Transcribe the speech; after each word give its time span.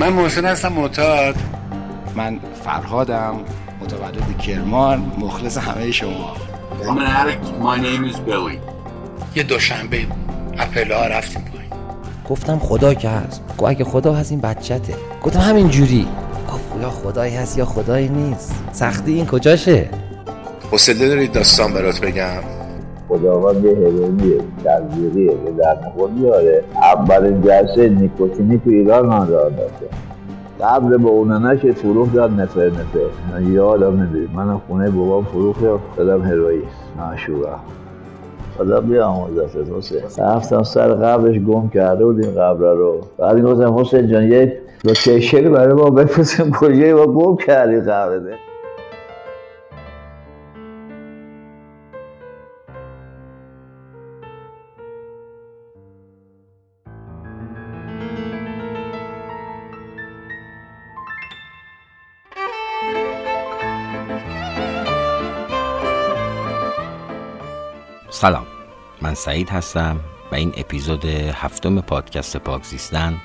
من 0.00 0.08
محسن 0.08 0.44
هستم 0.44 0.72
معتاد. 0.72 1.34
من 2.14 2.40
فرهادم 2.64 3.34
متولد 3.80 4.38
کرمان 4.38 5.12
مخلص 5.18 5.58
همه 5.58 5.90
شما. 5.90 6.36
I'm 6.82 6.86
an 6.86 7.00
addict. 7.00 7.46
My 7.62 7.78
name 7.78 8.12
is 8.12 8.16
Billy. 8.16 8.58
یه 9.34 9.42
دوشنبه 9.42 10.06
اپلا 10.58 11.06
رفتیم 11.06 11.42
پایین. 11.42 11.70
گفتم 12.28 12.58
خدا 12.58 12.94
که 12.94 13.08
هست. 13.08 13.42
گفت 13.58 13.70
اگه 13.70 13.84
خدا 13.84 14.14
هست 14.14 14.30
این 14.30 14.40
بچته. 14.40 14.94
گفتم 15.22 15.40
همین 15.40 15.68
جوری. 15.68 16.08
گفت 16.52 16.82
یا 16.82 16.90
خدایی 16.90 17.36
هست 17.36 17.58
یا 17.58 17.64
خدایی 17.64 18.08
نیست. 18.08 18.54
سختی 18.72 19.12
این 19.12 19.26
کجاشه؟ 19.26 19.90
حوصله 20.70 21.08
دارید 21.08 21.32
داستان 21.32 21.72
برات 21.72 22.00
بگم؟ 22.00 22.59
خداوند 23.10 23.64
یه 23.64 23.76
هروئیه 23.76 24.40
تزریقیه 24.64 25.34
به 25.34 25.50
در 25.50 25.78
نخور 25.86 26.10
میاره. 26.10 26.62
اولین 26.82 27.42
جلسه 27.42 27.88
نیکوتینی 27.88 28.58
تو 28.64 28.70
ایران 28.70 29.06
من 29.06 29.28
را 29.28 29.48
داشته 29.48 29.86
قبل 30.60 30.96
به 30.96 31.08
اوننش 31.08 31.66
فروخ 31.66 32.14
داد 32.14 32.40
نفر 32.40 32.66
نفر. 32.66 33.32
من 33.32 33.52
یادم 33.52 34.02
نمی‌دید 34.02 34.30
من 34.34 34.58
خونه 34.68 34.90
بابام 34.90 35.24
فروخ 35.24 35.56
دادم 35.96 36.22
هروئیس. 36.22 36.62
ناشورا. 36.98 37.56
خدا 38.58 38.80
بیا 38.80 39.06
آموزست 39.06 39.56
حسین. 39.78 40.00
رفتم 40.18 40.62
سر 40.62 40.88
قبلش 40.88 41.38
گم 41.38 41.68
کرده 41.68 42.04
بودیم 42.04 42.30
قبر 42.30 42.72
رو. 42.72 43.00
بعد 43.18 43.42
گفتم 43.42 43.78
حسین 43.78 44.08
جان 44.08 44.24
یک 44.24 44.52
لوکیشن 44.84 45.52
برای 45.52 45.74
ما 45.74 45.90
بفرستیم 45.90 46.50
کجایی 46.52 46.92
ما 46.92 47.06
گم 47.06 47.36
کردیم 47.36 47.80
قبره 47.80 48.34
سلام. 68.20 68.46
من 69.02 69.14
سعید 69.14 69.50
هستم 69.50 70.00
و 70.32 70.34
این 70.34 70.52
اپیزود 70.56 71.04
هفتم 71.04 71.80
پادکست 71.80 72.36
پاک 72.36 72.64
زیستن 72.64 73.20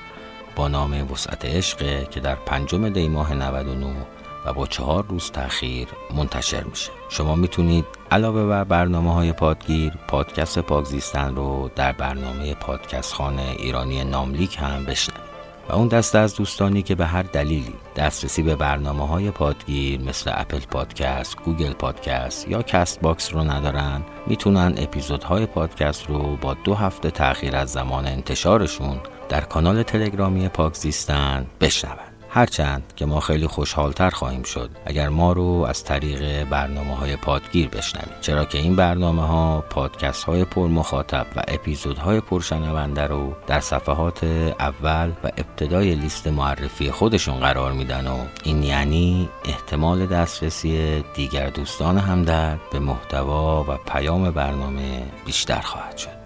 با 0.56 0.68
نام 0.68 1.12
وسعت 1.12 1.44
عشق 1.44 2.08
که 2.10 2.20
در 2.20 2.34
پنجم 2.34 2.88
دی 2.88 3.08
ماه 3.08 3.34
99 3.34 4.06
و 4.46 4.52
با 4.52 4.66
چهار 4.66 5.06
روز 5.08 5.30
تاخیر 5.30 5.88
منتشر 6.14 6.64
میشه. 6.64 6.90
شما 7.08 7.34
می‌تونید 7.34 7.84
علاوه 8.10 8.44
بر 8.44 8.64
برنامه 8.64 9.14
های 9.14 9.32
پادگیر 9.32 9.92
پادکست 10.08 10.58
پاک 10.58 10.84
زیستن 10.84 11.36
رو 11.36 11.70
در 11.74 11.92
برنامه 11.92 12.54
پادکست 12.54 13.14
خانه 13.14 13.56
ایرانی 13.58 14.04
ناملیک 14.04 14.58
هم 14.60 14.84
بشنوید. 14.84 15.25
و 15.68 15.72
اون 15.72 15.88
دسته 15.88 16.18
از 16.18 16.36
دوستانی 16.36 16.82
که 16.82 16.94
به 16.94 17.06
هر 17.06 17.22
دلیلی 17.22 17.74
دسترسی 17.96 18.42
به 18.42 18.56
برنامه 18.56 19.06
های 19.06 19.30
پادگیر 19.30 20.00
مثل 20.00 20.30
Apple 20.34 20.60
Podcast، 20.60 21.36
Google 21.44 21.72
Podcast 21.72 22.48
یا 22.48 22.62
Castbox 22.62 23.32
رو 23.32 23.40
ندارن 23.40 24.02
می‌تونن 24.26 24.74
اپیزودهای 24.76 25.46
پادکست 25.46 26.06
رو 26.08 26.36
با 26.36 26.54
دو 26.54 26.74
هفته 26.74 27.10
تاخیر 27.10 27.56
از 27.56 27.70
زمان 27.70 28.06
انتشارشون 28.06 29.00
در 29.28 29.40
کانال 29.40 29.82
تلگرامی 29.82 30.48
پاک 30.48 30.74
زیستن 30.74 31.46
بشنون. 31.60 32.15
هرچند 32.36 32.92
که 32.96 33.06
ما 33.06 33.20
خیلی 33.20 33.46
خوشحالتر 33.46 34.10
خواهیم 34.10 34.42
شد 34.42 34.70
اگر 34.86 35.08
ما 35.08 35.32
رو 35.32 35.66
از 35.68 35.84
طریق 35.84 36.44
برنامه 36.44 36.96
های 36.96 37.16
پادگیر 37.16 37.68
بشنوید. 37.68 38.20
چرا 38.20 38.44
که 38.44 38.58
این 38.58 38.76
برنامه 38.76 39.26
ها 39.26 39.64
پادکست 39.70 40.24
های 40.24 40.44
پر 40.44 40.66
مخاطب 40.66 41.26
و 41.36 41.42
اپیزودهای 41.48 42.20
پرشنونده 42.20 43.06
رو 43.06 43.32
در 43.46 43.60
صفحات 43.60 44.24
اول 44.60 45.08
و 45.24 45.30
ابتدای 45.36 45.94
لیست 45.94 46.26
معرفی 46.26 46.90
خودشون 46.90 47.40
قرار 47.40 47.72
میدن 47.72 48.06
و 48.06 48.16
این 48.44 48.62
یعنی 48.62 49.28
احتمال 49.44 50.06
دسترسی 50.06 51.04
دیگر 51.14 51.50
دوستان 51.50 51.98
همدرد 51.98 52.60
به 52.72 52.78
محتوا 52.78 53.64
و 53.68 53.76
پیام 53.92 54.30
برنامه 54.30 55.02
بیشتر 55.26 55.60
خواهد 55.60 55.96
شد. 55.96 56.25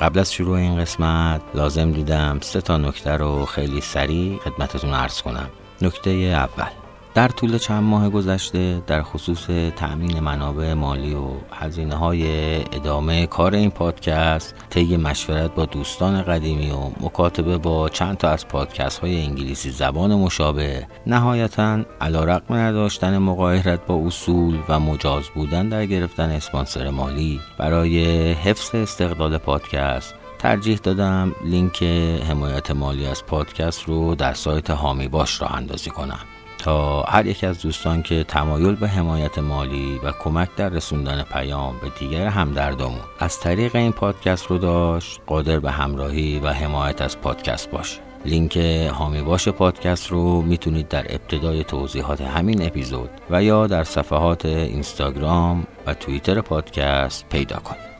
قبل 0.00 0.18
از 0.18 0.32
شروع 0.32 0.56
این 0.56 0.80
قسمت 0.80 1.40
لازم 1.54 1.92
دیدم 1.92 2.38
سه 2.40 2.60
تا 2.60 2.76
نکته 2.76 3.10
رو 3.10 3.46
خیلی 3.46 3.80
سریع 3.80 4.38
خدمتتون 4.38 4.94
عرض 4.94 5.22
کنم. 5.22 5.50
نکته 5.82 6.10
اول. 6.10 6.89
در 7.14 7.28
طول 7.28 7.58
چند 7.58 7.82
ماه 7.82 8.10
گذشته 8.10 8.82
در 8.86 9.02
خصوص 9.02 9.46
تأمین 9.76 10.20
منابع 10.20 10.74
مالی 10.74 11.14
و 11.14 11.28
هزینه 11.52 11.94
های 11.94 12.56
ادامه 12.56 13.26
کار 13.26 13.54
این 13.54 13.70
پادکست 13.70 14.54
طی 14.70 14.96
مشورت 14.96 15.54
با 15.54 15.64
دوستان 15.64 16.22
قدیمی 16.22 16.70
و 16.70 17.06
مکاتبه 17.06 17.58
با 17.58 17.88
چند 17.88 18.16
تا 18.16 18.28
از 18.28 18.48
پادکست 18.48 18.98
های 18.98 19.20
انگلیسی 19.20 19.70
زبان 19.70 20.14
مشابه 20.14 20.86
نهایتا 21.06 21.84
علا 22.00 22.24
رقم 22.24 22.54
نداشتن 22.54 23.18
مقایرت 23.18 23.86
با 23.86 24.06
اصول 24.06 24.58
و 24.68 24.80
مجاز 24.80 25.24
بودن 25.34 25.68
در 25.68 25.86
گرفتن 25.86 26.30
اسپانسر 26.30 26.90
مالی. 26.90 27.40
برای 27.58 28.32
حفظ 28.32 28.74
استقلال 28.74 29.38
پادکست 29.38 30.14
ترجیح 30.38 30.78
دادم 30.82 31.32
لینک 31.44 31.82
حمایت 32.28 32.70
مالی 32.70 33.06
از 33.06 33.26
پادکست 33.26 33.82
رو 33.82 34.14
در 34.14 34.32
سایت 34.32 34.70
هامی 34.70 35.08
باش 35.08 35.42
راه 35.42 35.54
اندازی 35.54 35.90
کنم. 35.90 36.20
تا 36.60 37.02
هر 37.02 37.26
یک 37.26 37.44
از 37.44 37.62
دوستان 37.62 38.02
که 38.02 38.24
تمایل 38.24 38.74
به 38.74 38.88
حمایت 38.88 39.38
مالی 39.38 40.00
و 40.02 40.12
کمک 40.12 40.48
در 40.56 40.68
رسوندن 40.68 41.22
پیام 41.22 41.74
به 41.82 41.88
دیگر 41.98 42.26
همدردامون 42.26 43.00
از 43.18 43.40
طریق 43.40 43.76
این 43.76 43.92
پادکست 43.92 44.46
رو 44.46 44.58
داشت 44.58 45.20
قادر 45.26 45.60
به 45.60 45.70
همراهی 45.70 46.38
و 46.38 46.48
حمایت 46.48 47.02
از 47.02 47.20
پادکست 47.20 47.70
باشه 47.70 48.00
لینک 48.24 48.56
هامی 48.56 49.22
باش 49.22 49.48
پادکست 49.48 50.08
رو 50.08 50.42
می‌تونید 50.42 50.88
در 50.88 51.06
ابتدای 51.08 51.64
توضیحات 51.64 52.20
همین 52.20 52.62
اپیزود 52.62 53.10
و 53.30 53.42
یا 53.42 53.66
در 53.66 53.84
صفحات 53.84 54.46
اینستاگرام 54.46 55.66
و 55.86 55.94
توییتر 55.94 56.40
پادکست 56.40 57.28
پیدا 57.28 57.56
کنید. 57.56 57.90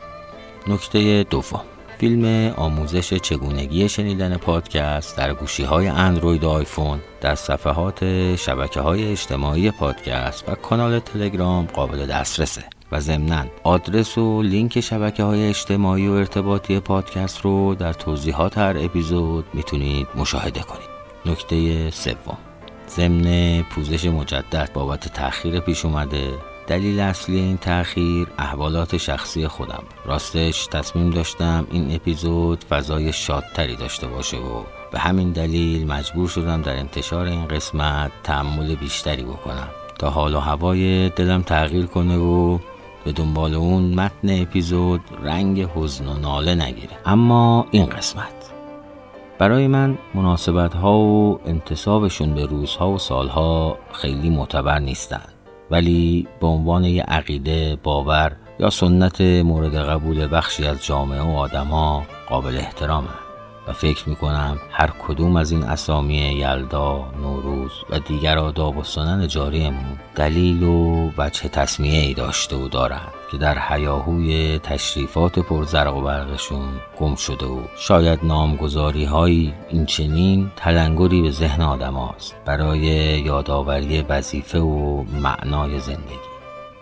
نکته 0.67 1.23
دوم. 1.23 1.70
فیلم 2.01 2.53
آموزش 2.57 3.13
چگونگی 3.13 3.89
شنیدن 3.89 4.37
پادکست 4.37 5.17
در 5.17 5.33
گوشی 5.33 5.63
های 5.63 5.87
اندروید 5.87 6.43
و 6.43 6.49
آیفون 6.49 6.99
در 7.21 7.35
صفحات 7.35 8.35
شبکه 8.35 8.79
های 8.79 9.11
اجتماعی 9.11 9.71
پادکست 9.71 10.49
و 10.49 10.55
کانال 10.55 10.99
تلگرام 10.99 11.65
قابل 11.65 12.05
دسترسه 12.05 12.63
و 12.91 12.99
ضمنا 12.99 13.45
آدرس 13.63 14.17
و 14.17 14.41
لینک 14.41 14.79
شبکه 14.79 15.23
های 15.23 15.49
اجتماعی 15.49 16.07
و 16.07 16.11
ارتباطی 16.11 16.79
پادکست 16.79 17.41
رو 17.41 17.75
در 17.75 17.93
توضیحات 17.93 18.57
هر 18.57 18.75
اپیزود 18.77 19.45
می‌تونید 19.53 20.07
مشاهده 20.15 20.61
کنید. 20.61 20.89
نکته 21.25 21.89
سوم 21.89 22.37
ضمن 22.89 23.61
پوزش 23.61 24.05
مجدد 24.05 24.69
بابت 24.73 25.13
تاخیر 25.13 25.59
پیش 25.59 25.85
اومده 25.85 26.50
دلیل 26.71 26.99
اصلی 26.99 27.39
این 27.39 27.57
تأخیر 27.57 28.27
احوالات 28.37 28.97
شخصی 28.97 29.47
خودم. 29.47 29.83
راستش 30.05 30.67
تصمیم 30.67 31.09
داشتم 31.09 31.67
این 31.71 31.95
اپیزود 31.95 32.63
فضای 32.63 33.13
شادتری 33.13 33.75
داشته 33.75 34.07
باشه 34.07 34.37
و 34.37 34.63
به 34.91 34.99
همین 34.99 35.31
دلیل 35.31 35.87
مجبور 35.87 36.27
شدم 36.27 36.61
در 36.61 36.75
انتشار 36.77 37.25
این 37.25 37.47
قسمت 37.47 38.11
تحمل 38.23 38.75
بیشتری 38.75 39.23
بکنم. 39.23 39.67
تا 39.99 40.09
حال 40.09 40.35
و 40.35 40.39
هوای 40.39 41.09
دلم 41.09 41.41
تغییر 41.41 41.85
کنه 41.85 42.17
و 42.17 42.59
به 43.05 43.11
دنبال 43.11 43.53
اون 43.53 43.93
متن 43.93 44.41
اپیزود 44.41 45.01
رنگ 45.23 45.61
حزن 45.75 46.07
و 46.07 46.17
ناله 46.17 46.55
نگیره. 46.55 46.97
اما 47.05 47.65
این 47.71 47.85
قسمت. 47.85 48.51
برای 49.39 49.67
من 49.67 49.97
مناسبت 50.13 50.73
ها 50.73 50.99
و 50.99 51.39
انتصابشون 51.45 52.33
به 52.33 52.45
روزها 52.45 52.91
و 52.91 52.97
سالها 52.97 53.77
خیلی 53.93 54.29
معتبر 54.29 54.79
نیستند. 54.79 55.40
ولی 55.71 56.27
به 56.41 56.47
عنوان 56.47 56.83
یه 56.83 57.03
عقیده 57.03 57.77
باور 57.83 58.31
یا 58.59 58.69
سنت 58.69 59.21
مورد 59.21 59.75
قبول 59.75 60.27
بخشی 60.31 60.65
از 60.65 60.85
جامعه 60.85 61.21
و 61.21 61.37
آدما 61.37 62.03
قابل 62.29 62.57
احترامه. 62.57 63.20
فکر 63.71 64.09
می‌کنم 64.09 64.57
هر 64.71 64.89
کدوم 65.07 65.35
از 65.35 65.51
این 65.51 65.63
اسامی 65.63 66.15
یلدا، 66.15 67.05
نوروز 67.21 67.71
و 67.89 67.99
دیگر 67.99 68.37
آداب 68.37 68.77
و 68.77 68.83
سنن 68.83 69.27
جاریمون 69.27 69.99
دلیل 70.15 70.63
و 70.63 71.09
وجه 71.17 71.49
تصمیه 71.49 71.99
ای 71.99 72.13
داشته 72.13 72.55
و 72.55 72.67
دارند 72.67 73.11
که 73.31 73.37
در 73.37 73.59
حیاهوی 73.59 74.59
تشریفات 74.59 75.39
پرزرق 75.39 75.97
و 75.97 76.01
برقشون 76.01 76.69
گم 76.99 77.15
شده 77.15 77.45
و 77.45 77.59
شاید 77.77 78.19
نامگذاری 78.23 79.05
های 79.05 79.53
این 79.69 79.85
چنین 79.85 80.51
تلنگری 80.55 81.21
به 81.21 81.31
ذهن 81.31 81.61
آدم 81.61 81.93
هاست 81.93 82.35
برای 82.45 82.79
یادآوری 83.25 84.01
وظیفه 84.01 84.59
و 84.59 85.03
معنای 85.03 85.79
زندگی. 85.79 86.31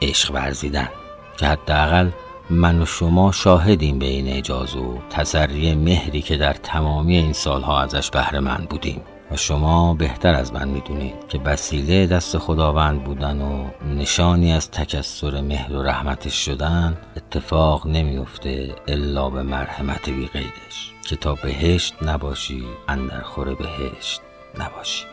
عشق 0.01 0.33
ورزیدن 0.33 0.89
که 1.37 1.45
حداقل 1.45 2.09
من 2.49 2.81
و 2.81 2.85
شما 2.85 3.31
شاهدیم 3.31 3.99
به 3.99 4.05
این 4.05 4.27
اجاز 4.27 4.75
و 4.75 4.99
تسری 5.09 5.75
مهری 5.75 6.21
که 6.21 6.37
در 6.37 6.53
تمامی 6.53 7.17
این 7.17 7.33
سالها 7.33 7.81
ازش 7.81 8.09
بهره 8.09 8.39
من 8.39 8.67
بودیم. 8.69 9.01
و 9.31 9.37
شما 9.37 9.93
بهتر 9.93 10.35
از 10.35 10.53
من 10.53 10.67
می‌دونید 10.67 11.15
که 11.29 11.39
وسیله 11.45 12.07
دست 12.07 12.37
خداوند 12.37 13.03
بودن 13.03 13.41
و 13.41 13.69
نشانی 13.95 14.53
از 14.53 14.71
تکسر 14.71 15.41
مهر 15.41 15.73
و 15.73 15.83
رحمتش 15.83 16.45
شدن 16.45 16.97
اتفاق 17.17 17.87
نمیفته 17.87 18.75
الا 18.87 19.29
به 19.29 19.43
مرحمت 19.43 20.09
بی 20.09 20.27
قیدش. 20.27 20.93
که 21.09 21.15
تا 21.15 21.35
بهشت 21.35 21.93
نباشی 22.01 22.63
اندر 22.87 23.21
خور 23.21 23.55
بهشت 23.55 24.21
نباشی. 24.59 25.05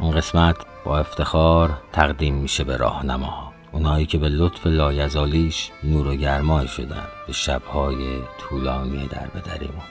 اون 0.00 0.10
قسمت 0.10 0.56
با 0.84 0.98
افتخار 0.98 1.78
تقدیم 1.92 2.34
میشه 2.34 2.64
به 2.64 2.76
راهنماها 2.76 3.47
اونایی 3.72 4.06
که 4.06 4.18
به 4.18 4.28
لطف 4.28 4.66
لایزالیش 4.66 5.70
نور 5.84 6.06
و 6.06 6.14
گرمای 6.14 6.68
شدن 6.68 7.06
به 7.26 7.32
شبهای 7.32 8.22
طولانی 8.38 9.06
در 9.06 9.26
بدریمون 9.26 9.82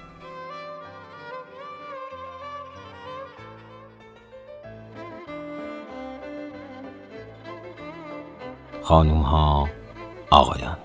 خانوم 8.83 9.21
ها 9.21 9.69
آقایان 10.29 10.77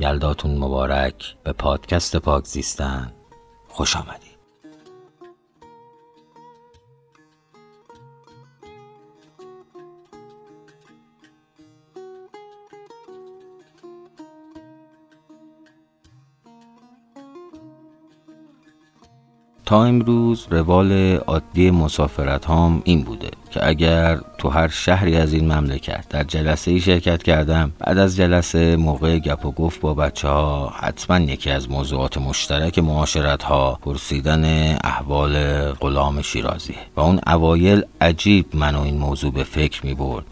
یلداتون 0.00 0.58
مبارک 0.58 1.36
به 1.44 1.52
پادکست 1.52 2.16
پاک 2.16 2.44
زیستن 2.44 3.12
خوش 3.68 3.96
آمدید. 3.96 4.27
تا 19.68 19.84
امروز 19.84 20.46
روال 20.50 21.16
عادی 21.16 21.70
مسافرت 21.70 22.44
هام 22.44 22.82
این 22.84 23.02
بوده 23.02 23.30
که 23.50 23.68
اگر 23.68 24.20
تو 24.38 24.48
هر 24.48 24.68
شهری 24.68 25.16
از 25.16 25.32
این 25.32 25.52
مملکت 25.52 26.08
در 26.08 26.24
جلسه 26.24 26.70
ای 26.70 26.80
شرکت 26.80 27.22
کردم 27.22 27.72
بعد 27.78 27.98
از 27.98 28.16
جلسه 28.16 28.76
موقع 28.76 29.18
گپ 29.18 29.46
و 29.46 29.50
گفت 29.50 29.80
با 29.80 29.94
بچه 29.94 30.28
ها 30.28 30.68
حتما 30.68 31.18
یکی 31.18 31.50
از 31.50 31.70
موضوعات 31.70 32.18
مشترک 32.18 32.78
معاشرت 32.78 33.42
ها 33.42 33.78
پرسیدن 33.82 34.74
احوال 34.84 35.34
غلام 35.72 36.22
شیرازی. 36.22 36.74
و 36.96 37.00
اون 37.00 37.20
اوایل 37.26 37.82
عجیب 38.00 38.46
منو 38.56 38.82
این 38.82 38.98
موضوع 38.98 39.32
به 39.32 39.44
فکر 39.44 39.86
می 39.86 39.94
برد 39.94 40.24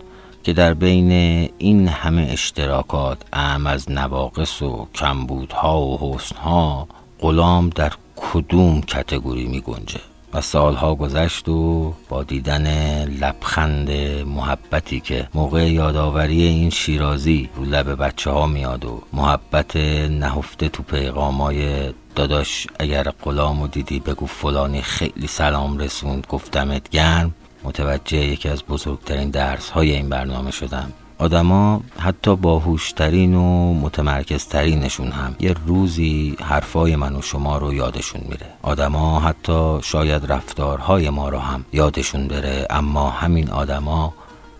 که 0.42 0.52
در 0.52 0.74
بین 0.74 1.10
این 1.58 1.88
همه 1.88 2.28
اشتراکات 2.30 3.18
اهم 3.32 3.66
از 3.66 3.90
نواقص 3.90 4.62
و 4.62 4.86
کمبودها 4.94 5.80
و 5.80 6.14
حسنها 6.14 6.88
غلام 7.20 7.68
در 7.68 7.92
کدوم 8.16 8.80
کتگوری 8.80 9.46
می 9.46 9.60
گنجه؟ 9.60 10.00
و 10.32 10.40
سالها 10.40 10.94
گذشت 10.94 11.48
و 11.48 11.94
با 12.08 12.22
دیدن 12.22 12.66
لبخند 13.04 13.90
محبتی 14.26 15.00
که 15.00 15.28
موقع 15.34 15.72
یادآوری 15.72 16.42
این 16.42 16.70
شیرازی 16.70 17.48
رو 17.56 17.64
لب 17.64 18.02
بچه 18.02 18.30
ها 18.30 18.46
میاد 18.46 18.84
و 18.84 19.02
محبت 19.12 19.76
نهفته 20.10 20.68
تو 20.68 20.82
پیغامای 20.82 21.92
داداش 22.14 22.66
اگر 22.78 23.02
غلام 23.02 23.66
دیدی 23.66 24.00
بگو 24.00 24.26
فلانی 24.26 24.82
خیلی 24.82 25.26
سلام 25.26 25.78
رسوند 25.78 26.26
گفتمت 26.28 26.88
گرم 26.88 27.34
متوجه 27.64 28.18
یکی 28.18 28.48
از 28.48 28.62
بزرگترین 28.62 29.30
درس 29.30 29.70
های 29.70 29.92
این 29.92 30.08
برنامه 30.08 30.50
شدم. 30.50 30.92
آدما 31.18 31.80
حتی 31.98 32.36
باهوشترین 32.36 33.34
و 33.34 33.74
متمرکزترینشون 33.74 35.10
هم 35.10 35.36
یه 35.40 35.54
روزی 35.66 36.36
حرفای 36.42 36.96
من 36.96 37.16
و 37.16 37.22
شما 37.22 37.58
رو 37.58 37.74
یادشون 37.74 38.20
میره. 38.28 38.46
آدما 38.62 39.20
حتی 39.20 39.78
شاید 39.82 40.32
رفتارهای 40.32 41.10
ما 41.10 41.28
رو 41.28 41.38
هم 41.38 41.64
یادشون 41.72 42.28
بره 42.28 42.66
اما 42.70 43.10
همین 43.10 43.50
آدما 43.50 44.14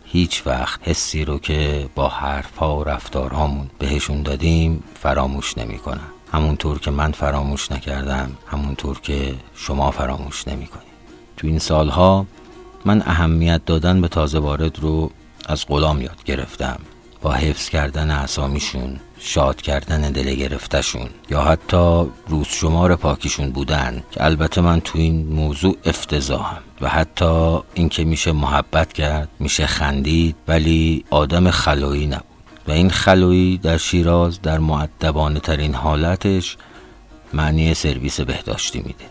هیچ 0.05 0.43
وقت 0.47 0.81
حسی 0.89 1.25
رو 1.25 1.39
که 1.39 1.89
با 1.95 2.09
حرفها 2.09 2.79
و 2.79 2.85
رفتارهامون 2.85 3.71
بهشون 3.79 4.23
دادیم 4.23 4.83
فراموش 4.95 5.59
نمی‌کنن. 5.59 6.01
همونطور 6.33 6.79
که 6.79 6.91
من 6.91 7.13
فراموش 7.13 7.73
نکردم 7.73 8.31
همونطور 8.47 9.01
که 9.01 9.35
شما 9.55 9.91
فراموش 9.91 10.49
نمی‌کنید. 10.49 10.87
تو 11.37 11.47
این 11.47 11.59
سالها 11.59 12.27
من 12.85 13.03
اهمیت 13.07 13.65
دادن 13.67 14.01
به 14.01 14.09
تازه 14.09 14.39
وارد 14.39 14.79
رو 14.79 15.11
از 15.47 15.67
غلام 15.67 16.03
یاد 16.03 16.25
گرفتم. 16.25 16.81
با 17.23 17.33
حفظ 17.33 17.69
کردن 17.69 18.11
اسامیشون 18.11 19.01
شاد 19.19 19.63
کردن 19.63 20.13
دل 20.13 20.35
گرفتشون 20.35 21.09
یا 21.31 21.43
حتی 21.43 22.07
روز 22.29 22.47
شمار 22.47 22.97
پاکیشون 22.97 23.51
بودن 23.51 24.03
که 24.11 24.25
البته 24.25 24.61
من 24.61 24.81
تو 24.81 24.99
این 24.99 25.27
موضوع 25.27 25.77
افتضاحم 25.85 26.63
و 26.81 26.89
حتی 26.89 27.59
اینکه 27.75 28.05
میشه 28.05 28.33
محبت 28.33 28.93
کرد 28.93 29.29
میشه 29.39 29.67
خندید 29.67 30.37
ولی 30.49 31.05
آدم 31.11 31.51
خلویی 31.51 32.07
نبود. 32.07 32.25
و 32.69 32.73
این 32.73 32.91
خلویی 32.91 33.59
در 33.59 33.77
شیراز 33.77 34.43
در 34.43 34.59
معدبانه 34.59 35.41
ترین 35.41 35.75
حالتش 35.75 36.57
معنی 37.33 37.75
سرویس 37.75 38.21
بهداشتی 38.21 38.79
میده. 38.79 39.05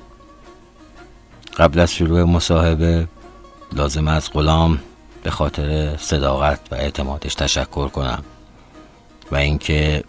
قبل 1.57 1.79
از 1.79 1.93
شروع 1.93 2.23
مصاحبه 2.23 3.07
لازم 3.73 4.07
از 4.07 4.31
غلام 4.33 4.79
به 5.25 5.31
خاطر 5.31 5.97
صداقت 5.97 6.59
و 6.71 6.75
اعتمادش 6.75 7.35
تشکر 7.35 7.87
کنم 7.87 8.23
و 9.31 9.35
اینکه 9.35 10.03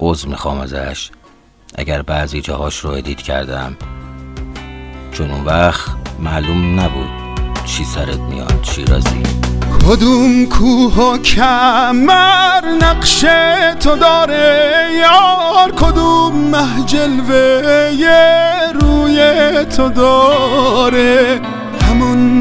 عذر 0.00 0.28
می‌خوام 0.28 0.60
ازش 0.60 1.10
اگر 1.74 2.02
بعضی 2.02 2.40
جاهاش 2.40 2.78
رو 2.78 2.90
ادیت 2.90 3.22
کردم. 3.22 3.76
چون 5.12 5.30
اون 5.30 5.44
وقت 5.44 5.90
معلوم 6.18 6.80
نبود 6.80 7.08
چی 7.64 7.84
سرت 7.84 8.18
میاد 8.18 8.60
شیرازی 8.62 9.22
کدوم 9.88 10.46
کوه 10.46 10.94
و 10.94 11.18
کمر 11.18 12.64
نقش 12.82 13.20
تو 13.80 13.96
داره 13.96 14.88
یار؟ 15.00 15.72
کدوم 15.76 16.34
محجلوه 16.34 17.62
روی 18.80 19.20
تو 19.64 19.88
داره؟ 19.88 21.40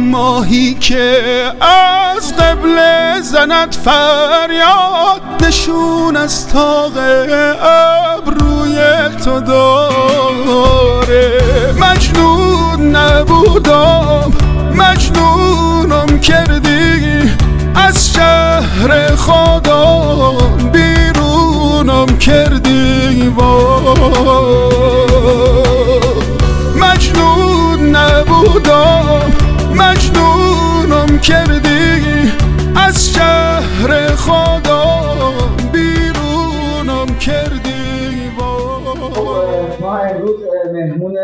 ماهی 0.10 0.74
که 0.74 1.22
از 1.62 2.36
قبل 2.36 2.80
زند 3.22 3.76
فریاد 3.76 5.22
نشون 5.48 6.18
از 6.18 6.48
تاق 6.48 6.92
ابروی 7.62 8.78
تو 9.26 9.40
داره. 9.40 11.42
مجنون 11.80 12.96
نبودم 12.96 14.32
مجنونم 14.74 16.20
کردی. 16.20 17.32
از 17.76 18.14
شهر 18.14 19.16
خدا 19.16 20.32
بیرونم 20.74 22.18
کردی. 22.18 23.34
مجنون 26.76 27.96
نبودم 27.96 29.39
مجنونم 29.82 31.20
کردی. 31.20 32.32
از 32.88 33.10
شهر 33.14 34.16
خدا 34.16 34.86
بیرونم 35.74 37.16
کردی. 37.20 37.80
ما 39.82 39.98
امروز 39.98 40.40
مهمون 40.74 41.18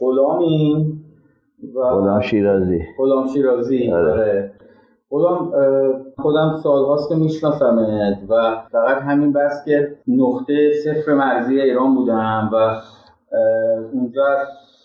غلامیم 0.00 1.04
و 1.74 1.80
غلام 1.80 2.20
شیرازی. 2.20 2.80
غلام 2.98 3.28
شیرازی 3.28 3.92
آره. 3.92 4.12
آره. 4.12 4.52
غلام 5.10 5.52
اه، 5.54 5.94
خودم 6.22 6.60
سالهاست 6.62 7.08
که 7.08 7.14
میشناسمت 7.14 8.18
و 8.28 8.56
فقط 8.72 9.02
همین 9.02 9.32
بس 9.32 9.64
که 9.64 9.96
نقطه 10.08 10.72
صفر 10.84 11.14
مرزی 11.14 11.60
ایران 11.60 11.94
بودم 11.94 12.50
و 12.52 12.56
اه، 12.56 12.80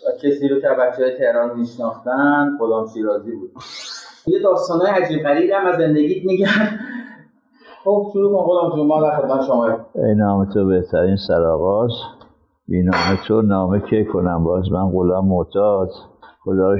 اونجا 0.06 0.18
کسی 0.30 0.48
رو 0.48 0.60
که 0.62 0.68
بچه 0.68 1.04
های 1.04 1.18
تهران 1.18 1.60
میشناختن 1.60 2.58
غلام 2.60 2.88
شیرازی 2.88 3.32
بود. 3.32 3.52
یه 4.28 4.40
داستانهای 4.44 4.92
عجیب 4.92 5.24
غریب 5.24 5.52
هم 5.52 5.66
از 5.66 5.76
زندگیت 5.78 6.26
میگن 6.26 6.80
خب 7.84 8.10
شروع 8.14 8.38
کن 8.38 8.46
غلام 8.46 8.76
جون 8.76 9.02
در 9.02 9.18
خدمت 9.18 9.46
شما 9.48 9.66
ای 9.96 10.16
نام 10.16 10.46
تو 10.54 10.66
بهترین 10.66 11.16
سرآغاز 11.16 11.92
بی 12.68 12.84
نام 12.84 13.18
تو 13.28 13.42
نامه 13.42 13.82
که 13.90 14.04
کنم؟ 14.04 14.44
باز 14.44 14.72
من 14.72 14.92
غلام 14.92 15.28
معتاد. 15.28 15.90
خدا 16.44 16.76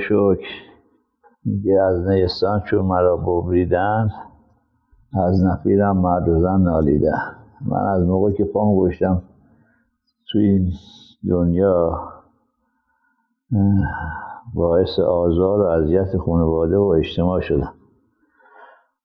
میگه 1.46 1.82
از 1.82 2.08
نیستان 2.08 2.64
چون 2.70 2.86
مرا 2.86 3.18
ببریدن 3.18 4.10
از 5.28 5.44
نفیرم 5.44 5.98
مرد 5.98 6.30
و 6.30 6.40
زن 6.40 6.62
نالیدن. 6.62 7.22
من 7.66 7.88
از 7.88 8.04
موقع 8.04 8.32
که 8.32 8.44
پام 8.44 8.76
گشتم 8.76 9.22
تو 10.32 10.40
این 10.40 10.72
دنیا 11.30 12.00
باعث 14.54 15.00
آزار 15.00 15.62
و 15.62 15.64
اذیت 15.64 16.18
خانواده 16.18 16.78
و 16.78 16.84
اجتماع 16.84 17.42
شدم. 17.42 17.74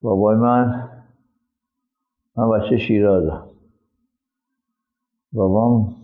بابای 0.02 0.36
من 0.36 0.88
من 2.36 2.50
بچه 2.50 2.78
شیرازم. 2.78 3.46
بابام 5.32 5.94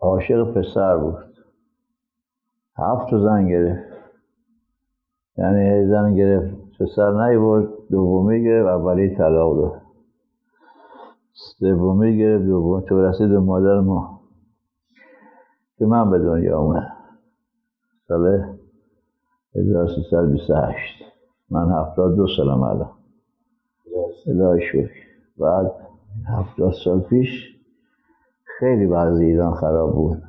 عاشق 0.00 0.52
پسر 0.52 0.96
بود. 0.96 1.18
هفت 2.76 3.16
زن 3.16 3.48
گرفت. 3.48 3.92
یعنی 5.38 5.86
زن 5.86 6.14
گرفت 6.14 6.54
پسر 6.80 7.38
بود 7.38 7.88
دومی 7.90 8.44
گرفت 8.44 8.68
اولی 8.68 9.16
طلاق 9.16 9.56
داد. 9.56 9.82
سومی 11.32 12.18
گرفت 12.18 12.44
دومی 12.44 12.84
تو 12.84 13.02
رسید 13.02 13.28
به 13.28 13.40
مادر 13.40 13.80
ما 13.80 14.20
که 15.78 15.86
من 15.86 16.10
به 16.10 16.18
دنیا 16.18 16.91
سال 18.12 18.56
1328 19.54 21.04
من 21.50 21.70
هفتاد 21.70 22.16
دو 22.16 22.26
سالم 22.36 22.62
الان. 22.62 22.90
الهی 24.26 24.66
شکر. 24.72 24.90
بعد 25.38 25.72
هفتاد 26.26 26.72
سال 26.84 27.00
پیش 27.00 27.28
خیلی 28.58 28.86
بعض 28.86 29.18
ایران 29.18 29.54
خراب 29.54 29.94
بود. 29.94 30.22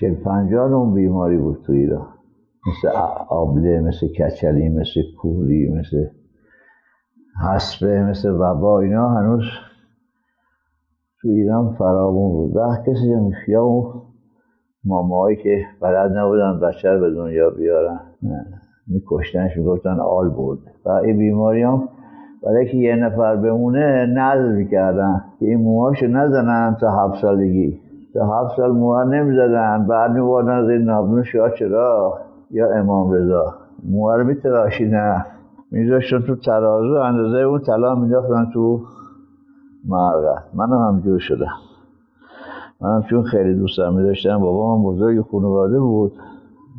چل 0.00 0.14
پنجان 0.14 0.72
اون 0.72 0.94
بیماری 0.94 1.38
بود 1.38 1.62
تو 1.66 1.72
ایران. 1.72 2.08
مثل 2.66 2.88
آبله 3.28 3.80
مثل 3.80 4.08
کچلی 4.08 4.68
مثل 4.68 5.02
کوری 5.20 5.68
مثل 5.68 6.06
حسبه 7.48 8.02
مثل 8.02 8.30
وبا 8.30 8.80
اینا 8.80 9.08
هنوز 9.08 9.44
تو 11.20 11.28
ایران 11.28 11.74
فرامون 11.74 12.32
بود. 12.32 12.56
وقت 12.56 12.82
کسی 12.90 13.14
یا 13.48 13.62
اون 13.62 14.02
ماماهایی 14.86 15.36
که 15.36 15.64
بلد 15.80 16.16
نبودن 16.16 16.60
بچه 16.60 16.90
رو 16.90 17.00
به 17.00 17.10
دنیا 17.10 17.50
بیارن. 17.50 18.00
میکشتنش 18.86 19.56
می‌گفتن 19.56 20.00
آل 20.00 20.28
بود. 20.28 20.58
و 20.84 20.90
این 20.90 21.18
بیماری 21.18 21.62
هم 21.62 21.88
برای 22.42 22.66
که 22.66 22.76
یه 22.76 22.96
نفر 22.96 23.36
بمونه 23.36 24.06
نظر 24.06 24.52
می‌کردن. 24.52 25.24
که 25.40 25.46
این 25.46 25.60
موهاشو 25.60 26.06
نزنن 26.06 26.76
تا 26.80 26.90
هفت 26.90 27.22
سالگی. 27.22 27.80
تا 28.14 28.26
هفت 28.26 28.56
سال 28.56 28.72
موها 28.72 29.04
نمی‌زدن. 29.04 29.86
بعد 29.88 30.10
میبردن 30.10 30.52
از 30.52 30.68
این 30.68 30.82
نابنو 30.82 31.24
شاه 31.24 31.50
چرا؟ 31.58 32.18
یا 32.50 32.72
امام 32.72 33.12
رضا. 33.12 33.54
موها 33.90 34.16
رو 34.16 34.24
میتراشیدن. 34.24 35.24
میذاشتن 35.70 36.20
تو 36.20 36.36
ترازو. 36.36 36.94
اندازه 36.94 37.38
اون 37.38 37.60
طلا 37.60 37.94
میداختن 37.94 38.46
تو 38.52 38.80
مرغت 39.88 40.44
منم 40.54 40.78
همجور 40.78 41.18
شدم. 41.18 41.65
منم 42.80 43.02
چون 43.02 43.22
خیلی 43.22 43.54
دوستم 43.54 43.94
میداشتم 43.94 44.38
بابا 44.38 44.76
من 44.76 44.84
بزرگ 44.84 45.20
خانواده 45.20 45.80
بود. 45.80 46.12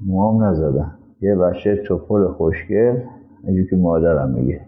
موام 0.05 0.43
نزدن. 0.43 0.91
یه 1.21 1.35
بچه 1.35 1.75
توپل 1.75 2.27
خوشگل 2.27 2.97
اینجور 3.43 3.69
که 3.69 3.75
مادرم 3.75 4.29
میگه. 4.29 4.61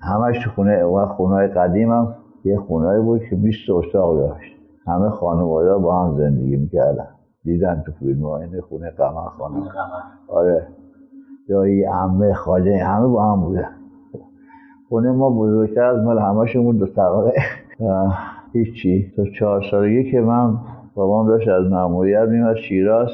همش 0.00 0.44
تو 0.44 0.50
خونه 0.50 0.84
و 0.84 1.06
خونه 1.06 1.46
قدیمم 1.46 2.14
یه 2.44 2.58
خونه 2.58 3.00
بود 3.00 3.20
که 3.30 3.36
20 3.36 3.70
اتاق 3.70 4.16
داشت. 4.16 4.56
همه 4.86 5.10
خانواده 5.10 5.74
با 5.74 6.04
هم 6.04 6.18
زندگی 6.18 6.56
می‌کردن. 6.56 7.08
دیدن 7.44 7.82
تو 7.86 7.92
فیلم 7.92 8.22
ها 8.22 8.38
این 8.38 8.60
خونه 8.60 8.90
قمر 8.90 9.28
خانم 9.38 9.68
آره. 10.28 10.66
این 11.48 11.88
عمه 11.88 12.32
خاله 12.32 12.84
همه 12.84 13.06
با 13.06 13.32
هم 13.32 13.40
بودن. 13.40 13.68
خونه 14.88 15.12
ما 15.12 15.30
بزرگتر 15.30 15.84
از 15.84 16.04
مال 16.04 16.18
همشون 16.18 16.62
بود 16.62 16.78
دو 16.78 16.86
طبقه. 16.86 17.32
هیچی. 18.52 19.12
تا 19.16 19.24
چهار 19.38 19.62
سالگی 19.70 20.10
که 20.10 20.20
من 20.20 20.58
بابام 20.96 21.28
داشت 21.28 21.48
از 21.48 21.64
معمولیت 21.64 22.28
میمد 22.28 22.56
شیراز 22.56 23.10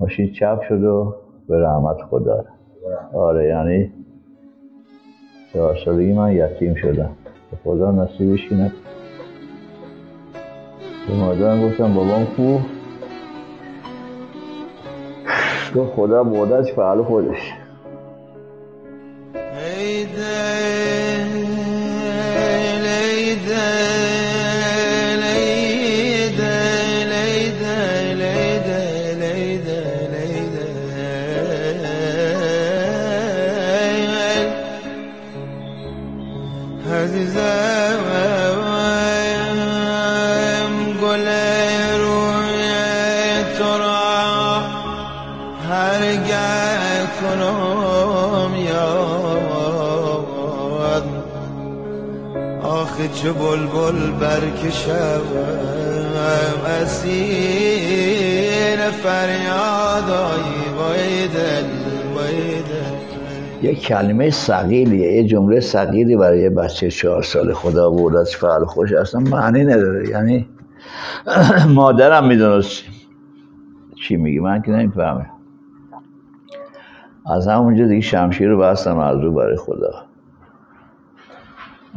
ماشین 0.00 0.32
چپ 0.32 0.60
شد 0.68 0.84
و 0.84 1.14
به 1.48 1.58
رحمت 1.58 1.96
خدا 2.10 2.44
آره 3.14 3.48
یعنی 3.48 3.92
چهار 5.52 5.76
سالگی 5.84 6.12
من 6.12 6.32
یتیم 6.32 6.74
شدم. 6.74 7.10
خدا 7.64 7.90
نصیبش 7.92 8.48
کنه 8.48 8.72
به 11.08 11.14
مادرم 11.14 11.68
گفتم 11.68 11.94
بابام 11.94 12.26
کو؟ 12.26 12.58
تو 15.72 15.84
خدا 15.84 16.24
بودش 16.24 16.72
فعل 16.72 17.02
خودش. 17.02 17.61
چه 53.14 53.32
بلبل 53.32 54.10
برکشم. 54.20 55.22
اسیر 56.82 57.60
فریادایی 58.90 60.68
وای 60.78 61.28
دل 61.28 61.68
وای 62.14 62.52
یک 63.62 63.80
کلمه 63.80 64.30
سقیلیه 64.30 65.12
یه 65.12 65.24
جمله 65.24 65.60
سقیلی 65.60 66.16
برای 66.16 66.40
یه 66.40 66.50
بچه 66.50 66.90
چهار 66.90 67.22
سال 67.22 67.52
خدا 67.52 67.90
بود 67.90 68.16
از 68.16 68.36
فعل 68.36 68.64
خوش 68.64 68.92
اصلا 68.92 69.20
معنی 69.20 69.64
نداره. 69.64 70.08
یعنی 70.08 70.48
مادرم 71.74 72.26
می‌دونست 72.26 72.82
چی 74.02 74.16
میگی؟ 74.16 74.38
من 74.38 74.62
که 74.62 74.70
نمی‌فهمم. 74.70 75.30
از 77.26 77.48
همونجا 77.48 77.86
دیگه 77.86 78.00
شمشیر 78.00 78.48
رو 78.48 78.58
بستم 78.58 78.98
از 78.98 79.20
رو 79.20 79.32
برای 79.34 79.56
خدا. 79.56 80.11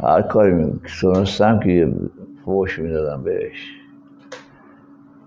هر 0.06 0.22
کاری 0.22 0.52
می‌تونستم 0.52 1.60
که 1.60 1.92
فوش 2.44 2.78
می‌دادم 2.78 3.22
بهش. 3.22 3.72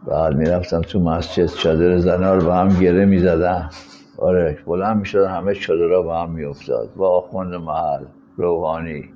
بعد 0.07 0.35
می‌رفتم 0.35 0.81
تو 0.81 0.99
مسجد 0.99 1.45
چادر 1.45 1.97
زنا 1.97 2.35
رو 2.35 2.45
با 2.45 2.53
هم 2.53 2.69
گره 2.69 3.05
می‌زدم 3.05 3.69
آره 4.17 4.57
بلند 4.65 4.97
می‌شد 4.97 5.25
همه 5.25 5.53
چادرها 5.53 6.01
با 6.01 6.23
هم 6.23 6.31
میافتاد 6.31 6.89
با 6.95 7.17
آخوند 7.17 7.53
محل 7.53 8.03
روحانی. 8.37 9.09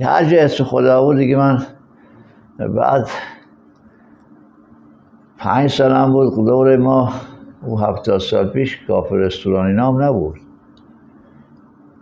هر 0.00 0.24
جا 0.24 0.40
اسم 0.40 0.64
خدا 0.64 1.02
بود 1.02 1.16
دیگه 1.16 1.36
من 1.36 1.62
بعد 2.58 3.08
پنج 5.38 5.70
سالم 5.70 6.12
بود. 6.12 6.46
دوره 6.46 6.76
ما 6.76 7.12
او 7.62 7.80
هفتاد 7.80 8.20
سال 8.20 8.48
پیش 8.48 8.80
کافه 8.88 9.16
رستورانی 9.16 9.72
نام 9.72 10.02
نبود. 10.02 10.40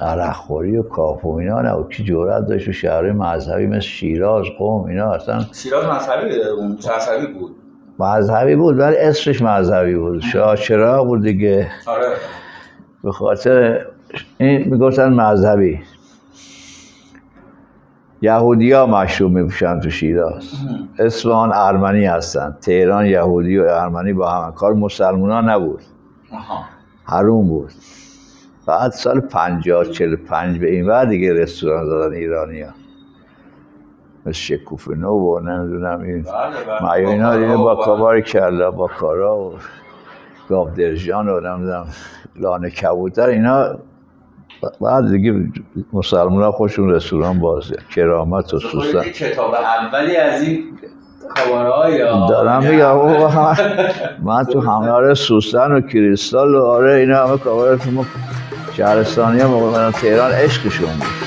عرقخوری 0.01 0.77
و 0.77 0.83
کاف 0.83 1.25
و 1.25 1.29
اینا 1.29 1.61
نه 1.61 1.85
کی 1.91 2.05
جورت 2.05 2.47
داشت؟ 2.47 2.69
و 2.69 2.73
شهر 2.73 3.13
مذهبی 3.13 3.67
مثل 3.67 3.81
شیراز 3.81 4.47
قوم 4.59 4.85
اینا 4.85 5.13
اصلا 5.13 5.41
شیراز 5.55 5.85
مذهبی 5.85 6.41
اون 6.43 6.73
مذهبی 6.73 7.27
بود. 7.27 7.57
مذهبی 7.99 8.57
بود 8.57 8.79
ولی 8.79 8.97
اسمش 8.97 9.43
مذهبی 9.43 9.95
بود. 9.95 10.21
شاه 10.21 10.57
چراغ 10.57 11.07
بود 11.07 11.23
دیگه. 11.23 11.69
آره. 11.87 12.09
به 13.05 13.13
خاطر 13.13 13.87
این 14.39 14.69
می‌گفتن 14.69 15.13
مذهبی. 15.13 15.81
یهودی 18.23 18.73
ها 18.73 18.87
مشروب 18.87 19.33
میپوشن 19.33 19.81
تو 19.81 19.91
شیراز. 19.91 20.51
اصفهان 20.99 21.53
ارمنی 21.55 22.05
هستن. 22.05 22.57
تهران 22.61 23.07
یهودی 23.07 23.59
و 23.59 23.63
ارمنی 23.63 24.13
با 24.13 24.31
هم 24.31 24.53
کار 24.53 24.75
مسلمان 24.75 25.31
ها 25.31 25.41
نبود 25.41 25.81
حروم 27.05 27.49
بود. 27.49 27.71
بعد 28.67 28.93
سال 28.93 29.21
پنجاه 29.21 29.85
چل 29.85 30.17
پنج 30.17 30.59
به 30.59 30.71
این 30.71 30.87
بعد 30.87 31.09
دیگه 31.09 31.33
رستوران 31.33 31.87
دادن 31.87 32.15
ایرانی 32.15 32.61
ها 32.61 32.73
مثل 34.27 34.33
شکوف 34.33 34.89
نو 34.89 35.11
و 35.11 35.41
نمی‌دونم 35.41 36.01
این 36.01 36.25
معیوینا 36.83 37.31
بله، 37.31 37.39
بله. 37.39 37.47
دیگه 37.47 37.57
با 37.57 37.75
کابار 37.75 38.21
کرلا 38.21 38.71
با 38.71 38.87
کارا 38.87 39.39
و 39.39 39.55
گاف 40.49 40.75
درجان 40.75 41.29
و 41.29 41.41
نمی‌دونم 41.41 41.87
لانه 42.37 42.71
کبوتر 42.71 43.29
اینا 43.29 43.79
بعد 44.81 45.11
دیگه 45.11 45.51
مسلمان 45.93 46.43
ها 46.43 46.53
خوشون 46.53 46.91
رستوران 46.91 47.41
بازه. 47.41 47.77
کرامت 47.95 48.55
و 48.55 48.59
سوستن 48.59 49.03
کتاب 49.03 49.55
اولی 49.55 50.17
از 50.17 50.43
این 50.43 50.65
دارم 52.29 52.65
میگم 52.65 52.97
من 54.29 54.45
تو 54.45 54.61
همه 54.61 54.89
آره 54.89 55.15
سوستن 55.15 55.73
و 55.73 55.81
کریستال 55.81 56.55
و 56.55 56.65
آره 56.65 56.93
اینا 56.93 57.27
همه 57.27 57.39
کاباره 57.39 57.77
تو 57.77 57.91
شهرستانی 58.77 59.45
موقع 59.45 59.91
تهران 59.91 60.33
عشقشون 60.33 60.93
بود. 60.93 61.26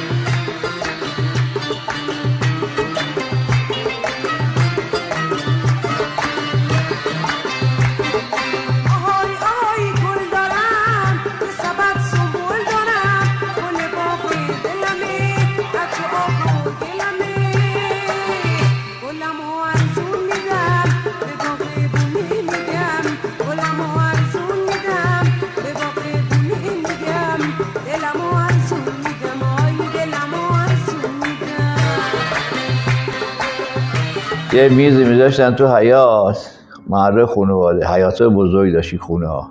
یه 34.53 34.69
میزی 34.69 35.03
میذاشتن 35.03 35.55
تو 35.55 35.67
حیات 35.67 36.59
محله 36.87 37.25
خانواده. 37.25 37.87
حیات 37.87 38.23
بزرگ 38.23 38.73
داشتی 38.73 38.97
خونه 38.97 39.27
ها 39.27 39.49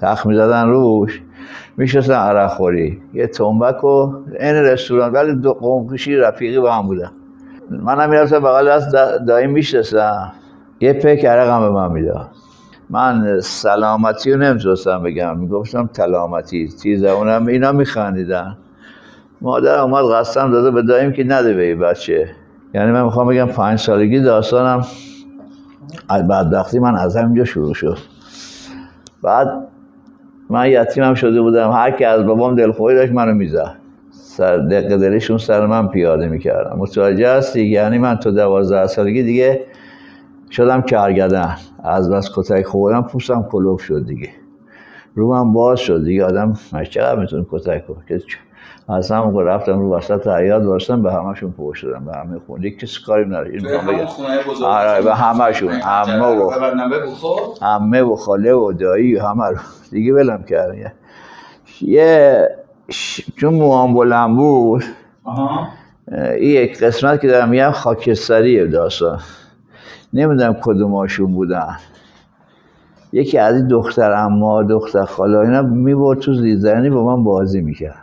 تخت 0.00 0.26
می‌زدن 0.26 0.68
روش. 0.68 1.22
میشستن 1.76 2.14
عرق 2.14 2.50
خوری 2.50 3.02
یه 3.14 3.26
تنبک 3.26 3.84
و 3.84 4.12
این 4.40 4.54
رستوران. 4.54 5.12
ولی 5.12 5.34
دو 5.34 5.52
قومکشی 5.52 6.16
رفیقی 6.16 6.58
با 6.60 6.72
هم 6.72 6.86
بودن. 6.86 7.10
منم 7.70 8.10
می‌رفتم 8.10 8.38
بغل 8.38 8.68
از 8.68 8.94
دایی 9.26 9.46
میشستم 9.46 10.32
یه 10.80 10.92
پک 10.92 11.24
عرقم 11.24 11.60
به 11.60 11.70
من 11.70 11.92
می‌داد. 11.92 12.28
من 12.90 13.40
سلامتی 13.40 14.32
رو 14.32 14.40
نمی‌تونستم 14.40 15.02
بگم. 15.02 15.38
می‌گفتم 15.38 15.86
تلامتی. 15.86 16.68
چیزه 16.68 17.08
اونم 17.08 17.46
اینا 17.46 17.72
میخندیدن. 17.72 18.56
مادر 19.40 19.78
اومد 19.78 20.04
قسم 20.04 20.50
داده 20.50 20.70
به 20.70 20.82
داییم 20.82 21.12
که 21.12 21.24
نده 21.24 21.54
به 21.54 21.76
بچه. 21.76 22.30
یعنی 22.74 22.92
من 22.92 23.04
می‌خوام 23.04 23.28
بگم 23.28 23.46
پنج 23.46 23.78
سالگی 23.78 24.20
داستانم. 24.20 24.86
بدبختی 26.08 26.78
من 26.78 26.94
از 26.96 27.16
همینجا 27.16 27.44
شروع 27.44 27.74
شد. 27.74 27.98
بعد 29.22 29.48
من 30.50 30.70
یتیمم 30.70 31.14
شده 31.14 31.40
بودم. 31.40 31.70
هر 31.70 31.90
کی 31.90 32.04
از 32.04 32.26
بابام 32.26 32.54
دلخوری 32.54 32.96
داشت 32.96 33.12
منو 33.12 33.34
می‌زد. 33.34 33.74
سر 34.10 34.56
دق 34.56 34.96
دلشون 34.96 35.38
سر 35.38 35.66
من 35.66 35.88
پیاده 35.88 36.28
می‌کردم 36.28 36.78
متوجه 36.78 37.30
هستی؟ 37.30 37.66
یعنی 37.66 37.98
من 37.98 38.16
تو 38.16 38.30
دوازده 38.30 38.86
سالگی 38.86 39.22
دیگه 39.22 39.64
شدم 40.50 40.82
کرگدن 40.82 41.56
از 41.84 42.10
بس 42.10 42.30
کتک 42.36 42.66
خوردم 42.66 43.02
پوستم 43.02 43.42
کلوب 43.50 43.78
شد 43.78 44.06
دیگه. 44.06 44.28
روم 45.14 45.52
باز 45.52 45.80
شد 45.80 46.04
دیگه. 46.04 46.24
آدم 46.24 46.58
چقدر 46.90 47.20
می‌تونه 47.20 47.46
کتک 47.50 47.86
کنه 47.86 48.20
از 48.88 49.12
هم 49.12 49.38
رفتم 49.38 49.78
رو 49.78 49.94
وسط 49.94 50.26
حیات 50.26 50.62
واسطم 50.62 51.02
به 51.02 51.12
همشون 51.12 51.50
پوش 51.50 51.78
شدم 51.78 52.04
به 52.04 52.12
همه 52.12 52.38
خونه 52.46 52.70
کسی 52.70 53.00
کاری 53.06 53.24
نداره. 53.24 53.50
این 53.50 53.62
به 53.62 54.06
خونه 54.06 54.38
آره 54.64 55.02
به 55.02 55.14
همشون 55.14 55.72
عمه 55.72 56.26
و 56.26 56.50
عمه 57.62 58.02
و 58.02 58.16
خاله 58.16 58.52
و 58.52 58.72
دایی 58.72 59.16
همه 59.16 59.46
رو. 59.46 59.56
دیگه 59.90 60.14
ولم 60.14 60.42
کردن 60.42 60.92
یه 61.80 62.48
چون 63.36 63.54
موام 63.54 63.94
بلند 63.94 64.36
بود. 64.36 64.84
این 66.16 66.50
یک 66.50 66.82
قسمت 66.82 67.20
که 67.20 67.28
دارم 67.28 67.48
میگم 67.48 67.70
خاکستری 67.70 68.68
داستان. 68.68 69.18
نمی‌دونم 70.12 70.56
کدوماشون 70.62 71.32
بودن. 71.32 71.76
یکی 73.12 73.38
از 73.38 73.56
این 73.56 73.68
دختر 73.68 74.12
اما 74.12 74.62
دختر 74.62 75.04
خاله 75.04 75.38
اینا 75.38 75.62
می‌برد 75.62 76.18
تو 76.18 76.34
زیزنی 76.34 76.90
با 76.90 77.16
من 77.16 77.24
بازی 77.24 77.60
می‌کرد. 77.60 78.01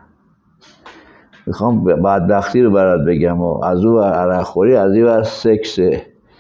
می‌خوام 1.50 1.84
بدبختی 1.84 2.62
رو 2.62 2.72
برات 2.72 3.02
بگم 3.08 3.42
و 3.42 3.64
از 3.64 3.86
او 3.86 4.00
عرق 4.00 4.42
خوری 4.42 4.76
از 4.76 4.94
این 4.94 5.06
بر 5.06 5.24
سکس 5.24 5.80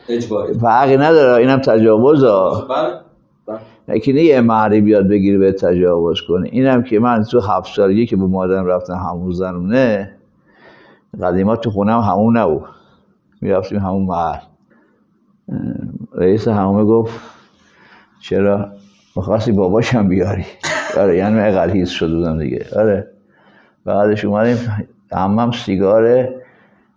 اجباری. 0.10 0.54
فرقی 0.54 0.98
نداره 0.98 1.42
اینم 1.42 1.60
تجاوز 1.60 2.24
ها. 2.24 2.68
بله 2.70 3.60
یکی 3.98 4.14
نه 4.14 4.24
یه 4.24 4.42
مهری 4.42 4.82
بیاد 4.82 5.08
بگیری 5.08 5.38
به 5.38 5.52
تجاوز 5.52 6.22
کنه. 6.28 6.50
اینم 6.52 6.84
که 6.84 7.00
من 7.00 7.24
تو 7.24 7.40
هفت 7.40 7.76
سالگی 7.76 8.06
که 8.06 8.16
به 8.16 8.26
مادرم 8.26 8.66
رفتم 8.66 8.94
همون 8.94 9.32
زنونه 9.32 10.16
قدیما 11.22 11.56
تو 11.56 11.70
خونم 11.70 12.00
همون 12.00 12.38
نبود. 12.38 12.66
می‌رفتیم 13.42 13.80
همون 13.80 14.06
محل. 14.06 14.40
رئیس 16.14 16.48
همومه 16.48 16.84
گفت 16.84 17.20
چرا؟ 18.22 18.70
می‌خواستی 19.16 19.52
باباشم 19.52 20.08
بیاری؟ 20.08 20.46
آره 20.98 21.18
یعنی 21.18 21.36
من 21.36 21.52
غلیظ 21.52 21.90
شده 21.90 22.16
بودم 22.16 22.40
دیگه. 22.40 22.66
آره. 22.76 23.08
بعدش 23.86 24.26
اومدیم 24.26 24.58
عمم 25.12 25.52
سیگار 25.52 26.30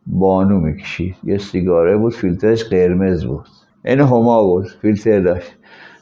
بانو 0.07 0.61
می‌کشید. 0.61 1.17
یه 1.25 1.39
سیگاره 1.39 1.97
بود 1.97 2.15
فیلترش 2.15 2.65
قرمز 2.65 3.25
بود. 3.25 3.47
این 3.85 4.01
هما 4.01 4.43
بود 4.43 4.67
فیلتر 4.67 5.21
داشت. 5.21 5.53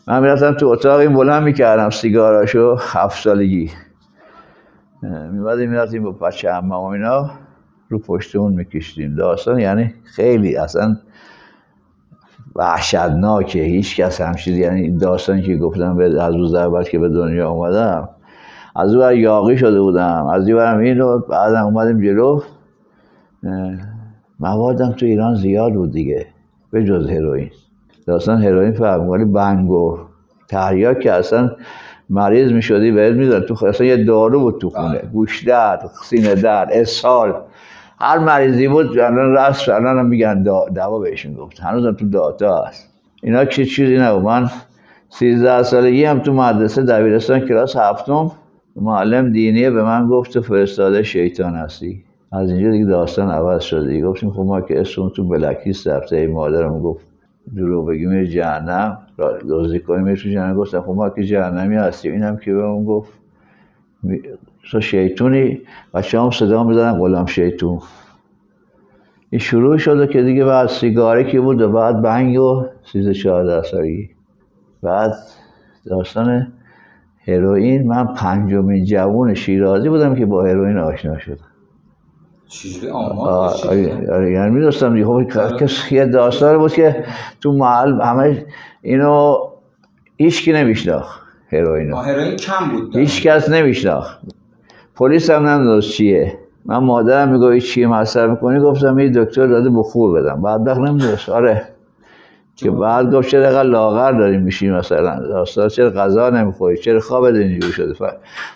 من 0.08 0.20
می‌رفتم 0.20 0.54
تو 0.54 0.66
اتاق 0.66 1.00
این 1.00 1.12
بلند 1.14 1.42
می‌کردم 1.42 1.90
سیگاراشو. 1.90 2.76
هفت 2.80 3.23
سالگی. 3.23 3.70
میمدیم 5.32 5.70
می‌رفتیم 5.70 6.02
با 6.02 6.10
بچه 6.10 6.52
و 6.52 6.75
اینا 6.75 7.30
رو 7.88 7.99
پشت 7.99 8.36
اون 8.36 8.52
میکشیدیم. 8.52 9.14
داستان 9.14 9.58
یعنی 9.58 9.94
خیلی 10.04 10.56
اصلا 10.56 10.96
وحشتناکه. 12.56 13.62
هیچ 13.62 14.00
کس 14.00 14.20
همشید 14.20 14.56
یعنی 14.56 14.99
داستانی 14.99 15.42
که 15.42 15.56
گفتم 15.56 15.96
به 15.96 16.23
از 16.23 16.34
روز 16.34 16.54
اول 16.54 16.82
که 16.82 16.99
به 16.99 17.08
دنیا 17.08 17.50
اومدم 17.50 18.08
از 18.76 18.95
اون 18.95 19.17
یاقی 19.17 19.59
شده 19.59 19.80
بودم. 19.80 20.26
از 20.26 20.49
این 20.49 20.56
برم 20.56 20.78
این 20.78 20.99
رو 20.99 21.19
بعدم 21.28 21.65
اومدیم 21.65 22.00
جلو. 22.00 22.41
موادم 24.41 24.93
تو 24.93 25.06
ایران 25.06 25.35
زیاد 25.35 25.75
بود 25.75 25.93
دیگه 25.93 26.26
به 26.71 26.85
جز 26.85 27.11
هروئین. 27.11 27.50
داستان 28.06 28.43
هروئین 28.43 28.73
فهم 28.73 29.09
ولی 29.09 29.25
بنگ 29.25 29.71
و 29.71 29.99
تریاک 30.49 31.00
که 31.00 31.13
اصلا 31.13 31.50
مریض 32.11 32.52
می 32.52 32.63
شدی 32.63 32.91
بهت 32.91 33.15
میدن 33.15 33.41
تو 33.41 33.67
اصلا 33.67 33.87
یه 33.87 34.04
دارو 34.04 34.41
بود 34.41 34.61
تو 34.61 34.71
خونه. 34.71 34.99
گوش 35.13 35.45
درد 35.45 35.91
سینه 36.02 36.35
درد 36.35 36.69
اسهال. 36.73 37.35
هر 38.00 38.19
مریضی 38.19 38.69
بود 38.69 38.99
الان 38.99 39.37
رست 39.37 39.69
الان 39.69 39.99
هم 39.99 40.06
میگن 40.06 40.43
دوا 40.75 40.99
بهشون 40.99 41.35
گفت. 41.35 41.61
هنوز 41.61 41.97
تو 41.97 42.09
داتا 42.09 42.65
هست. 42.65 42.89
اینا 43.23 43.45
چه 43.45 43.65
چیزی 43.65 43.99
نبود. 43.99 44.23
من 44.23 44.50
سیزده 45.09 45.63
سالگی 45.63 46.04
هم 46.04 46.19
تو 46.19 46.33
مدرسه 46.33 46.83
دبیرستان 46.83 47.41
کلاس 47.41 47.76
هفتم 47.76 48.30
معلم 48.76 49.33
دینیه 49.33 49.71
به 49.71 49.83
من 49.83 50.09
گفت 50.09 50.33
تو 50.33 50.43
فرستاده 50.43 51.02
شیطان 51.02 51.54
هستی. 51.54 52.04
از 52.33 52.50
اینجا 52.50 52.71
دیگه 52.71 52.85
داستان 52.85 53.30
عوض 53.30 53.63
شده. 53.63 54.02
گفتیم 54.02 54.30
خب 54.30 54.41
ما 54.41 54.61
که 54.61 54.80
اسم 54.80 55.09
تو 55.09 55.28
بلکیست 55.28 55.89
رفته 55.89 56.17
ای 56.17 56.26
مادرم 56.26 56.83
گفت 56.83 57.06
دروغ 57.56 57.87
بگی 57.89 58.06
میره 58.06 58.26
جهنم. 58.26 58.99
دزدی 59.49 59.80
کنی 59.80 60.02
میره 60.02 60.17
تو 60.17 60.28
جهنم. 60.28 60.54
گفتم 60.54 60.80
خب 60.80 60.91
ما 60.91 61.11
که 61.11 61.25
جهنمی 61.25 61.76
هستیم. 61.76 62.13
اینم 62.13 62.37
که 62.37 62.52
به 62.54 62.63
اون 62.63 62.85
گفت 62.85 63.13
تو 64.71 64.80
شیطونی 64.80 65.61
بچه 65.95 66.21
هم 66.21 66.30
صدا 66.30 66.65
می‌زنن 66.65 66.99
غلام 66.99 67.26
شیطون. 67.26 67.78
این 69.30 69.39
شروع 69.39 69.78
شده 69.78 70.06
که 70.06 70.23
دیگه 70.23 70.45
بعد 70.45 70.69
سیگاری 70.69 71.25
که 71.25 71.41
بود 71.41 71.61
و 71.61 71.73
بعد 71.73 72.02
بنگ 72.02 72.39
و 72.39 72.67
چهارده 73.23 73.63
سالگی 73.63 74.11
بعد 74.83 75.15
داستان 75.87 76.52
هروئین 77.30 77.88
من 77.88 78.06
پنجمین 78.06 78.84
جوون 78.84 79.34
شیرازی 79.34 79.88
بودم 79.88 80.14
که 80.14 80.26
با 80.26 80.45
هروئین 80.45 80.78
آشنا 80.78 81.19
شدم. 81.19 81.36
آره 83.19 84.12
آره 84.12 84.32
یعنی 84.32 84.50
می‌دونستم 84.50 84.95
دیگه 84.95 85.06
خب 85.06 85.56
کس 85.56 85.93
یه 85.93 86.04
داستان 86.06 86.58
بود 86.58 86.73
که 86.73 87.04
تو 87.40 87.52
محل 87.52 88.00
همه 88.00 88.47
اینو 88.82 89.36
هیچکی 90.16 90.52
نمیشناخت 90.52 91.21
هروئینو. 91.52 91.97
هروئین 91.97 92.36
کم 92.36 92.71
بود 92.71 92.97
هیچ 92.97 93.23
کس 93.23 93.49
نمیشناخت. 93.49 94.21
پلیس 94.97 95.30
هم 95.30 95.49
نمی‌دونست 95.49 95.88
چیه. 95.88 96.38
من 96.64 96.78
مادرم 96.78 97.28
میگه 97.28 97.60
چیه 97.60 97.86
مصرف 97.86 98.30
می‌کنی؟ 98.30 98.60
گفتم 98.60 98.99
یه 98.99 99.10
دکتر 99.10 99.47
داده 99.47 99.71
بخور 99.71 100.21
بدم. 100.21 100.43
بعد 100.43 100.69
نمی‌دونست. 100.69 101.28
آره. 101.28 101.62
که 102.60 102.70
بعد 102.70 103.14
گفت 103.14 103.28
چرا 103.28 103.44
اینقدر 103.44 103.68
لاغر 103.68 104.12
داریم 104.12 104.42
میشیم 104.42 104.75
مثلا؟ 104.75 105.20
داستان 105.20 105.68
چرا 105.68 105.90
غذا 105.90 106.30
نمی‌خوری؟ 106.30 106.76
چرا 106.76 107.00
خوابت 107.00 107.34
اینجوری 107.34 107.73
شده؟ 107.73 107.94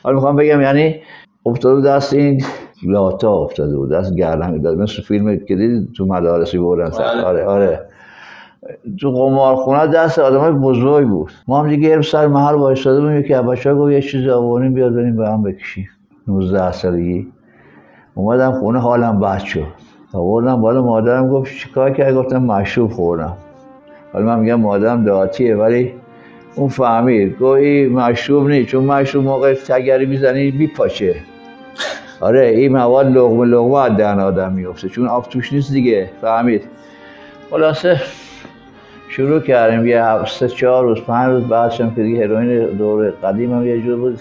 حالا 0.02 0.14
می‌خوام 0.14 0.36
بگم 0.36 0.60
یعنی 0.60 0.96
افتاده 1.46 1.88
دست 1.88 2.14
این 2.14 2.42
لاتا 2.86 3.32
افتاده 3.32 3.76
بود 3.76 3.92
دست 3.92 4.14
گردن 4.14 4.60
داد 4.60 4.78
مثل 4.78 5.02
فیلم 5.02 5.36
که 5.36 5.56
دیدی 5.56 5.88
تو 5.96 6.06
مدارسی 6.06 6.58
بردن 6.58 6.90
آره. 7.24 7.44
آره 7.44 7.80
تو 9.00 9.10
قمارخونه 9.10 9.86
دست 9.86 10.18
آدم 10.18 10.60
بزرگ 10.60 11.08
بود. 11.08 11.30
ما 11.48 11.60
هم 11.60 11.68
دیگه 11.68 12.02
سر 12.02 12.26
محل 12.26 12.54
وایساده 12.54 13.00
بودیم 13.00 13.22
که 13.22 13.36
بچه‌ها 13.36 13.76
گفت 13.76 13.92
یه 13.92 14.00
چیزی 14.02 14.30
آوریم 14.30 14.74
بیاد 14.74 14.94
بریم 14.94 15.16
به 15.16 15.28
هم 15.28 15.42
بکشیم. 15.42 15.88
19 16.28 16.72
سالگی. 16.72 17.32
اومدم 18.14 18.52
خونه 18.52 18.78
حالم 18.78 19.20
بد 19.20 19.38
شد. 19.38 19.66
آوردم 20.12 20.60
بالا 20.60 20.82
مادرم 20.82 21.28
گفت 21.28 21.54
چیکار 21.56 21.90
کرد؟ 21.90 22.14
گفتم 22.14 22.42
مشروب 22.42 22.90
خوردم. 22.90 23.36
حالا 24.14 24.26
من 24.26 24.38
میگم 24.38 24.54
مادرم 24.54 25.04
دعاتیه 25.04 25.56
ولی 25.56 25.92
اون 26.54 26.68
فهمید. 26.68 27.36
گویی 27.36 27.86
مشروب 27.86 28.48
نیست 28.48 28.68
چون 28.68 28.84
مشروب 28.84 29.24
موقع 29.24 29.54
تگری 29.54 30.06
می‌زنی 30.06 30.50
میپاچه 30.50 31.16
آره 32.20 32.46
این 32.46 32.72
مواد 32.72 33.06
لغمه 33.06 33.46
لغمه 33.46 33.78
از 33.78 33.96
دهن 33.96 34.20
آدم 34.20 34.52
میفته 34.52 34.88
چون 34.88 35.08
آب 35.08 35.28
توش 35.28 35.52
نیست 35.52 35.72
دیگه. 35.72 36.10
فهمید. 36.20 36.62
خلاصه 37.50 38.00
شروع 39.08 39.40
کردیم. 39.40 39.86
یه 39.86 40.24
سه 40.24 40.48
چهار 40.48 40.84
روز 40.84 41.00
پنج 41.00 41.30
روز 41.30 41.44
بعدشم 41.44 41.94
که 41.94 42.02
دیگه 42.02 42.24
هروئین 42.24 42.66
دور 42.66 43.10
قدیم 43.10 43.52
هم 43.52 43.66
یه 43.66 43.80
جور 43.80 43.96
بود. 43.96 44.20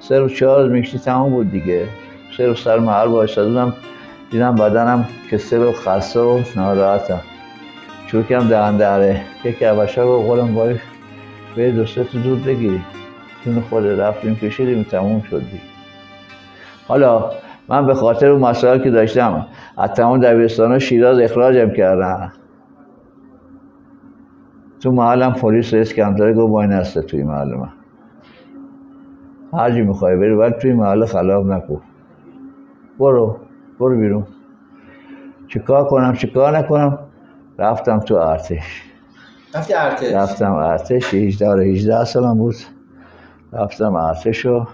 سه 0.00 0.18
روز 0.18 0.32
چهار 0.32 0.62
روز 0.62 0.72
می‌کشی 0.72 0.98
تمام 0.98 1.30
بود 1.30 1.50
دیگه. 1.50 1.84
سه 2.36 2.46
روز 2.46 2.60
سر 2.60 2.78
محل 2.78 3.08
بایستادم 3.08 3.74
دیدم 4.30 4.54
بدنم 4.54 5.08
کسل 5.30 5.58
و 5.58 5.72
خسته 5.72 6.20
و 6.20 6.40
ناراحتم. 6.56 7.20
شروع 8.16 8.28
کردم 8.28 8.48
دهن 8.48 8.76
دره 8.76 9.20
یکی 9.44 9.64
عباشه 9.64 10.02
رو 10.02 10.22
قولم 10.22 10.54
باید 10.54 10.80
به 11.56 11.72
دو 11.72 11.86
سه 11.86 12.04
تو 12.04 12.18
دود 12.18 12.44
بگیری 12.44 12.80
چون 13.44 13.60
خود 13.60 13.86
رفتیم 13.86 14.36
کشیدیم 14.36 14.82
تموم 14.82 15.20
شد 15.20 15.42
حالا 16.88 17.30
من 17.68 17.86
به 17.86 17.94
خاطر 17.94 18.30
اون 18.30 18.40
مسائل 18.40 18.78
که 18.78 18.90
داشتم 18.90 19.46
از 19.78 19.90
تمام 19.90 20.20
دبیرستان 20.20 20.78
شیراز 20.78 21.18
اخراجم 21.18 21.70
کردن. 21.70 22.32
تو 24.80 24.92
محلم 24.92 25.32
پلیس 25.32 25.74
رئیس 25.74 25.92
کمتره 25.92 26.34
گفت 26.34 26.52
وای 26.52 26.66
نسته 26.66 27.02
توی 27.02 27.22
محل 27.22 27.54
من. 27.54 27.72
هر 29.52 29.70
جی 29.70 29.82
می‌خوای 29.82 30.16
بری 30.16 30.34
ولی 30.34 30.54
توی 30.60 30.72
محل 30.72 31.04
خلاف 31.04 31.46
نکن 31.46 31.80
برو 32.98 33.36
برو 33.78 33.96
بیرون. 33.96 34.26
چیکار 35.48 35.84
کنم 35.84 36.12
چیکار 36.12 36.58
نکنم؟ 36.58 36.98
رفتم 37.58 37.98
تو 38.00 38.14
ارتش. 38.14 38.82
رفتی 39.54 39.74
ارتش؟ 39.74 40.12
رفتم 40.14 40.52
ارتش 40.54 41.14
18 41.14 41.48
آره 41.48 41.64
18 41.64 42.04
سالم 42.04 42.38
بود. 42.38 42.54
رفتم 43.52 43.94
ارتش 43.94 44.46
و 44.46 44.66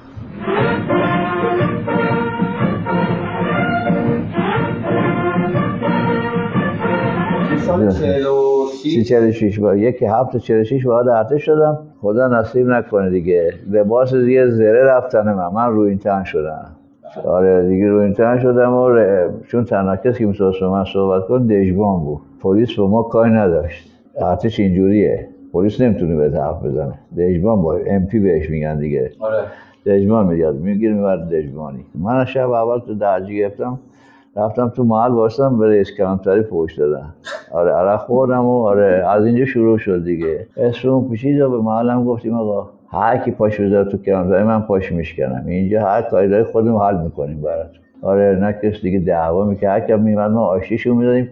چه 7.50 7.56
سال 7.56 7.90
46 7.90 9.08
46 9.08 9.58
با 9.58 9.76
یکی 9.76 10.06
هفت 10.06 10.36
46 10.36 10.86
وارد 10.86 11.08
ارتش 11.08 11.44
شدم. 11.44 11.78
خدا 12.00 12.28
نصیب 12.28 12.68
نکنه 12.68 13.10
دیگه. 13.10 13.54
لباس 13.70 14.14
دیگه 14.14 14.48
زره 14.50 14.84
رفتن 14.84 15.32
من. 15.32 15.48
من 15.48 15.68
روی 15.72 15.88
این 15.88 15.98
تن 15.98 16.24
شدم. 16.24 16.76
آره 17.24 17.68
دیگه 17.68 17.88
روی 17.88 18.04
این 18.04 18.12
تن 18.14 18.38
شدم 18.38 18.74
و 18.74 18.88
ر- 18.88 19.28
چون 19.48 19.64
تنها 19.64 19.96
کسی 19.96 20.18
که 20.18 20.26
می‌تونست 20.26 20.62
من 20.62 20.84
صحبت 20.92 21.26
کن 21.28 21.46
دژبان 21.46 22.00
بود. 22.00 22.20
پلیس 22.42 22.76
به 22.76 22.82
ما 22.82 23.02
کاری 23.02 23.30
نداشت. 23.30 23.90
ارتش 24.16 24.60
اینجوریه. 24.60 25.28
پلیس 25.52 25.80
نمی‌تونه 25.80 26.16
به 26.16 26.40
حرف 26.40 26.64
بزنه. 26.64 26.94
دژبان 27.18 27.62
با 27.62 27.76
ام 27.76 28.06
پی 28.06 28.18
بهش 28.18 28.50
میگن 28.50 28.78
دیگه. 28.78 29.10
آره. 29.20 29.44
دژمان 29.86 30.26
میگرد 30.26 30.54
می‌گیره 30.54 30.94
می‌برد 30.94 31.28
دژمانی. 31.28 31.84
من 31.94 32.24
شب 32.24 32.50
اول 32.50 32.78
تو 32.78 32.94
درجی 32.94 33.36
گرفتم. 33.36 33.80
رفتم 34.36 34.68
تو 34.68 34.84
محل 34.84 35.10
واسم 35.10 35.58
به 35.58 35.68
رئیس 35.68 35.90
کلانتری 35.98 36.42
پوش 36.42 36.78
دادم 36.78 37.14
آره 37.52 37.72
عرق 37.72 38.00
خوردم 38.00 38.44
و 38.44 38.66
آره 38.66 39.04
از 39.08 39.24
اینجا 39.26 39.44
شروع 39.44 39.78
شد 39.78 40.04
دیگه. 40.04 40.46
اسمون 40.56 41.08
پیچید 41.08 41.40
و 41.40 41.50
به 41.50 41.58
محلم 41.58 42.04
گفتیم 42.04 42.34
آقا 42.34 42.70
هر 42.88 43.16
کی 43.18 43.30
پاش 43.30 43.60
بذاره 43.60 43.90
تو 43.90 43.96
کلانتری 43.96 44.42
من 44.42 44.60
پاش 44.60 44.92
میشکنم. 44.92 45.44
اینجا 45.46 45.80
هر 45.80 46.02
کاری 46.02 46.42
خودمون 46.42 46.82
حل 46.82 47.02
می‌کنیم 47.02 47.40
براتون. 47.42 47.82
آره 48.02 48.38
نه 48.40 48.52
کس 48.52 48.80
دیگه 48.82 48.98
دعوا 48.98 49.44
می‌کرد. 49.44 49.70
هر 49.70 49.86
کی 49.86 49.94
میمد 49.94 50.30
ما 50.30 50.46
آشتیشون 50.46 50.96
می‌دادیم. 50.96 51.28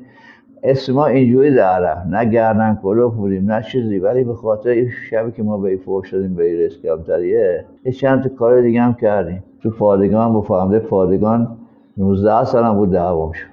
اسم 0.62 0.92
ما 0.92 1.06
اینجوری 1.06 1.50
رفت 1.54 2.06
نه 2.06 2.24
گردن 2.24 2.78
کلوف 2.82 3.14
بودیم 3.14 3.50
نه 3.50 3.62
چیزی. 3.62 3.98
ولی 3.98 4.24
به 4.24 4.34
خاطر 4.34 4.86
شبی 5.10 5.32
که 5.32 5.42
ما 5.42 5.58
به 5.58 5.76
فوش 5.76 6.14
دادیم 6.14 6.34
به 6.34 6.44
این 6.44 6.58
رئیس 6.58 6.78
کمتریه 6.82 7.64
یه 7.84 7.92
چند 7.92 8.22
تا 8.22 8.28
کار 8.28 8.60
دیگه 8.60 8.80
هم 8.80 8.94
کردیم. 8.94 9.44
تو 9.62 9.70
پادگان 9.70 10.32
با 10.32 10.40
فهمده 10.40 10.78
پادگان 10.78 11.58
19 11.96 12.44
سالم 12.44 12.74
بود 12.74 12.90
دعوام 12.90 13.32
شد. 13.32 13.46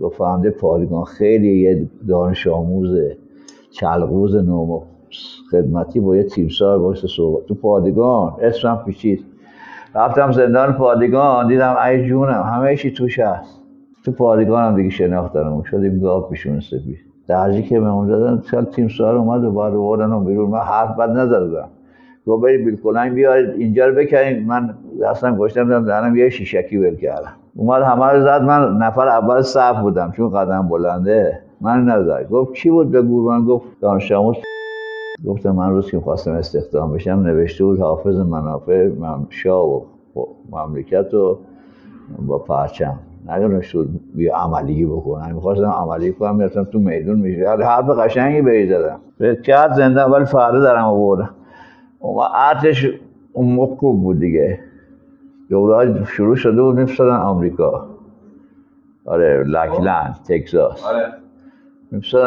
با 0.00 0.08
فهمده 0.08 0.50
پادگان 0.50 1.04
خیلی 1.04 1.58
یه 1.58 1.88
دانش 2.08 2.46
آموز 2.46 2.98
چلقوز 3.70 4.36
نوم 4.36 4.82
خدمتی 5.50 6.00
با 6.00 6.16
یه 6.16 6.22
تیمسار 6.22 6.78
باشه 6.78 7.08
صحبت. 7.08 7.46
تو 7.46 7.54
پادگان 7.54 8.36
اسمم 8.42 8.82
پیچید. 8.86 9.24
رفتم 9.94 10.32
زندان 10.32 10.72
پادگان 10.72 11.48
دیدم 11.48 11.76
ای 11.86 12.08
جونم 12.08 12.42
همه 12.42 12.76
چی 12.76 12.90
توش 12.90 13.18
هست. 13.18 13.55
تو 14.06 14.12
پادگان 14.12 14.64
هم 14.64 14.76
دیگه 14.76 14.90
شناختنمون 14.90 15.62
شدیم 15.62 16.00
گاب 16.00 16.30
پیشون 16.30 16.60
سپید. 16.60 16.98
درجی 17.28 17.62
که 17.62 17.80
به 17.80 17.86
اون 17.88 18.08
دادن 18.08 18.42
سال 18.50 18.64
تیم 18.64 18.88
سوار 18.88 19.16
اومد 19.16 19.44
و 19.44 19.52
بعد 19.52 19.74
آوردن 19.74 20.12
و 20.12 20.20
بیرون. 20.20 20.50
من 20.50 20.58
حرف 20.58 20.96
بد 20.96 21.10
نزدم. 21.10 21.68
گفت 22.26 22.42
برید 22.42 22.64
بیلکلنگ 22.64 23.14
بیارید 23.14 23.50
اینجا 23.50 23.86
رو 23.86 23.94
بکنید 23.94 24.46
من 24.46 24.74
اصلا 25.06 25.36
گشتم 25.36 25.68
دارم 25.68 25.84
دهنم 25.84 26.16
یه 26.16 26.28
شیشکی 26.28 26.76
ول 26.76 26.96
کردم. 26.96 27.32
اومد 27.56 27.82
همه 27.82 28.06
رو 28.06 28.22
زد. 28.22 28.42
من 28.42 28.76
نفر 28.76 29.08
اول 29.08 29.42
صف 29.42 29.80
بودم 29.80 30.12
چون 30.16 30.30
قدم 30.30 30.68
بلنده. 30.68 31.38
من 31.60 31.84
نزد 31.84 32.28
گفت 32.30 32.54
کی 32.54 32.70
بود 32.70 32.90
به 32.90 33.02
من 33.02 33.44
گفت 33.44 33.66
دانش 33.80 34.12
آموز. 34.12 34.36
گفتم 35.26 35.50
من 35.50 35.70
روز 35.70 35.90
که 35.90 36.00
خواستم 36.00 36.32
استخدام 36.32 36.92
بشم 36.92 37.10
نوشته 37.10 37.64
بود 37.64 37.80
حافظ 37.80 38.16
منافع 38.18 38.88
مم- 38.88 39.26
شاه 39.30 39.66
و 39.70 39.80
مملکت 40.50 41.14
و 41.14 41.38
با 42.26 42.38
پرچم. 42.38 42.98
نگرفت 43.28 43.76
بیا 44.14 44.36
عملی 44.36 44.86
بکنم 44.86 45.34
می‌خواستم 45.34 45.70
عملی 45.70 46.12
کنم 46.12 46.36
می‌رفتم 46.36 46.64
تو 46.64 46.78
میدون 46.78 47.18
میشه 47.18 47.48
حرف 47.48 47.88
قشنگی 47.88 48.42
به 48.42 48.66
زدم. 48.66 49.00
کرد 49.42 49.72
زنده 49.72 50.02
ولی 50.02 50.24
فردا 50.24 50.60
درم 50.60 50.84
آوردم. 50.84 51.30
اون 51.98 52.24
ارتش 52.34 52.86
اون 53.32 53.52
موقع 53.52 53.76
خوب 53.76 54.02
بود 54.02 54.18
دیگه. 54.18 54.58
دوره 55.50 56.04
شروع 56.04 56.36
شده 56.36 56.62
بود 56.62 56.76
میفرستادن 56.76 57.16
آمریکا. 57.16 57.86
آره 59.04 59.44
لکلند 59.44 60.16
تگزاس. 60.28 60.84
آره. 60.86 61.12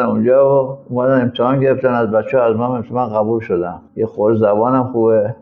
اونجا 0.08 0.64
و 0.64 0.78
اومدن 0.88 1.22
امتحان 1.22 1.60
گرفتن. 1.60 1.88
از 1.88 2.10
بچه 2.10 2.38
از 2.38 2.56
من 2.56 2.84
من 2.90 3.08
قبول 3.08 3.40
شدم 3.40 3.80
یه 3.96 4.06
خور 4.06 4.34
زبانم 4.34 4.84
خوبه. 4.84 5.34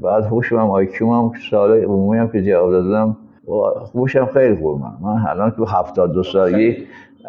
بعد 0.00 0.24
هوشم 0.24 0.56
هم 0.56 0.70
آیکیوم 0.70 1.10
هم 1.10 1.32
سال 1.50 1.72
عمومی 1.72 2.18
هم 2.18 2.28
که 2.28 2.42
جواب 2.42 2.70
دادم. 2.70 3.16
و 3.48 3.52
هوشم 3.94 4.26
خیلی 4.26 4.56
خوب 4.56 4.80
من 4.80 4.92
من 5.00 5.26
الان 5.28 5.50
تو 5.50 5.64
هفتاد 5.64 6.12
دو 6.12 6.22
سالگی 6.22 6.76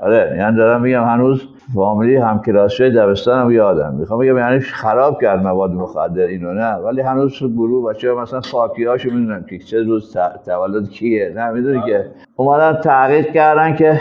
آره 0.01 0.35
یعنی 0.37 0.57
دارم 0.57 0.81
میگم 0.81 1.03
هنوز 1.03 1.47
فامیلی 1.75 2.15
هم 2.15 2.41
کلاسی 2.41 2.89
دبستانم 2.89 3.51
یادم. 3.51 3.95
می‌خوام 3.99 4.19
بگم 4.19 4.37
یعنی 4.37 4.59
خراب 4.59 5.21
کرد 5.21 5.43
مواد 5.43 5.71
مخدر 5.71 6.23
اینو 6.23 6.53
نه. 6.53 6.73
ولی 6.73 7.01
هنوز 7.01 7.39
تو 7.39 7.49
گروه 7.49 7.93
بچه 7.93 8.13
مثلا 8.13 8.41
خاکی 8.41 8.83
هاشو 8.83 9.09
می‌دونن 9.09 9.45
که 9.49 9.57
چه 9.59 9.83
روز 9.83 10.17
تولد 10.45 10.89
کیه 10.89 11.33
نه. 11.35 11.51
می‌دونی 11.51 11.81
که 11.85 12.05
اومدن 12.35 12.81
تحقیق 12.81 13.31
کردن 13.31 13.75
که 13.75 13.99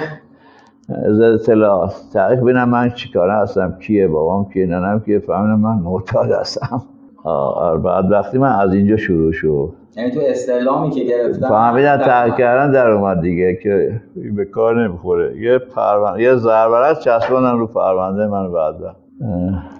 ضد 1.08 1.22
اطلاعات 1.22 1.94
تحقیق 2.12 2.40
ببینم 2.40 2.68
من 2.68 2.90
چیکاره 2.90 3.32
هستم 3.32 3.78
کیه 3.78 4.08
بابام 4.08 4.48
کیه 4.52 4.66
ننم 4.66 5.00
کیه 5.00 5.18
فهمیدم 5.18 5.60
من 5.60 5.74
معتاد 5.74 6.30
هستم. 6.30 6.82
بعد 7.84 8.10
وقتی 8.10 8.38
من 8.38 8.52
از 8.52 8.74
اینجا 8.74 8.96
شروع 8.96 9.32
شد. 9.32 9.72
یعنی 9.96 10.10
تو 10.10 10.20
استعلامی 10.24 10.90
که 10.90 11.04
گرفتن 11.04 11.48
فهمیدن 11.48 11.96
تحقیق 11.96 12.36
کردن 12.36 12.72
در 12.72 12.90
اومد 12.90 13.20
دیگه 13.20 13.54
که 13.62 14.00
به 14.36 14.44
کار 14.44 14.88
نمی‌خوره. 14.88 15.38
یه 15.38 15.58
پرونده 15.58 16.22
یه 16.22 16.34
ضربرت 16.34 16.98
چسباندن 17.00 17.58
رو 17.58 17.66
پرونده 17.66 18.26
من 18.26 18.52
بعد. 18.52 18.74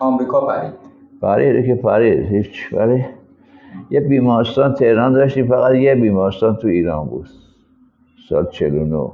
آمریکا 0.00 0.46
پرید. 0.46 0.72
پرید 1.22 1.66
که 1.66 1.74
پرید 1.74 2.18
هیچ 2.18 2.68
ولی 2.72 3.04
یه 3.90 4.00
بیمارستان 4.00 4.74
تهران 4.74 5.12
داشتیم 5.12 5.48
فقط 5.48 5.74
یه 5.74 5.94
بیمارستان 5.94 6.56
تو 6.56 6.68
ایران 6.68 7.06
بود. 7.06 7.26
سال 8.28 8.46
49 8.46 8.96
اه، 8.96 9.10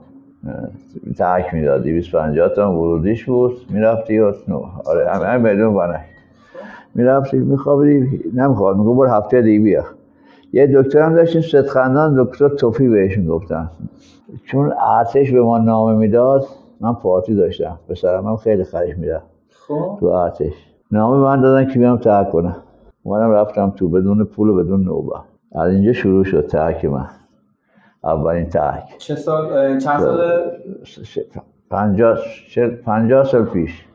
ترک 1.19 1.55
می‌داد 1.55 1.83
250 1.83 2.49
تا 2.49 2.73
ورودیش 2.73 3.25
بود 3.25 3.57
می‌رفتی 3.71 4.19
و 4.19 4.33
نو 4.49 4.62
آره 4.87 5.11
همه 5.11 5.27
همه 5.27 5.51
میلیون 5.51 5.75
بانک. 5.75 6.01
می‌رفتی 6.99 7.39
میخوابیدی 7.39 8.31
نمی‌خواد 8.35 8.77
میگو 8.77 8.95
برو 8.95 9.09
هفته 9.09 9.43
دیگه 9.43 9.65
بیا. 9.65 9.85
یه 10.53 10.67
دکتر 10.83 10.99
هم 11.03 11.15
داشتیم 11.15 11.43
ستخندان 11.43 12.25
دکتر 12.25 12.49
توفی 12.49 12.89
بهش 12.89 13.19
می‌گفتن 13.19 13.71
چون 14.45 14.73
ارتش 14.97 15.33
به 15.33 15.43
ما 15.43 15.59
نامه 15.59 15.99
می‌داد 15.99 16.47
من 16.81 16.95
پارتی 16.95 17.35
داشتم. 17.35 17.79
پسرم 17.89 18.27
هم 18.27 18.37
خیلی 18.37 18.65
خریش 18.65 18.99
می‌رفت. 18.99 19.27
خب. 19.69 19.97
تو 20.01 20.07
ارتش. 20.07 20.53
نامه 20.93 21.17
من 21.17 21.41
دادن 21.41 21.69
که 21.69 21.79
بیام 21.79 21.99
ترک 21.99 22.31
کنم. 22.31 22.57
اومدم 23.03 23.31
رفتم 23.31 23.71
تو 23.77 23.89
بدون 23.89 24.25
پول 24.25 24.49
و 24.49 24.57
بدون 24.57 24.85
نوبه. 24.85 25.17
از 25.53 25.73
اینجا 25.73 25.93
شروع 25.93 26.25
شد 26.25 26.47
ترک 26.47 26.85
من. 26.85 27.07
اولین 28.05 28.47
ترک. 28.47 28.85
چه 28.99 29.15
سال 29.15 29.79
چند 29.79 30.01
سال 30.01 30.21
پنجاه 32.85 33.25
سال 33.25 33.45
پیش. 33.45 33.88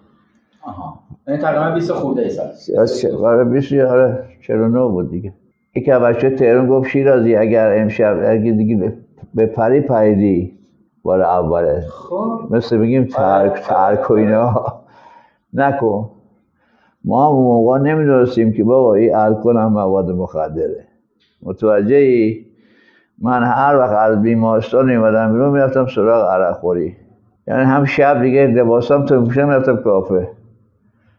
آها. 0.65 0.99
یعنی 1.27 1.39
تقریبا 1.41 1.75
20 1.75 1.91
خورده 1.91 2.21
ای 2.21 2.29
سال. 2.29 3.25
آره 3.25 3.43
بیست 3.43 3.73
آره 3.73 4.23
49 4.41 4.79
بود 4.87 5.09
دیگه. 5.09 5.33
یکی 5.75 5.91
بچه 5.91 6.29
تهران 6.29 6.67
گفت 6.67 6.89
شیرازی 6.89 7.35
اگر 7.35 7.77
امشب 7.81 8.19
اگه 8.27 8.51
دیگه 8.51 8.93
به 9.33 9.45
پری 9.45 9.81
پریدی 9.81 10.57
بار 11.03 11.21
اوله. 11.21 11.83
خب. 11.89 12.39
مثل 12.49 12.77
بگیم 12.77 13.05
ترک 13.05 13.53
ترک 13.53 14.11
و 14.11 14.13
اینا. 14.13 14.65
نکن. 15.53 16.09
ما 17.05 17.25
هم 17.29 17.35
اون 17.35 17.43
موقع 17.45 17.79
نمی‌دونستیم 17.79 18.53
که 18.53 18.63
بابا 18.63 18.93
این 18.93 19.15
الکل 19.15 19.57
هم 19.57 19.73
مواد 19.73 20.11
مخدره. 20.11 20.87
متوجه 21.43 21.95
ای؟ 21.95 22.45
من 23.21 23.43
هر 23.43 23.75
وقت 23.75 23.93
از 23.93 24.21
بیمارستان 24.21 24.85
میمدم 24.85 25.33
بیرون 25.33 25.53
می‌رفتم 25.53 25.85
سراغ 25.87 26.31
عرق 26.31 26.55
خوری. 26.55 26.95
یعنی 27.47 27.63
هم 27.63 27.85
شب 27.85 28.21
دیگه 28.21 28.47
لباسام 28.47 29.05
تو 29.05 29.21
میپوشم 29.21 29.47
می‌رفتم 29.47 29.77
کافه. 29.77 30.29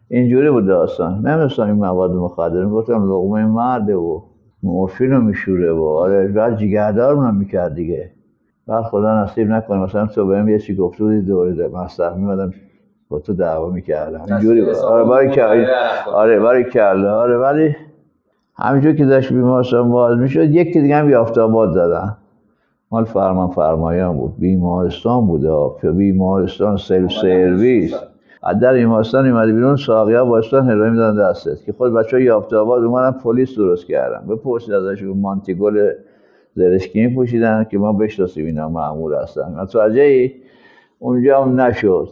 اینجوری 0.09 0.51
بود 0.51 0.67
داستان. 0.67 1.15
نمی‌دونستم 1.15 1.63
این 1.63 1.73
مواد 1.73 2.11
مخدر 2.11 2.67
گفتم 2.67 3.13
لقمه 3.13 3.47
مرده 3.47 3.97
و 3.97 4.21
مورفین 4.63 5.11
رو 5.11 5.21
میشوره 5.21 5.73
و 5.73 5.85
آره 5.85 6.29
بعد 6.29 6.57
جگردار 6.57 7.17
هم 7.17 7.37
می‌کرد 7.37 7.75
دیگه. 7.75 8.11
بعد 8.67 8.85
خدا 8.85 9.23
نصیب 9.23 9.51
نکنه. 9.51 9.79
مثلا 9.79 10.07
تو 10.07 10.27
بهم 10.27 10.49
یه 10.49 10.59
چی 10.59 10.77
گفته 10.77 11.05
بودی 11.05 11.23
دوره 11.23 11.69
مصرف 11.69 12.17
میمدم 12.17 12.53
با 13.09 13.19
تو 13.19 13.35
دعوا 13.35 13.71
می‌کردم. 13.71 14.25
اینجوری 14.29 14.65
بود. 14.65 14.75
آره 14.75 15.05
باری 15.05 15.31
کردی 15.31 15.67
آره 16.15 16.41
باری 16.41 16.65
کرده 16.65 17.09
آره 17.09 17.39
ولی 17.39 17.77
همینجور 18.57 18.93
که 18.93 19.05
داشت 19.05 19.33
بیمارستان 19.33 19.91
باز 19.91 20.19
می‌شد 20.19 20.51
یکی 20.51 20.81
دیگه 20.81 20.97
هم 20.97 21.11
یافتاباد 21.11 21.71
زدن. 21.71 22.17
مال 22.91 23.05
فرمان 23.05 23.49
فرمایان 23.49 24.17
بود. 24.17 24.35
بیمارستان 24.39 25.27
بود. 25.27 25.47
بیمارستان 25.97 26.77
سلف 26.77 27.13
سرویس. 27.13 27.95
از 28.47 28.61
در 28.61 28.73
ایمارستان 28.73 29.27
اومدی 29.27 29.53
بیرون 29.53 29.77
ساقی 29.77 30.15
ها 30.15 30.25
باشتن 30.25 30.71
هروئین 30.71 30.93
میدن 30.93 31.17
دستت 31.17 31.65
که 31.65 31.73
خود 31.73 31.95
بچه 31.95 32.23
یافت 32.23 32.53
آباد 32.53 32.85
اومدن 32.85 33.19
پلیس 33.19 33.57
درست 33.57 33.87
کردن. 33.87 34.27
بپرسید 34.27 34.75
ازشون 34.75 35.21
مانتیگل 35.21 35.93
زرشکی 36.55 37.09
پوشیدن 37.09 37.67
که 37.71 37.79
ما 37.79 37.93
بشناسیم 37.93 38.47
اینا 38.47 38.69
معمول 38.69 39.15
هستن. 39.15 39.55
متوجه 39.61 40.03
ای 40.03 40.33
اونجا 40.99 41.43
هم 41.43 41.61
نشد. 41.61 42.09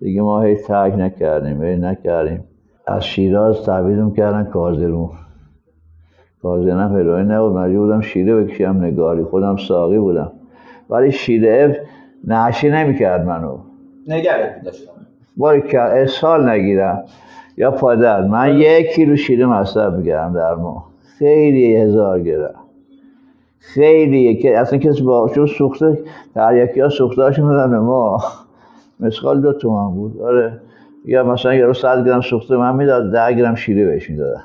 دیگه 0.00 0.22
ما 0.22 0.42
هی 0.42 0.56
ترک 0.56 0.94
نکردیم 0.98 1.62
هی 1.62 1.76
نکردیم. 1.76 2.44
از 2.86 3.04
شیراز 3.04 3.62
تحویلم 3.62 4.10
کردن 4.14 4.44
کازرون 4.44 5.10
کازرون 6.42 6.80
هم 6.80 6.96
هروئین 6.96 7.30
نبود. 7.30 7.52
مجبور 7.52 7.86
بودم 7.86 8.00
شیره 8.00 8.44
بکشم 8.44 8.76
نگاری. 8.80 9.22
خودم 9.22 9.56
ساقی 9.56 9.98
بودم. 9.98 10.32
ولی 10.90 11.12
شیره 11.12 11.86
نعشی 12.24 12.70
نمی‌کرد 12.70 13.26
منو. 13.26 13.58
نگرت 14.06 14.64
داشتم. 14.64 14.92
باری 15.40 15.62
که 15.62 15.80
اسهال 15.80 16.48
نگیرم. 16.48 17.04
یا 17.56 17.70
پادر 17.70 18.26
من 18.26 18.56
یک 18.56 18.86
کیلو 18.86 19.16
شیره 19.16 19.46
مصرف 19.46 19.94
می‌کردم 19.94 20.34
در 20.34 20.54
ماه. 20.54 20.90
خیلی 21.18 21.76
هزار 21.76 22.20
گرم. 22.20 22.54
خیلی 23.58 24.36
که 24.36 24.58
اصلا 24.58 24.78
کسی 24.78 25.02
با 25.02 25.28
چون 25.34 25.46
سوخته 25.46 25.98
تریاکی 26.34 26.80
ها 26.80 26.88
سوخته 26.88 27.22
به 27.42 27.78
ما 27.78 28.18
مسخال 29.00 29.40
دو 29.40 29.52
تومن 29.52 29.94
بود. 29.94 30.22
آره. 30.22 30.60
یا 31.04 31.24
مثلا 31.24 31.54
یه 31.54 31.64
رو 31.64 31.72
صد 31.72 32.06
گرم 32.06 32.20
سوخته 32.20 32.56
من 32.56 32.76
می‌داد 32.76 33.12
ده 33.12 33.34
گرم 33.34 33.54
شیره 33.54 33.86
بهش 33.86 34.10
می‌دادم 34.10 34.44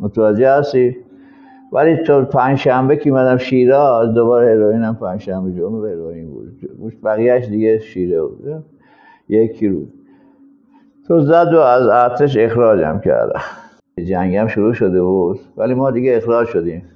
متوجه 0.00 0.50
هستی؟ 0.50 0.96
ولی 1.72 1.96
تو 1.96 2.24
پنج 2.24 2.58
شنبه 2.58 2.96
که 2.96 3.10
اومدم 3.10 3.36
شیراز 3.36 4.14
دوباره 4.14 4.50
هروئین 4.50 4.82
هم 4.82 4.94
پنج 4.94 5.20
شنبه 5.20 5.52
جمعه 5.52 5.92
هروئین 5.92 6.30
بود. 6.30 6.52
بقیهش 7.04 7.46
دیگه 7.46 7.78
شیره 7.78 8.22
بود. 8.22 8.64
یک 9.28 9.52
کیلو 9.52 9.80
تو 11.08 11.20
زد 11.20 11.54
و 11.54 11.60
از 11.60 11.86
ارتش 11.86 12.36
اخراجم 12.36 13.00
کرده 13.04 13.40
جنگم 14.08 14.48
شروع 14.48 14.72
شده 14.72 15.02
بود 15.02 15.40
ولی 15.56 15.74
ما 15.74 15.90
دیگه 15.90 16.16
اخراج 16.16 16.48
شدیم 16.48 16.88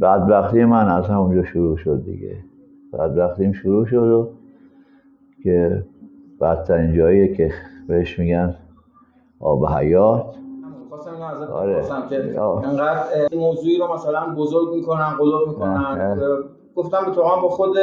بدبختی 0.00 0.64
من 0.64 0.88
از 0.88 1.08
همونجا 1.08 1.44
شروع 1.44 1.76
شد 1.76 2.02
دیگه 2.04 2.36
بدبختیم 2.92 3.52
شروع 3.52 3.86
شد 3.86 4.02
و 4.02 4.28
که 5.42 5.84
بدترین 6.40 6.94
جاییه 6.96 7.34
که 7.34 7.52
بهش 7.88 8.18
میگن 8.18 8.54
آب 9.40 9.66
حیات 9.66 10.34
آره. 11.52 11.82
که. 12.08 12.40
انقدر 12.40 13.02
موضوعی 13.36 13.78
رو 13.78 13.94
مثلا 13.94 14.34
بزرگ 14.34 14.74
می‌کنن 14.74 15.10
قلوب 15.18 15.48
می‌کنن. 15.48 16.18
گفتم 16.76 16.98
به 17.06 17.10
تو 17.10 17.22
هم 17.22 17.42
با 17.42 17.48
خود 17.48 17.76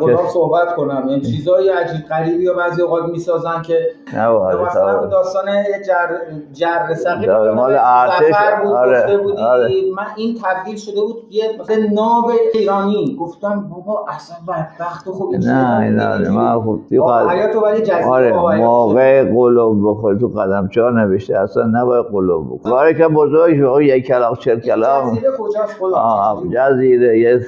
کس- 0.00 0.32
صحبت 0.32 0.74
کنم. 0.76 1.04
یعنی 1.08 1.20
چیزای 1.20 1.68
عجیب 1.68 2.06
غریبی 2.06 2.46
رو 2.46 2.54
بعضی 2.56 2.82
اوقات 2.82 3.04
می‌سازن 3.04 3.62
که 3.62 3.78
نه 4.14 4.26
آره 4.26 4.64
مثلا 4.64 4.94
تا- 5.00 5.06
داستان 5.06 5.48
یه 5.48 5.82
جر 5.86 6.08
جر 6.52 6.94
سقیل 6.94 7.30
مال 7.32 7.76
تو 7.76 7.80
ارتش، 7.84 8.34
آره، 8.66 8.98
آره. 9.42 9.68
من 9.96 10.06
این 10.16 10.38
تبدیل 10.44 10.76
شده 10.76 11.00
بود 11.00 11.16
یه 11.30 11.44
مثلا 11.60 11.76
ناو 11.92 12.32
ایرانی. 12.54 13.16
گفتم 13.20 13.68
بابا 13.70 14.04
اصلا 14.08 14.36
بدبخت 14.48 15.08
و 15.08 15.12
خوب 15.12 15.34
نه؟ 15.34 15.90
نه 15.90 16.18
نه 16.18 16.30
من 16.30 16.60
خوب 16.60 16.86
توی 16.88 16.98
آب 16.98 17.10
قد- 17.10 17.30
حیات 17.30 17.54
رو 17.54 17.60
ولی 17.60 17.80
جزیره 17.82 18.06
آره 18.06 18.32
موقع 18.56 19.24
قلوب 19.24 19.90
بخوری 19.90 20.18
تو 20.18 20.28
قدم 20.28 20.68
چهار 20.74 20.92
نوشته؟ 21.00 21.38
اصلا 21.38 21.62
نباید 21.74 22.06
قلوب 22.06 22.46
بخوری. 22.54 22.72
باره 22.74 22.94
که 22.94 23.08
بزرگ 23.08 23.56
شد 23.58 23.80
یک 23.82 24.06
کلام 24.06 24.34
چل 24.34 24.60
کلام 24.60 25.10
جزیره 25.10 25.30
کجاست؟ 25.38 25.80
جزیره 26.52 27.18
یه 27.18 27.40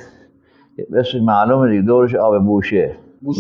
مثل 0.91 1.21
معلومه 1.21 1.71
دیگه 1.71 1.83
دورش 1.83 2.15
آب 2.15 2.45
بوشه. 2.45 2.91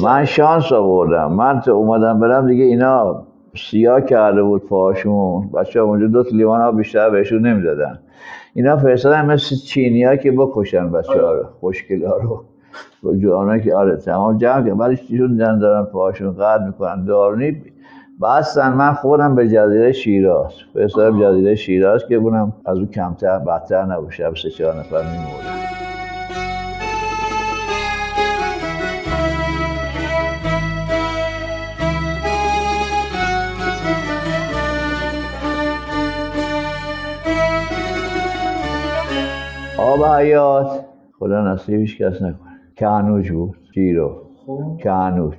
من 0.02 0.24
شانس 0.24 0.72
آوردم. 0.72 1.32
من 1.32 1.60
تا 1.60 1.74
اومدم 1.74 2.20
برم 2.20 2.46
دیگه 2.46 2.64
اینا 2.64 3.26
سیاه 3.56 4.00
کرده 4.00 4.42
بود 4.42 4.66
پاهاشون. 4.66 5.50
بچه 5.50 5.80
اونجا 5.80 6.06
دو 6.06 6.22
تا 6.22 6.30
لیوان 6.32 6.60
آب 6.60 6.76
بیشتر 6.76 7.10
بهشون 7.10 7.46
نمی‌دادن. 7.46 7.98
اینا 8.54 8.76
فرستادن 8.76 9.26
مثل 9.26 9.56
چینی 9.56 10.18
که 10.18 10.32
بکشن 10.32 10.92
بچه 10.92 11.22
ها 11.22 11.32
رو 11.32 11.44
خوشگل 11.60 12.04
ها 12.04 12.16
رو. 12.16 12.44
که 13.64 13.74
آره 13.74 13.96
تمام 13.96 14.38
جمع 14.38 14.64
که 14.64 14.72
ولی 14.72 14.96
چیشون 14.96 15.36
زن 15.36 15.58
دارن 15.58 15.84
پاهاشون 15.84 16.32
قرد 16.32 16.62
می‌کنن. 16.62 17.04
دارونی 17.04 17.62
بستن. 18.22 18.72
من 18.72 18.92
خودم 18.92 19.34
به 19.34 19.48
جزیره 19.48 19.92
شیراز. 19.92 20.52
فرستادم 20.74 21.20
جزیره 21.20 21.54
شیراز 21.54 22.06
که 22.08 22.18
بونم 22.18 22.52
از 22.66 22.78
اون 22.78 22.86
کمتر 22.86 23.38
بدتر 23.38 23.84
نباشه 23.84 24.34
سه 24.34 24.50
چهار 24.50 24.74
نفر 24.74 25.02
میموردن 25.02 25.53
آب 39.84 40.04
حیات. 40.04 40.84
خدا 41.18 41.52
نصیب 41.52 41.80
هیچ 41.80 41.98
کس 41.98 42.22
نکنه. 42.22 42.60
کانوج 42.80 43.30
بود. 43.32 43.56
جیرو. 43.74 44.22
خب. 44.46 44.80
کانوج 44.84 45.34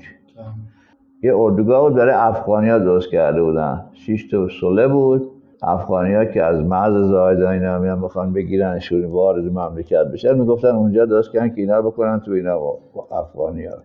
یه 1.23 1.35
اردوگاه 1.35 1.81
بود 1.81 1.95
برای 1.95 2.13
افغانی 2.13 2.69
ها 2.69 2.79
درست 2.79 3.09
کرده 3.09 3.43
بودن. 3.43 3.85
شیش 3.93 4.27
تا 4.27 4.47
سله 4.61 4.87
بود. 4.87 5.31
افغانی 5.61 6.13
ها 6.13 6.25
که 6.25 6.43
از 6.43 6.61
مرز 6.61 6.93
زاهدان 6.93 7.53
اینا 7.53 7.79
میان 7.79 8.01
بخوان 8.01 8.33
بگیرنشون 8.33 9.05
وارد 9.05 9.43
مملکت 9.43 10.03
بشن 10.13 10.39
می‌گفتن 10.39 10.67
اونجا 10.67 11.05
درست 11.05 11.31
کردن 11.31 11.49
که 11.49 11.61
اینا 11.61 11.77
رو 11.77 11.91
بکنن 11.91 12.19
تو 12.19 12.31
اینا 12.31 12.59
با 12.59 13.07
افغانی 13.11 13.65
ها 13.65 13.75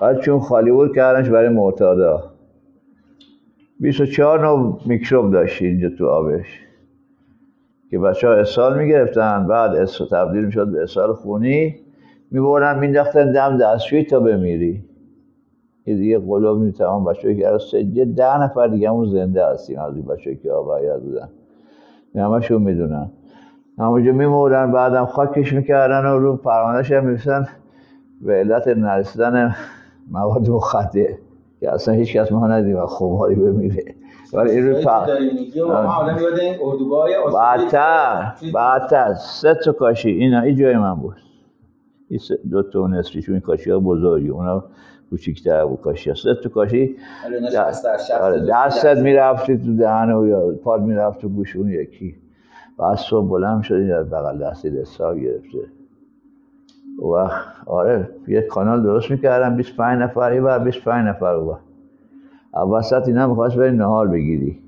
بعد 0.00 0.20
چون 0.20 0.40
خالی 0.40 0.70
بود 0.70 0.94
کردنش 0.94 1.28
برای 1.28 1.48
معتادا. 1.48 2.24
24 3.80 4.40
نوع 4.40 4.80
میکروب 4.86 5.32
داشت 5.32 5.62
اینجا 5.62 5.88
تو 5.88 6.06
آبش. 6.06 6.60
که 7.92 7.98
بچه 7.98 8.28
ها 8.28 8.34
اسهال 8.34 8.78
می‌گرفتن. 8.78 9.46
بعد 9.46 9.76
اس 9.76 9.98
تبدیل 9.98 10.44
می‌شد 10.44 10.66
به 10.72 10.82
اسهال 10.82 11.12
خونی. 11.12 11.76
میبردن 12.30 12.78
مینداختن 12.78 13.32
دم 13.32 13.56
دستشویی 13.56 14.04
تا 14.04 14.20
بمیری. 14.20 14.84
که 15.84 15.94
دیگه 15.94 16.18
قلوب 16.18 16.58
می 16.58 16.72
تمام 16.72 17.04
بچه 17.04 17.34
که 17.34 17.48
از 17.48 17.62
سجه 17.62 18.04
ده 18.04 18.42
نفر 18.42 18.66
دیگه 18.66 18.88
همون 18.88 19.08
زنده 19.08 19.46
هستیم 19.46 19.80
از 19.80 19.96
این 19.96 20.04
بچه 20.04 20.34
که 20.34 20.52
آب 20.52 20.72
حیات 20.72 21.02
بودن. 21.02 21.28
همشون 22.14 22.62
می‌دونن. 22.62 23.10
همونجا 23.78 24.12
میموردن 24.12 24.72
بعدم 24.72 25.06
خاکش 25.06 25.52
می‌کردن 25.52 26.06
و 26.06 26.18
رو 26.18 26.36
پروندهش 26.36 26.92
هم 26.92 27.06
می‌رسن 27.06 27.48
به 28.20 28.32
علت 28.32 28.68
نرسیدن 28.68 29.54
مواد 30.10 30.50
مخدر 30.50 31.08
که 31.60 31.72
اصلا 31.72 31.94
هیچ 31.94 32.16
کس 32.16 32.32
ما 32.32 32.46
ندیم 32.46 32.76
و 32.76 32.86
خماری 32.86 33.34
بمیره. 33.34 33.94
ولی 34.32 34.50
این 34.50 34.66
رو 34.66 34.72
جایی 34.72 34.84
پ- 34.84 35.00
که 35.00 35.06
داری 35.06 35.30
میگی 35.34 35.60
و 35.60 35.66
من 35.68 35.86
آدم 35.86 36.22
یاد 36.22 36.38
این 36.38 36.54
اردوگاه 36.62 37.08
بدتر 37.34 38.32
بدتر 38.54 39.14
سه 39.14 39.54
تا 39.54 39.72
کاشی. 39.72 40.10
اینا 40.10 40.40
این 40.40 40.56
جای 40.56 40.76
من 40.76 40.94
بود. 40.94 41.16
این 42.08 42.20
دو 42.50 42.62
تا 42.62 42.82
و 42.82 42.88
نصفی 42.88 43.22
چون 43.22 43.34
این 43.34 43.40
کاشی 43.40 43.70
ها 43.70 43.78
بزرگی. 43.78 44.28
اونا 44.28 44.64
کوچیک‌تر 45.10 45.64
بود 45.64 45.80
کاشی 45.80 46.10
ها 46.10 46.16
سه 46.16 46.34
تا 46.34 46.48
کاشی. 46.48 46.96
آره 48.20 48.46
دستت 48.46 48.98
می‌رفتی 48.98 49.58
تو 49.58 49.76
دهن 49.76 50.12
و 50.12 50.26
یا 50.26 50.54
پاد 50.64 50.80
می‌رفت 50.80 51.20
تو 51.20 51.28
گوش 51.28 51.56
اون 51.56 51.70
یکی. 51.70 52.16
بعد 52.78 52.96
صبح 52.96 53.28
بلند 53.30 53.62
شدی 53.62 53.88
در 53.88 54.02
بغل 54.02 54.38
دستی 54.38 54.70
دستا 54.70 55.14
گرفته. 55.14 55.58
و 57.02 57.30
آره 57.66 58.08
یه 58.28 58.42
کانال 58.42 58.82
درست 58.82 59.10
می‌کردم 59.10 59.56
25 59.56 60.02
نفر 60.02 60.30
این 60.30 60.64
25 60.64 61.08
نفر 61.08 61.34
اون 61.34 61.58
وسط 62.54 63.08
اینا 63.08 63.26
می‌خواست 63.26 63.56
بری 63.56 63.76
نهار 63.76 64.08
بگیری. 64.08 64.58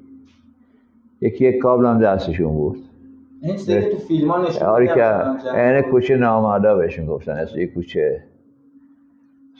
یکی 1.20 1.44
یک 1.44 1.58
کابل 1.58 1.86
هم 1.86 1.98
دستشون 1.98 2.52
بود 2.52 2.78
این 3.40 3.56
تو 3.56 3.96
فیلم 4.08 4.30
ها 4.30 4.42
نشون 4.42 4.68
آره 4.68 4.86
که. 4.86 5.04
عین 5.50 5.82
کوچه 5.82 6.16
نامردا 6.16 6.76
بهشون 6.76 7.06
گفتن 7.06 7.32
اصلا 7.32 7.60
یه 7.60 7.66
کوچه. 7.66 8.24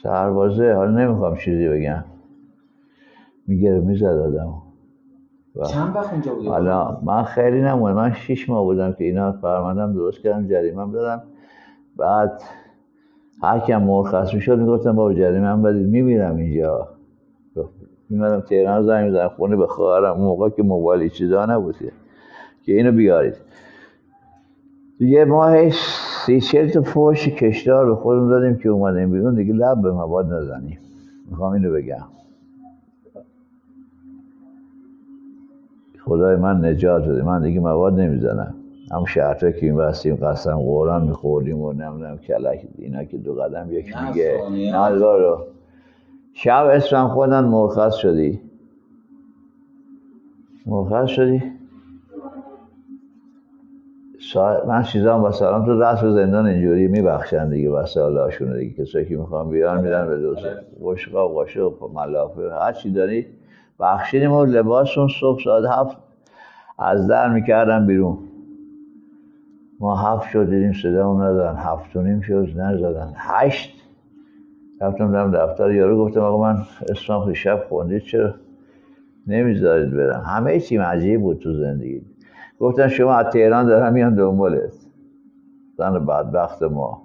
سربازه 0.03 0.73
حالا 0.73 0.91
نمی‌خوام 0.91 1.37
چیزی 1.37 1.69
بگم. 1.69 2.03
میگه 3.47 3.71
می‌زد 3.71 4.05
آدم. 4.05 4.53
چند 5.67 5.95
وقت 5.95 6.11
اونجا 6.13 6.33
بودی؟ 6.33 6.47
حالا 6.47 6.99
من 7.03 7.23
خیلی 7.23 7.61
نمونه 7.61 7.93
من 7.93 8.13
شیش 8.13 8.49
ماه 8.49 8.63
بودم 8.63 8.93
که 8.93 9.03
اینا 9.03 9.31
فرماندم 9.31 9.93
درست 9.93 10.21
کردم 10.21 10.47
جریمم 10.47 10.91
دادم. 10.91 11.23
بعد 11.97 12.41
هر 13.41 13.59
کم 13.59 13.83
مرخص 13.83 14.33
می‌شد 14.33 14.59
می‌گفتم 14.59 14.95
بابا 14.95 15.11
هم 15.27 15.61
بدید 15.61 15.87
میمیرم 15.87 16.35
اینجا. 16.35 16.94
میمدم 18.09 18.39
تهران 18.39 18.83
زنگ 18.83 19.05
می‌زنم 19.05 19.29
خونه 19.29 19.55
به 19.55 19.67
خواهرم 19.67 20.15
اون 20.15 20.25
موقع 20.25 20.49
که 20.49 20.63
موبایل 20.63 21.09
چیزا 21.09 21.45
نبود 21.45 21.75
که. 22.65 22.73
اینو 22.73 22.91
بیارید. 22.91 23.35
دیگه 24.97 25.25
ما 25.25 25.47
هی 25.47 25.71
سی 26.25 26.41
چل 26.41 26.69
تا 26.69 26.81
فوش 26.81 27.27
کشدار 27.27 27.85
به 27.85 27.95
خودمون 27.95 28.29
دادیم 28.29 28.57
که 28.57 28.69
اومدیم 28.69 29.11
بیرون 29.11 29.35
دیگه 29.35 29.53
لب 29.53 29.81
به 29.81 29.91
مواد 29.91 30.33
نزنیم. 30.33 30.79
می‌خوام 31.29 31.53
اینو 31.53 31.73
بگم. 31.73 32.05
خدای 36.05 36.35
من 36.35 36.65
نجات 36.65 37.07
بده. 37.07 37.23
من 37.23 37.41
دیگه 37.41 37.59
مواد 37.59 37.99
نمی‌زنم. 37.99 38.55
هم 38.91 39.05
شرطه 39.05 39.53
که 39.53 39.65
این 39.65 39.75
بستیم 39.75 40.15
قسم 40.15 40.57
قرآن 40.57 41.07
میخوردیم 41.07 41.59
و 41.61 41.73
نمی‌دونم 41.73 42.17
کلک 42.17 42.67
اینا 42.77 43.03
که 43.03 43.17
دو 43.17 43.33
قدم 43.33 43.67
یکی 43.71 43.91
نه، 43.91 44.07
میگه. 44.07 44.41
نه 44.71 44.89
رو 44.89 45.45
شب 46.37 46.65
اسمم 46.65 47.07
خوندن 47.07 47.43
مرخص 47.43 47.95
شدی. 47.95 48.41
مرخص 50.65 51.09
شدی؟ 51.09 51.43
من 54.67 54.83
چیزا 54.83 55.19
با 55.19 55.31
سلام 55.31 55.65
تو 55.65 55.79
دست 55.79 56.03
و 56.03 56.13
زندان 56.13 56.45
اینجوری 56.45 56.87
میبخشن 56.87 57.49
دیگه 57.49 57.71
وسایل 57.71 58.17
هاشون 58.17 58.59
دیگه. 58.59 58.83
کسایی 58.83 59.05
که 59.05 59.17
می‌خوان 59.17 59.49
بیان 59.49 59.81
میدن 59.81 60.07
به 60.07 60.17
دوست 60.17 60.45
قشقا 60.83 61.27
قاشق 61.27 61.73
ملافه 61.93 62.53
هر 62.53 62.73
چی 62.73 62.91
داری. 62.91 63.27
بخشیدیم 63.79 64.31
و 64.31 64.45
لباسون 64.45 65.07
صبح 65.19 65.43
ساعت 65.43 65.65
هفت 65.65 65.97
از 66.79 67.07
در 67.07 67.29
می‌کردم 67.29 67.85
بیرون. 67.85 68.17
ما 69.79 69.95
هفت 69.95 70.29
شد 70.29 70.49
دیدیم 70.49 70.73
صدا 70.73 71.07
اون 71.07 71.21
ندارن 71.21 71.55
هفت 71.55 71.95
و 71.95 72.01
نیم 72.01 72.21
شد 72.21 72.49
نزدن. 72.55 73.13
هشت 73.15 73.74
رفتم 74.81 75.11
دارم 75.11 75.31
دفتر 75.31 75.71
یارو 75.71 76.05
گفتم 76.05 76.19
آقا 76.19 76.53
من 76.53 76.61
اسمم 76.89 77.33
شب 77.33 77.63
خوندید 77.69 78.01
چرا 78.01 78.35
نمی‌ذارید 79.27 79.93
برم؟ 79.93 80.21
همه 80.21 80.59
چیم 80.59 80.81
عجیب 80.81 81.21
بود 81.21 81.39
تو 81.39 81.53
زندگی. 81.53 82.01
گفتن 82.59 82.87
شما 82.87 83.13
از 83.13 83.33
تهران 83.33 83.65
دارم 83.65 83.93
میان 83.93 84.15
دنبالت. 84.15 84.73
زن 85.77 86.05
بدبخت 86.05 86.63
ما. 86.63 87.01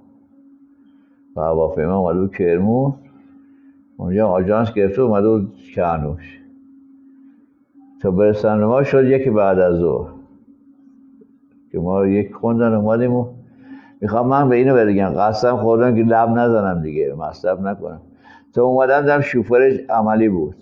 و 1.36 1.40
هواپیما 1.40 1.98
اومده 1.98 2.20
بود 2.20 2.36
کرمون. 2.36 2.94
اونجا 3.96 4.28
آژانس 4.28 4.74
گرفته 4.74 5.02
اومده 5.02 5.28
بود 5.28 5.52
کنوش 5.74 6.40
تا 8.02 8.10
برسن 8.10 8.64
ما 8.64 8.82
شد 8.82 9.04
یکی 9.04 9.30
بعد 9.30 9.58
از 9.58 9.74
ظهر. 9.74 10.10
که 11.72 11.78
ما 11.78 12.06
یک 12.06 12.34
خوندن 12.34 12.74
اومدیم 12.74 13.12
و 13.12 13.39
می‌خوام 14.00 14.28
من 14.28 14.48
به 14.48 14.56
اینو 14.56 14.74
بگم 14.74 15.08
قسم 15.08 15.56
خوردم 15.56 15.94
که 15.94 16.02
لب 16.02 16.28
نزنم 16.28 16.82
دیگه 16.82 17.14
مصرف 17.14 17.60
نکنم. 17.60 18.00
تا 18.54 18.62
اومدم 18.62 19.00
دم 19.00 19.20
شوفر 19.20 19.80
عملی 19.88 20.28
بود. 20.28 20.56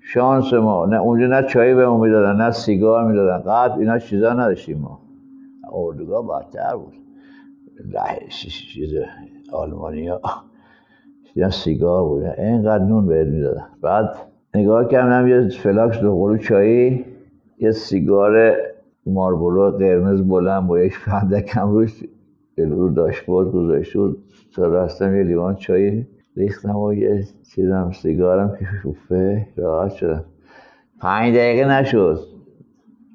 شانس 0.00 0.52
ما 0.52 0.86
نه 0.86 0.96
اونجا 0.96 1.26
نه 1.26 1.42
چای 1.42 1.74
به 1.74 1.86
ما 1.86 1.98
می‌دادن 1.98 2.36
نه 2.36 2.50
سیگار 2.50 3.04
می‌دادن. 3.04 3.38
قبل 3.50 3.80
اینا 3.80 3.98
چیزا 3.98 4.32
نداشتیم 4.32 4.78
ما. 4.78 5.00
اردوگاه 5.72 6.26
بدتر 6.26 6.76
بود. 6.76 6.94
چیز 8.74 8.94
آلمانی 9.52 10.08
ها 10.08 10.20
سیگار 11.50 12.04
بود. 12.04 12.24
اینقدر 12.24 12.84
نون 12.84 13.06
بهت 13.06 13.26
می‌دادن. 13.26 13.66
بعد 13.82 14.16
نگاه 14.54 14.88
کردم 14.88 15.28
یه 15.28 15.48
فلاکس 15.48 16.00
دو 16.00 16.16
قلو 16.16 16.36
چایی 16.36 17.04
یه 17.58 17.70
سیگار 17.70 18.56
ماربولو 19.06 19.70
قرمز 19.70 20.22
بلند 20.22 20.66
با 20.66 20.80
یک 20.80 20.96
فندکم 20.96 21.70
روش 21.70 22.04
رو 22.64 22.90
داشبورد 22.90 23.48
گذاشته 23.48 23.98
بود 23.98 24.22
تا 24.54 24.66
رستم 24.66 25.16
یه 25.16 25.22
لیوان 25.22 25.56
چایی 25.56 26.06
ریختم 26.36 26.76
و 26.76 26.94
یه 26.94 27.24
چیزم 27.54 27.90
سیگارم 27.92 28.56
که 28.58 28.66
شوفه 28.82 29.46
راحت 29.56 29.92
شدم. 29.92 30.24
پنج 31.00 31.34
دقیقه 31.34 31.68
نشد. 31.68 32.18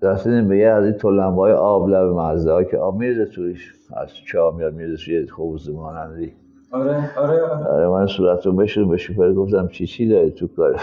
رسیدیم 0.01 0.47
به 0.47 0.57
یه 0.57 0.67
از 0.67 0.85
این 0.85 0.93
تلمبه 0.93 1.41
های 1.41 1.53
آب 1.53 1.89
لب 1.89 2.09
مزده 2.09 2.65
که 2.65 2.77
آب 2.77 2.99
میرزه 2.99 3.25
تویش. 3.25 3.73
از 3.93 4.09
چا 4.25 4.51
میاد 4.51 4.73
میرزه 4.73 5.05
توی 5.05 5.27
خوز 5.27 5.69
مانندی 5.69 6.33
آره 6.71 7.17
آره 7.17 7.41
آره. 7.41 7.65
آره 7.65 7.87
من 7.87 8.07
صورت 8.07 8.45
رو 8.45 8.53
بشون 8.53 8.89
به 8.89 8.97
شوفر 8.97 9.33
گفتم 9.33 9.67
چی 9.67 9.87
چی 9.87 10.09
داری 10.09 10.31
تو 10.31 10.47
کار؟ 10.47 10.81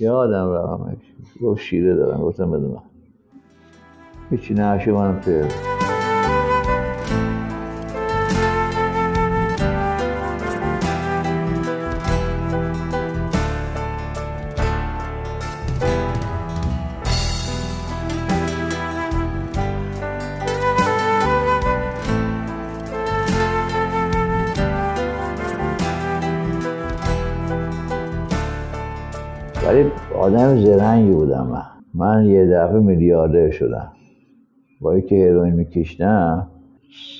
یادم 0.00 0.46
رو 0.46 0.58
همه 0.58 0.96
گفت 1.42 1.60
شیره 1.60 1.94
دارم. 1.94 2.20
گفتم 2.20 2.50
بدونم 2.50 2.82
هیچی 4.30 4.54
نشه 4.54 4.92
منم 4.92 5.20
توی 5.20 5.42
آدم 30.34 30.56
زرنگی 30.56 31.12
بودم. 31.12 31.46
من 31.52 31.62
من 31.94 32.24
یه 32.24 32.46
دفعه 32.46 32.80
میلیاردر 32.80 33.50
شدم. 33.50 33.92
با 34.80 35.00
که 35.00 35.14
هیروین 35.14 35.54
می‌کشیدم 35.54 36.46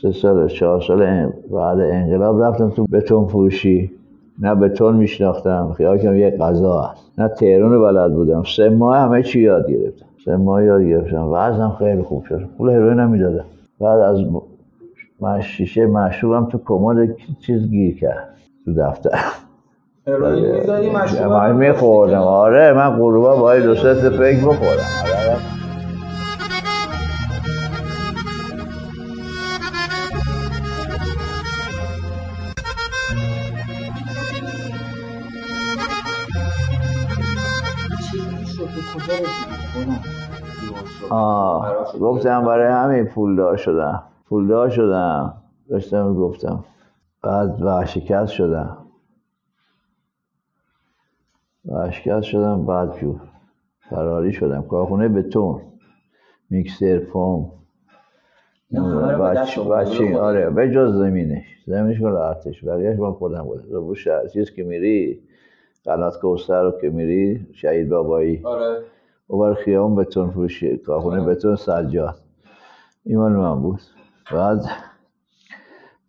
سه 0.03 0.13
سال 0.13 0.49
چهار 0.49 0.81
سال 0.81 1.31
بعد 1.51 1.81
انقلاب 1.81 2.43
رفتم 2.43 2.71
تو 2.71 2.87
بتون 2.93 3.27
فروشی. 3.27 3.91
نه 4.39 4.55
بتون 4.55 4.97
میشناختم. 4.97 5.73
خیال 5.77 5.99
کنم 5.99 6.17
یه 6.17 6.31
غذا 6.31 6.81
هست. 6.83 7.21
نه 7.21 7.29
تهران 7.29 7.81
بلد 7.81 8.15
بودم. 8.15 8.43
سه 8.43 8.69
ماه 8.69 8.99
همه 8.99 9.23
چی 9.23 9.41
یاد 9.41 9.71
گرفتم. 9.71 10.07
سه 10.25 10.37
ماه 10.37 10.65
یاد 10.65 10.83
گرفتم. 10.83 11.29
وزنم 11.33 11.77
خیلی 11.79 12.03
خوب 12.03 12.25
شد. 12.25 12.49
پول 12.59 12.71
هیروین 12.71 12.99
هم 12.99 13.11
می‌دادم. 13.11 13.45
بعد 13.81 14.01
از 14.01 14.21
شیشه 15.43 15.87
مشروبم 15.87 16.45
تو 16.47 16.59
کمد 16.65 17.17
چیز 17.41 17.71
گیر 17.71 17.99
کرد. 17.99 18.29
تو 18.65 18.75
دفتر. 18.75 19.19
من 20.07 21.53
میخوردم 21.57 22.19
آره 22.19 22.73
من 22.73 22.97
غروبا 22.99 23.37
باید 23.37 23.65
دو 23.65 23.75
سه 23.75 24.11
پیک 24.11 24.45
بخورم 24.45 24.61
آره. 24.71 25.37
آه 41.11 41.77
گفتم 42.01 42.45
برای 42.45 42.73
همین 42.73 43.05
پولدار 43.07 43.57
شدم. 43.57 44.03
پولدار 44.29 44.69
شدم. 44.71 45.35
داشتم 45.71 46.15
گفتم 46.15 46.65
بعد 47.23 47.63
وحشکست 47.63 48.33
شدم. 48.33 48.84
وحشکست 51.67 52.23
شدم 52.27 52.67
بعد 52.67 52.99
جو 53.01 53.19
فراری 53.91 54.33
شدم. 54.33 54.63
کارخونه 54.63 55.09
بتون 55.09 55.61
میکسر 56.51 56.99
فوم. 57.13 57.51
بچه 59.21 59.63
بچه 59.63 60.19
آره 60.19 60.51
به 60.51 60.71
جز 60.71 60.95
زمینش. 60.95 61.45
زمینش 61.67 62.01
مال 62.01 62.17
ارتش. 62.17 62.65
بقیهش 62.65 62.99
مال 62.99 63.13
خودم 63.13 63.43
بود 63.43 63.65
رو 63.71 63.95
شهر 63.95 64.27
چیز 64.27 64.51
که 64.51 64.63
میری 64.63 65.23
قنات 65.85 66.21
کوستر 66.21 66.63
رو 66.63 66.71
که 66.81 66.91
میری 66.91 67.47
شهید 67.53 67.89
بابایی. 67.89 68.41
آره. 68.45 68.83
و 69.31 69.37
بر 69.37 69.55
خیام 69.55 69.95
بتون 69.97 70.31
فروشی 70.31 70.77
کارخونه 70.77 71.25
بتون 71.25 71.57
سجاد. 71.57 72.15
این 73.05 73.19
مال 73.19 73.33
من 73.33 73.63
بود. 73.63 73.81
بعد 74.33 74.65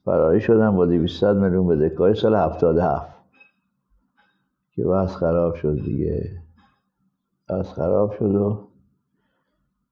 فراری 0.05 0.41
شدم 0.41 0.75
با 0.75 0.85
200 0.85 1.23
میلیون 1.23 1.67
بدهکاری 1.67 2.15
سال 2.15 2.35
77 2.35 3.14
که 4.75 4.83
بس 4.83 5.15
خراب 5.15 5.55
شد 5.55 5.83
دیگه. 5.85 6.31
بس 7.49 7.69
خراب 7.69 8.11
شد 8.11 8.35
و 8.35 8.67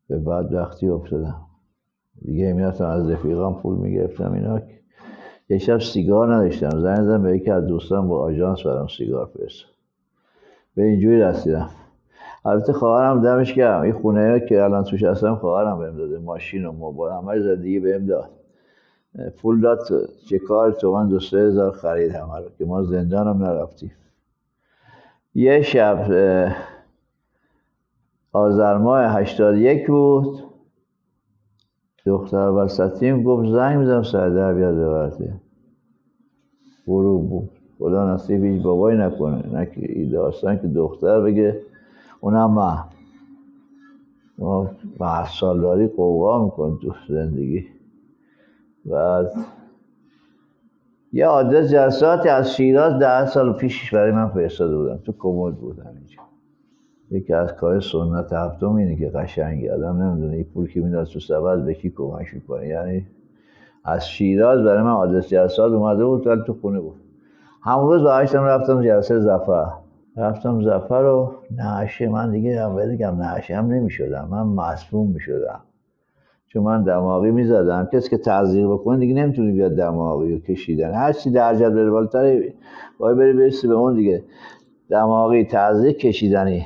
به 0.08 0.20
بعد 0.20 0.54
وقتی 0.54 0.90
افتادم. 0.90 1.42
دیگه 2.22 2.54
می‌رفتم 2.54 2.86
از 2.86 3.10
رفیقام 3.10 3.62
پول 3.62 3.78
می‌گرفتم 3.78 4.34
اینا 4.34 4.62
یه 5.50 5.58
شب 5.58 5.80
سیگار 5.80 6.36
نداشتم. 6.36 6.80
زنگ 6.80 7.04
زدم 7.04 7.24
به 7.24 7.38
یکی 7.38 7.52
از 7.52 7.66
دوستان 7.66 8.08
با 8.08 8.20
آژانس 8.20 8.64
برام 8.64 8.88
سیگار 8.88 9.26
فرست. 9.26 9.66
به 10.76 10.84
اینجوری 10.84 11.22
رسیدم. 11.22 11.70
البته 12.46 12.74
خواهرم 12.74 13.22
دمش 13.22 13.54
گرم. 13.54 13.82
این 13.82 13.94
خونه 13.94 14.46
که 14.50 14.64
الان 14.64 14.84
توش 14.84 15.04
هستم 15.04 15.36
خواهرم 15.36 15.80
بهم 15.80 15.98
داده. 15.98 16.20
ماشین 16.20 16.66
و 16.66 16.72
موبایل. 16.72 17.14
همه 17.16 17.40
زندگی 17.40 17.80
بهم 17.80 18.06
داد. 18.06 18.30
پول 19.38 19.62
داد. 19.62 19.80
چه 20.30 20.40
کار؟ 20.40 20.72
تو 20.72 20.94
من 20.94 21.08
دو 21.08 21.20
سه 21.20 21.38
هزار 21.38 21.72
خرید 21.72 22.12
همه 22.12 22.38
رو 22.38 22.50
که 22.58 22.66
ما 22.66 22.84
زندانم 22.84 23.44
نرفتیم. 23.44 23.92
یه 25.36 25.62
شب 25.62 26.08
آذر 28.32 28.78
ماه 28.78 29.06
هشتاد 29.06 29.58
یک 29.58 29.88
بود. 29.88 30.44
دختر 32.06 32.50
وسطیم 32.50 33.24
گفت 33.24 33.50
زنگ 33.50 33.78
میزم 33.78 34.04
سر 34.04 34.30
در 34.30 34.54
بیاد 34.54 34.76
ببرده 34.76 35.34
غروب 36.88 37.30
بود. 37.30 37.50
خدا 37.80 38.14
نصیب 38.14 38.44
هیچ 38.44 38.64
بابایی 38.64 38.98
نکنه. 38.98 39.48
نه 39.54 39.66
که 39.66 40.10
داستان 40.12 40.60
که 40.60 40.68
دختر 40.68 41.22
بگه 41.22 41.62
اونم 42.22 42.52
من 42.54 42.78
ما 44.38 44.70
سالداری 45.40 45.88
قوقا 45.88 46.46
میکن 46.46 46.80
تو 46.82 46.94
زندگی. 47.10 47.66
بعد 48.86 49.32
یه 51.16 51.28
آدرس 51.28 51.72
جلساتی 51.72 52.30
از 52.30 52.56
شیراز 52.56 53.00
ده 53.00 53.26
سال 53.26 53.54
پیشش 53.54 53.94
برای 53.94 54.12
من 54.12 54.28
فرستاده 54.28 54.78
بودم 54.78 54.98
تو 54.98 55.14
کمد 55.20 55.56
بودم 55.56 55.92
اینجا 55.96 56.22
یکی 57.12 57.34
از 57.34 57.54
کار 57.54 57.80
سنت 57.80 58.34
هفتم 58.34 58.76
اینه 58.76 58.96
که 58.96 59.10
قشنگی 59.10 59.70
آدم 59.70 60.02
نمی‌دونه. 60.02 60.36
این 60.36 60.44
پول 60.44 60.70
که 60.70 60.82
می‌داد 60.82 61.08
تو 61.08 61.20
سبز 61.20 61.66
به 61.66 61.74
کی 61.74 61.90
کمک 61.90 62.34
می‌کنه. 62.34 62.68
یعنی 62.68 63.08
از 63.84 64.08
شیراز 64.08 64.64
برای 64.64 64.84
من 64.84 64.92
آدرس 64.92 65.30
جلسات 65.30 65.72
اومده 65.72 66.06
بود 66.06 66.28
ولی 66.28 66.42
تو 66.48 66.54
خونه 66.54 66.80
بود. 66.80 66.96
همون 67.62 67.88
روز 67.88 68.04
برگشتم 68.04 68.44
رفتم 68.44 68.82
جلسه 68.82 69.20
زفر 69.20 69.72
رفتم 70.18 70.62
زفر 70.62 71.02
رو 71.02 71.34
نعشه 71.52 72.10
من 72.10 72.32
دیگه 72.32 72.52
اول 72.52 72.92
بگم 72.92 73.22
نعشه 73.22 73.56
هم 73.56 73.68
نمی 73.68 73.90
شدم 73.90 74.28
من 74.32 74.44
مسموم 74.44 75.12
می 75.12 75.20
شدم 75.20 75.60
چون 76.54 76.64
من 76.64 76.84
دماغی 76.84 77.32
می 77.32 77.44
زدم 77.44 77.90
کسی 77.94 78.10
که 78.10 78.18
تزریق 78.18 78.68
بکنه 78.68 78.98
دیگه 78.98 79.14
نمی‌تونی 79.14 79.52
بیاد 79.52 79.76
دماغی 79.76 80.34
رو 80.34 80.40
کشیدن. 80.40 80.94
هر 80.94 81.14
چی 81.14 81.32
درجت 81.32 81.70
بره 81.70 81.92
بالاتر 81.92 82.42
باید 83.00 83.18
بری 83.18 83.34
برسی 83.34 83.68
به 83.68 83.74
اون 83.74 83.96
دیگه. 83.96 84.24
دماغی 84.90 85.46
تزریق 85.46 85.98
کشیدنی. 85.98 86.66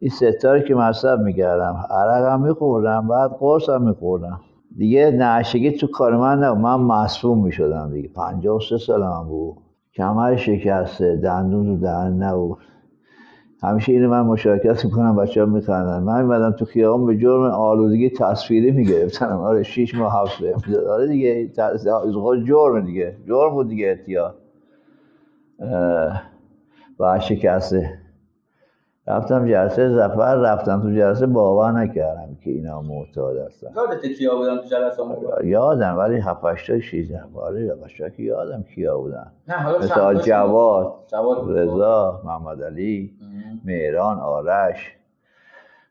این 0.00 0.10
ستاره 0.10 0.62
که 0.62 0.74
مصرف 0.74 1.20
می‌کردم. 1.20 1.76
عرق 1.90 2.32
هم 2.32 2.42
میخوردم 2.42 3.08
بعد 3.08 3.30
قرص 3.30 3.68
هم 3.68 3.88
میخوردم. 3.88 4.40
دیگه 4.76 5.10
نعشگی 5.10 5.72
تو 5.72 5.86
کار 5.86 6.16
من 6.16 6.44
نبود. 6.44 6.58
من 6.58 6.80
مصفوم 6.80 7.44
می‌شدم 7.44 7.90
دیگه. 7.92 8.08
پنجاه 8.08 8.56
و 8.56 8.60
سه 8.60 8.78
سال 8.78 9.00
من 9.00 9.28
بود. 9.28 9.56
کمر 9.94 10.36
شکسته 10.36 11.16
دندون 11.16 11.66
تو 11.66 11.80
دهن 11.80 12.22
نبود. 12.22 12.58
همیشه 13.62 13.92
اینو 13.92 14.08
من 14.10 14.20
مشارکت 14.22 14.84
می‌کنم 14.84 15.16
بچه 15.16 15.40
ها 15.40 15.46
میخندن. 15.46 16.02
من 16.02 16.22
میمدم 16.22 16.52
تو 16.52 16.64
خیابان 16.64 17.06
به 17.06 17.16
جرم 17.16 17.42
آلودگی 17.42 18.10
تصویری 18.10 18.70
می‌گرفتن 18.70 19.26
آره 19.32 19.62
شیش 19.62 19.94
ماه 19.94 20.20
حبس 20.20 20.36
بهم 20.40 20.88
آره 20.90 21.06
دیگه 21.06 21.50
خود 22.12 22.44
جرم 22.46 22.80
دیگه. 22.80 23.16
جرم 23.28 23.50
بود 23.50 23.68
دیگه 23.68 23.88
احتیاط. 23.88 24.34
و 27.00 27.20
شکسته. 27.20 27.98
رفتم 29.08 29.48
جلسه 29.48 29.88
زفر 29.88 30.36
رفتم 30.36 30.82
تو 30.82 30.90
جلسه 30.90 31.26
باور 31.26 31.72
نکردم 31.72 32.36
که 32.44 32.50
اینا 32.50 32.82
معتاد 32.82 33.36
هستن. 33.36 33.68
یادت 33.76 34.06
کیا 34.06 34.36
بودن 34.36 34.56
تو 34.56 34.62
جلسه؟ 34.68 35.02
یادم 35.44 35.98
ولی 35.98 36.16
7 36.16 36.44
8 36.44 36.72
تا 36.72 36.80
16 36.80 37.20
آره 37.34 37.74
بچه‌ها 37.74 38.10
که 38.10 38.22
یادم 38.22 38.62
کیا 38.74 38.98
بودن. 38.98 39.32
نه 39.48 39.54
حالا 39.54 39.78
مثل 39.78 40.14
جواد 40.14 40.94
جواد 41.06 41.58
رضا 41.58 42.20
محمد 42.24 42.62
علی. 42.62 43.10
مهران 43.66 44.18
آرش 44.18 44.92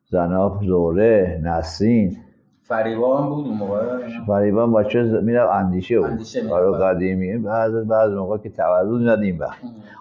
زناب 0.10 0.64
زوره 0.64 1.42
نسرین. 1.44 2.18
فریبان 2.64 3.30
بود 3.30 3.46
اون 3.46 3.58
موقع. 3.58 3.82
فریبان 4.28 4.74
بچه 4.74 5.04
میرم 5.04 5.50
اندیشه 5.50 6.00
بود. 6.00 6.10
اندیشه. 6.10 6.54
آره 6.54 6.72
قدیمی. 6.78 7.38
بعض 7.38 7.76
بعض 7.76 8.12
موقع 8.12 8.38
که 8.38 8.50
تولد 8.50 9.10
ندیم 9.10 9.38
به 9.38 9.48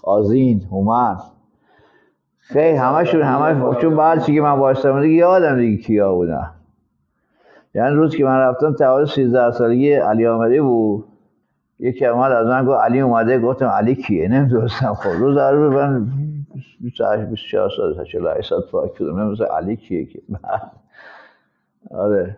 آزین 0.04 0.62
هومن. 0.70 1.16
خیلی 2.38 2.76
همشون 2.76 3.22
همش 3.22 3.76
چون 3.80 3.96
بعد 3.96 4.22
چی 4.22 4.34
که 4.34 4.40
من 4.40 4.52
واسطم 4.52 5.02
دیگه 5.02 5.14
یادم 5.14 5.56
دیگه 5.56 5.82
کیا 5.82 6.14
بودن. 6.14 6.50
یعنی 7.74 7.94
روز 7.94 8.16
که 8.16 8.24
من 8.24 8.38
رفتم 8.38 8.72
تولد 8.72 9.06
13 9.06 9.50
سالگی 9.50 9.92
علی 9.92 10.26
آمری 10.26 10.60
بود. 10.60 11.04
یکی 11.78 12.06
اومد 12.06 12.32
از 12.32 12.46
من 12.46 12.66
گفت 12.66 12.80
علی 12.80 13.00
اومده. 13.00 13.38
گفتم 13.38 13.66
علی 13.66 13.94
کیه؟ 13.94 14.28
نمی‌دونستم. 14.28 14.94
خب 14.94 15.10
روز 15.10 15.36
اول 15.36 15.56
من 15.56 16.06
28 16.80 17.22
24 17.22 17.70
سال 17.76 18.04
48 18.04 18.48
سال 18.48 18.62
پاک 18.72 18.96
شدم 18.98 19.20
نمی‌دونستم 19.20 19.44
علی 19.44 19.76
کیه 19.76 20.04
که 20.04 20.22
آره 21.90 22.36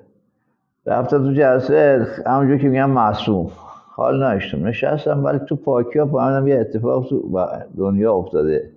رفتم 0.87 1.19
تو 1.19 1.33
جلسه 1.33 2.07
همونجور 2.27 2.59
که 2.59 2.69
میگم 2.69 2.91
معصوم 2.91 3.51
حال 3.97 4.25
نشتم 4.25 4.67
نشستم 4.67 5.25
ولی 5.25 5.39
تو 5.39 5.57
پاکی 5.57 5.99
ها 5.99 6.07
فهمیدم 6.07 6.49
یه 6.49 6.61
اتفاق 6.61 7.09
تو 7.09 7.41
دنیا 7.77 8.15
افتاده 8.15 8.73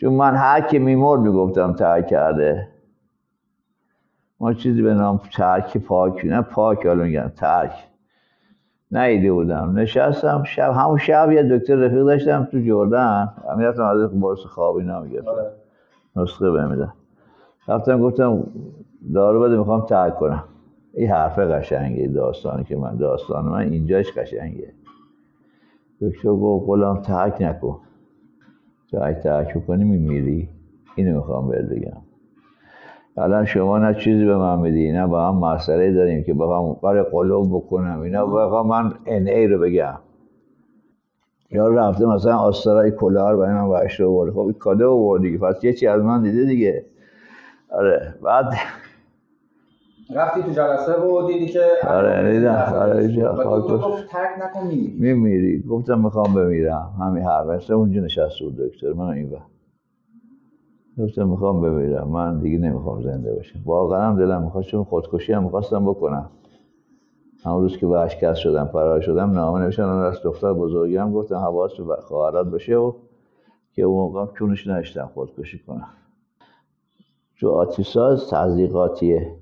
چون 0.00 0.12
من 0.12 0.34
هر 0.34 0.60
که 0.60 0.78
میمرد 0.78 1.20
می‌گفتم 1.20 1.72
ترک 1.72 2.06
کرده 2.06 2.68
ما 4.40 4.54
چیزی 4.54 4.82
به 4.82 4.94
نام 4.94 5.20
ترک 5.32 5.78
پاک 5.78 6.24
نه 6.24 6.42
پاک 6.42 6.86
حالا 6.86 7.04
میگن 7.04 7.32
ترک 7.36 7.89
نیده 8.92 9.32
بودم. 9.32 9.72
نشستم 9.78 10.42
شب 10.42 10.72
همون 10.72 10.98
شب 10.98 11.32
یه 11.32 11.42
دکتر 11.42 11.74
رفیق 11.74 12.04
داشتم 12.04 12.48
تو 12.52 12.60
جردن. 12.60 13.28
می‌رفتم 13.58 13.84
از 13.84 14.20
برس 14.20 14.38
خواب 14.38 14.76
اینا 14.76 15.00
می‌گرفتم. 15.00 15.46
نسخه 16.16 16.50
بمیدم 16.50 16.92
رفتم 17.68 18.00
گفتم 18.00 18.46
دارو 19.14 19.40
بده 19.40 19.56
می‌خوام 19.58 19.86
ترک 19.86 20.16
کنم. 20.16 20.44
این 20.94 21.10
حرف 21.10 21.38
قشنگه 21.38 22.06
داستانی 22.06 22.64
که 22.64 22.76
من 22.76 22.96
داستان 22.96 23.44
من 23.44 23.58
اینجاش 23.60 24.18
قشنگه. 24.18 24.72
دکتر 26.00 26.28
گفت 26.28 26.68
غلام 26.68 27.02
ترک 27.02 27.36
نکن. 27.40 27.78
تو 28.90 28.98
اگه 29.02 29.20
ترک 29.20 29.66
کنی 29.66 29.84
میمیری. 29.84 30.48
اینو 30.94 31.16
می‌خوام 31.16 31.48
بهت 31.48 31.64
بگم. 31.64 32.09
الان 33.16 33.44
شما 33.44 33.78
نه 33.78 33.94
چیزی 33.94 34.24
به 34.24 34.36
من 34.36 34.58
میدی 34.58 34.92
نه 34.92 35.06
با 35.06 35.28
هم 35.28 35.38
مسئله 35.38 35.92
داریم 35.92 36.24
که 36.24 36.34
بخوام 36.34 36.76
برای 36.82 37.02
قلوب 37.02 37.56
بکنم. 37.56 38.00
اینا 38.00 38.26
بخوام 38.26 38.66
من 38.66 38.92
ان 39.06 39.28
ای 39.28 39.46
رو 39.46 39.58
بگم. 39.58 39.98
یا 41.50 41.68
رفته 41.68 42.06
مثلا 42.06 42.36
آسترای 42.38 42.90
کلار 42.90 43.36
برای 43.36 43.54
من 43.54 43.68
برش 43.70 44.00
رو 44.00 44.12
برده 44.14 44.32
خب 44.32 44.38
این 44.38 44.52
کاده 44.52 44.84
رو 44.84 45.18
دیگه 45.18 45.38
پس 45.38 45.64
یه 45.64 45.72
چی 45.72 45.86
از 45.86 46.02
من 46.02 46.22
دیده 46.22 46.44
دیگه. 46.44 46.84
آره 47.70 48.14
بعد 48.22 48.46
رفتی 50.14 50.42
تو 50.42 50.50
جلسه 50.50 50.92
و 51.00 51.26
دیدی 51.26 51.46
که 51.46 51.60
آره 51.88 52.32
دیدم. 52.32 52.72
آره 52.76 53.08
گفت 53.78 54.06
ترک 54.08 54.30
نکن 54.42 54.66
میمیری. 54.66 54.94
میمیری. 54.98 55.62
گفتم 55.62 56.04
می‌خوام 56.04 56.34
بمیرم. 56.34 56.90
همین 57.00 57.22
حرف. 57.24 57.70
اونجا 57.70 58.00
نشسته 58.00 58.44
بود 58.44 58.56
دکتر. 58.56 58.92
من 58.92 59.08
این 59.08 59.30
گفتم 61.02 61.28
می‌خوام 61.28 61.60
بمیرم 61.60 62.08
من 62.08 62.38
دیگه 62.38 62.58
نمی‌خوام 62.58 63.02
زنده 63.02 63.34
باشم. 63.34 63.58
واقعا 63.64 64.02
هم 64.02 64.16
دلم 64.16 64.42
می‌خواد 64.42 64.64
چون 64.64 64.84
خودکشی 64.84 65.32
هم 65.32 65.44
می‌خواستم 65.44 65.84
بکنم. 65.84 66.30
همون 67.44 67.62
روز 67.62 67.76
که 67.76 67.86
ورشکست 67.86 68.40
شدم 68.40 68.66
فرار 68.72 69.00
شدم 69.00 69.30
نامه 69.30 69.60
نوشتم 69.60 69.88
از 69.88 70.22
دختر 70.22 70.52
بزرگم 70.52 71.12
گفتم 71.12 71.36
حواس 71.36 71.80
به 71.80 71.96
خواهرات 71.96 72.46
بشه 72.46 72.76
و 72.76 72.92
که 73.72 73.82
اون 73.82 74.12
موقع 74.12 74.32
چونش 74.34 74.66
نشتم 74.66 75.10
خودکشی 75.14 75.58
کنم. 75.58 75.88
چون 77.34 77.50
آتیساز 77.50 78.30
تزریقاتیه. 78.30 79.36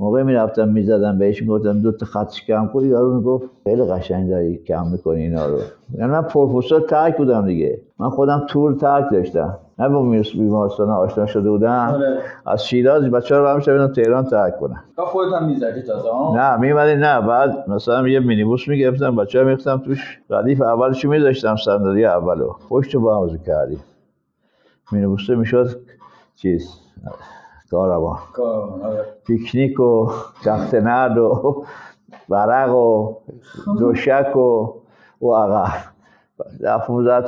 موقع 0.00 0.22
می‌رفتم 0.22 0.68
می‌زدم 0.68 1.18
بهش 1.18 1.42
می‌گفتم 1.42 1.80
دو 1.80 1.92
تا 1.92 2.06
خطش 2.06 2.44
کم 2.46 2.70
کنی 2.72 2.88
یارو 2.88 3.16
می‌گفت 3.16 3.46
خیلی 3.64 3.84
قشنگ 3.84 4.30
داری 4.30 4.56
کم 4.56 4.88
می‌کنی 4.88 5.22
اینا 5.22 5.46
رو. 5.46 5.58
یعنی 5.94 6.10
من 6.10 6.22
پروفسور 6.22 6.80
ترک 6.80 7.16
بودم 7.16 7.46
دیگه. 7.46 7.80
من 7.98 8.10
خودم 8.10 8.46
تور 8.48 8.74
ترک 8.74 9.10
داشتم. 9.12 9.58
نه 9.78 9.88
با 9.88 10.02
بیمارستان 10.34 10.90
آشنا 10.90 11.26
شده 11.26 11.50
بودم. 11.50 12.00
از 12.46 12.66
شیراز 12.66 13.04
بچه 13.04 13.36
رو 13.36 13.48
همشه 13.48 13.74
بدم 13.74 13.92
تهران 13.92 14.24
ترک 14.24 14.58
کنم 14.58 14.84
تا 14.96 15.04
خودت 15.04 15.32
هم 15.32 15.46
می‌زدی 15.46 15.82
تازه 15.82 16.08
نه 16.34 16.56
میمدی 16.56 16.94
نه 16.94 17.20
بعد 17.20 17.70
مثلا 17.70 18.08
یه 18.08 18.20
مینیبوس 18.20 18.68
می‌گرفتم 18.68 19.16
بچه 19.16 19.38
ها 19.38 19.44
میختم 19.44 19.78
توش. 19.78 20.20
ردیف 20.30 20.62
اولشو 20.62 21.08
میذاشتم 21.08 21.56
صندلی 21.56 22.04
اولو. 22.04 22.52
پشت 22.68 22.96
با 22.96 23.26
هم 23.26 23.38
کردیم 23.38 23.80
مینیبوسه 24.92 25.34
می‌شد 25.34 25.80
چیز 26.36 26.70
کاروان. 27.70 28.18
پیکنیک 29.26 29.80
و 29.80 30.10
تخت 30.44 30.74
نرد 30.74 31.18
و 31.18 31.64
برق 32.28 32.74
و 32.74 33.14
دوشک 33.78 34.36
و 34.36 34.72
و 35.22 35.34
عقب. 35.34 35.91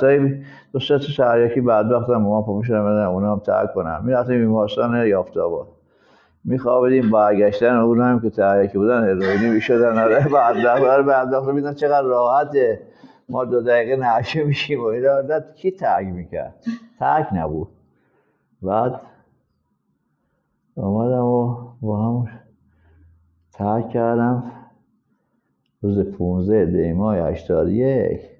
های 0.03 0.43
دو 0.73 0.81
سه 0.81 0.99
شهریکی 0.99 1.61
بعد 1.61 1.93
وقت 1.93 2.11
هم 2.11 2.23
ما 2.23 2.43
پا 2.43 2.59
می‌شدم 2.59 2.85
بدن 2.85 3.05
اونا 3.05 3.33
هم 3.33 3.39
ترک 3.39 3.73
کنم 3.75 4.03
می‌رفتیم 4.05 4.39
بیمارستان 4.39 5.07
یافت 5.07 5.37
آباد 5.37 5.69
میخوابیدیم 6.45 7.11
برگشتن 7.11 7.77
اون 7.77 8.01
هم 8.01 8.21
که 8.21 8.31
تحریکی 8.31 8.79
بودن 8.79 9.05
هروئینی 9.05 9.51
می‌شدن. 9.51 9.99
آره 9.99 10.29
بعد 10.29 10.57
دفعه 10.57 11.03
بعد 11.03 11.35
میدن 11.45 11.75
چقدر 11.75 12.03
راحته. 12.03 12.81
ما 13.29 13.45
دو 13.45 13.63
دقیقه 13.63 13.97
نعشه 13.97 14.45
میشیم 14.45 14.81
و 14.81 14.85
اینا. 14.85 15.41
کی 15.41 15.71
ترک 15.71 16.07
می‌کرد؟ 16.07 16.55
ترک 16.99 17.29
نبود. 17.33 17.69
بعد 18.63 19.01
آمدم 20.77 21.25
و 21.25 21.57
با 21.81 22.03
هم 22.03 22.29
ترک 23.53 23.89
کردم. 23.89 24.53
روز 25.83 25.99
15 25.99 26.65
دیمای 26.65 27.21
81 27.21 28.34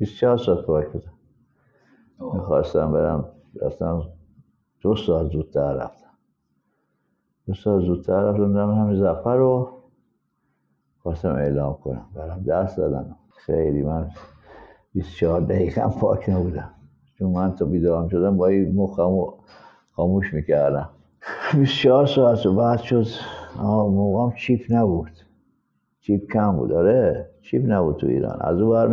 24 0.00 0.36
ساعت 0.36 0.66
پاک 0.66 0.86
بودم 0.88 1.12
می‌خواستم 2.34 2.92
برم 2.92 3.28
رفتم 3.62 4.02
دو 4.80 4.96
ساعت 4.96 5.32
زودتر 5.32 5.74
رفتم. 5.74 6.10
دو 7.46 7.54
ساعت 7.54 7.84
زودتر 7.84 8.22
رفتم 8.22 8.52
دارم 8.52 8.74
همین 8.74 9.00
زفر 9.00 9.36
رو 9.36 9.82
خواستم 11.02 11.34
اعلام 11.34 11.74
کنم. 11.74 12.06
برم 12.14 12.42
دست 12.42 12.76
دادم 12.76 13.16
خیلی 13.46 13.82
من 13.82 14.10
24 14.92 15.40
دقیقه 15.40 15.82
هم 15.82 15.90
پاک 15.90 16.28
نبودم. 16.28 16.70
چون 17.18 17.30
من 17.30 17.54
تا 17.54 17.64
بیدارم 17.64 18.08
شدم 18.08 18.36
با 18.36 18.46
این 18.46 18.74
مخم 18.74 19.26
خاموش 19.92 20.34
می‌کردم. 20.34 20.90
24 21.54 22.06
ساعت 22.06 22.46
و 22.46 22.56
بعد 22.56 22.78
شد. 22.78 23.06
موقعم 23.58 24.36
چیپ 24.36 24.60
نبود. 24.70 25.12
چیپ 26.00 26.32
کم 26.32 26.56
بود. 26.56 26.72
آره 26.72 27.30
چیپ 27.42 27.64
نبود 27.66 27.96
تو 27.96 28.06
ایران. 28.06 28.38
از 28.40 28.60
او 28.60 28.70
بر 28.70 28.86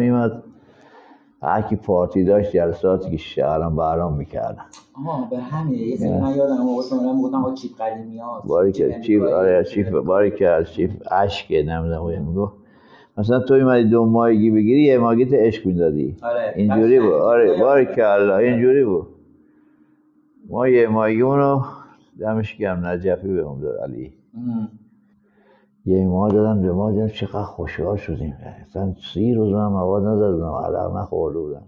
میمد 1.42 1.54
هرکی 1.54 1.76
پارتی 1.76 2.24
داشت 2.24 2.52
جلساتی 2.52 3.12
که 3.12 3.18
شهرم 3.18 3.76
برام 3.76 4.14
می‌کردن. 4.18 4.66
آها 4.94 5.28
به 5.30 5.38
همین. 5.38 5.80
یه 5.80 5.96
سری 5.96 6.10
من 6.10 6.36
یادم 6.36 6.58
موقع 6.58 6.84
شما 6.90 7.14
می‌گفتم 7.14 7.38
آقا 7.38 7.54
چیپ 7.54 7.72
قدیمی 7.82 8.18
ها 8.18 8.44
باری 8.46 8.72
که 8.72 9.00
چیپ 9.06 9.24
آره 9.24 9.64
چیپ 9.64 9.90
باری 9.90 10.32
که 10.32 10.66
چیپ 10.72 10.92
اشک 11.12 11.52
نمی‌دونم 11.52 12.24
می‌گفت. 12.24 12.54
مثلا 13.18 13.40
تو 13.40 13.54
اومدی 13.54 13.84
دو 13.90 14.06
ماهگی 14.06 14.52
بگیری 14.52 14.82
یه 14.84 14.98
ماهگیت 14.98 15.34
عشق 15.34 15.66
می‌دادی. 15.66 16.16
آره. 16.22 16.54
اینجوری 16.56 17.00
بود. 17.00 17.12
آره. 17.14 17.60
باری 17.60 17.86
کلا 17.86 18.38
اینجوری 18.38 18.86
بود. 18.86 19.08
ما 20.50 20.68
یه 20.68 20.88
ماهگیمون 20.88 21.38
رو 21.38 21.62
دمش 22.20 22.56
گرم 22.56 22.86
نجفی 22.86 23.28
به 23.28 23.42
اون 23.42 23.60
داد 23.60 23.80
علی. 23.80 24.14
ام. 24.38 24.70
یه 25.88 26.08
ماه 26.08 26.30
دادم 26.32 26.62
دو 26.62 26.76
ماه 26.76 26.92
دادم 26.92 27.08
چقدر 27.08 27.44
خوشحال 27.44 27.98
شدیم. 27.98 28.36
اصلا 28.62 28.94
سی 29.14 29.34
روز 29.34 29.54
من 29.54 29.68
مواد 29.68 30.06
ندادم 30.06 30.52
عرق 30.52 30.98
نخورده 30.98 31.40
بودم. 31.40 31.64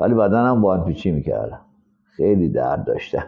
ولی 0.00 0.14
بدنم 0.14 0.60
با 0.60 0.78
پیچی 0.78 1.10
می‌کردم. 1.10 1.60
خیلی 2.04 2.48
درد 2.48 2.84
داشتم. 2.84 3.24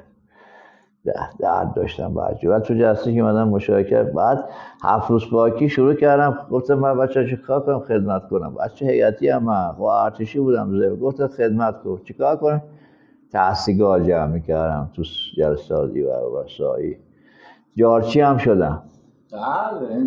درد, 1.39 1.75
داشتم 1.75 2.15
بعد 2.15 2.41
بعد 2.41 2.63
تو 2.63 2.75
جلسه 2.75 3.15
که 3.15 3.21
اومدم 3.21 3.49
مشارکت 3.49 4.13
بعد 4.13 4.49
هفت 4.83 5.11
روز 5.11 5.31
پاکی 5.31 5.69
شروع 5.69 5.95
کردم. 5.95 6.47
گفتم 6.51 6.75
من 6.75 6.99
بچه 6.99 7.27
چه 7.27 7.37
کار 7.37 7.61
کنم؟ 7.61 7.81
خدمت 7.81 8.29
کنم. 8.29 8.55
بچه 8.55 8.87
هیئتی 8.87 9.29
هم 9.29 9.43
من؟ 9.43 9.73
خب 9.73 9.83
ارتشی 9.83 10.39
بودم 10.39 10.71
زیر. 10.71 10.95
گفتم 10.95 11.27
خدمت 11.27 11.83
کن. 11.83 12.01
چیکار 12.05 12.37
کنم؟ 12.37 12.63
تحصیلگاه 13.33 14.01
جمع 14.01 14.27
می‌کردم 14.27 14.91
تو 14.95 15.03
جلسات 15.37 15.93
دیور 15.93 16.25
و 16.25 16.45
سایی. 16.59 16.97
جارچی 17.77 18.21
هم 18.21 18.39
شدم. 18.39 18.83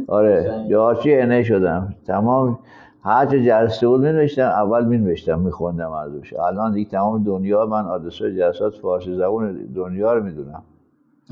آره 0.08 0.44
قشنگ. 0.44 0.70
جارچی 0.70 1.16
انه 1.16 1.44
شدم 1.44 1.96
تمام 2.08 2.60
هر 3.04 3.26
چه 3.26 3.44
جلسه 3.44 3.88
بود 3.88 4.02
می 4.02 4.30
اول 4.42 4.86
می 4.86 4.98
نوشتم 4.98 5.40
می 5.40 5.52
خوندم 5.52 5.92
ازش 5.92 6.34
الان 6.34 6.74
دیگه 6.74 6.90
تمام 6.90 7.24
دنیا 7.24 7.66
من 7.66 7.86
آدرسای 7.86 8.36
جلسات 8.38 8.74
فارسی 8.76 9.16
زبون 9.16 9.66
دنیا 9.76 10.14
رو 10.14 10.24
می‌دونم 10.24 10.64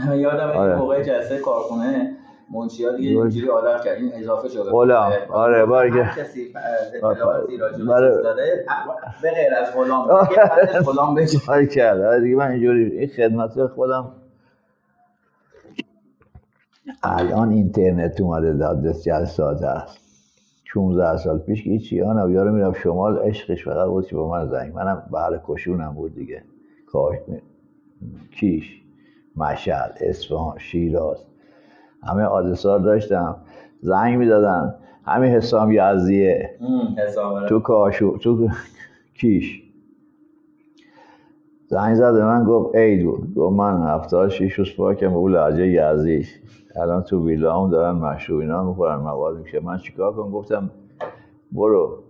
من 0.08 0.20
یادم 0.20 0.48
آره. 0.48 0.58
آره. 0.58 0.76
موقع 0.76 1.04
جلسه 1.04 1.38
کارخونه 1.40 2.12
منشیا 2.54 2.92
دیگه 2.92 3.14
درست. 3.14 3.22
اینجوری 3.36 3.48
عادت 3.48 3.84
کرد 3.84 3.98
این 3.98 4.12
اضافه 4.16 4.48
شده 4.48 4.64
غلام. 4.64 5.12
آره، 5.30 5.66
باری 5.66 5.92
که- 5.92 6.10
کسی 6.22 6.54
اطلاعاتی 7.04 7.58
راجع 7.58 7.86
به 7.86 7.94
آره. 7.94 8.10
داره 8.22 8.66
به 9.22 9.32
غیر 9.32 9.54
از 9.62 9.74
غلام 9.76 10.08
غلام 10.92 11.16
آره 11.50 11.68
کرد 11.68 12.02
آره 12.02 12.22
دیگه 12.22 12.36
من 12.36 12.52
اینجوری 12.52 12.84
این 13.00 13.08
خدمت 13.08 13.66
خودم 13.66 14.12
الان 17.04 17.50
اینترنت 17.50 18.22
اومده 18.22 18.54
داد 18.54 18.92
جلسات 18.92 19.64
هست 19.64 20.00
16 20.64 21.18
سال 21.18 21.40
پیش 21.40 21.64
که 21.64 21.70
هیچی 21.70 22.02
آن 22.02 22.32
یارو 22.32 22.52
میرم 22.52 22.74
شمال 22.74 23.18
عشقش 23.18 23.64
فقط 23.66 23.88
بود 23.88 24.08
که 24.08 24.16
با 24.16 24.30
من 24.30 24.48
زنگ. 24.48 24.74
منم 24.76 25.04
بهر 25.12 25.40
کشونم 25.48 25.94
بود 25.94 26.16
دیگه. 26.16 26.44
کاش 26.88 27.16
کیش 28.32 28.82
مشهد 29.36 29.98
اصفهان 30.02 30.58
شیراز 30.58 31.18
همه 32.04 32.24
آدرسار 32.24 32.80
داشتم. 32.80 33.36
زنگ 33.82 34.18
می‌دادن. 34.18 34.76
همین 35.06 35.32
حسام 35.32 35.72
یزدیه. 35.72 36.50
تو 37.50 37.60
کاشو 37.60 38.18
تو 38.18 38.50
کیش. 39.20 39.64
زنگ 41.70 41.96
زد 41.96 42.14
به 42.14 42.26
من 42.26 42.44
گفت 42.44 42.76
عید 42.76 43.06
بود 43.06 43.36
گفت 43.36 43.56
من 43.56 43.84
هفتاد 43.84 44.30
شیش 44.30 44.54
روز 44.54 44.76
پاکم 44.78 45.10
به 45.10 45.16
اون 45.16 45.32
لحجه 45.32 45.68
یزدیش 45.68 46.40
الان 46.76 47.04
تو 47.04 47.28
ویلا 47.28 47.64
هم 47.64 47.70
دارن 47.70 47.96
مشروب 47.98 48.40
اینا 48.40 48.64
می‌خورن 48.64 48.96
مواد 48.96 49.38
میشه 49.38 49.60
من 49.60 49.78
چیکار 49.78 50.14
کنم؟ 50.14 50.32
گفتم 50.32 50.70
برو 51.52 52.04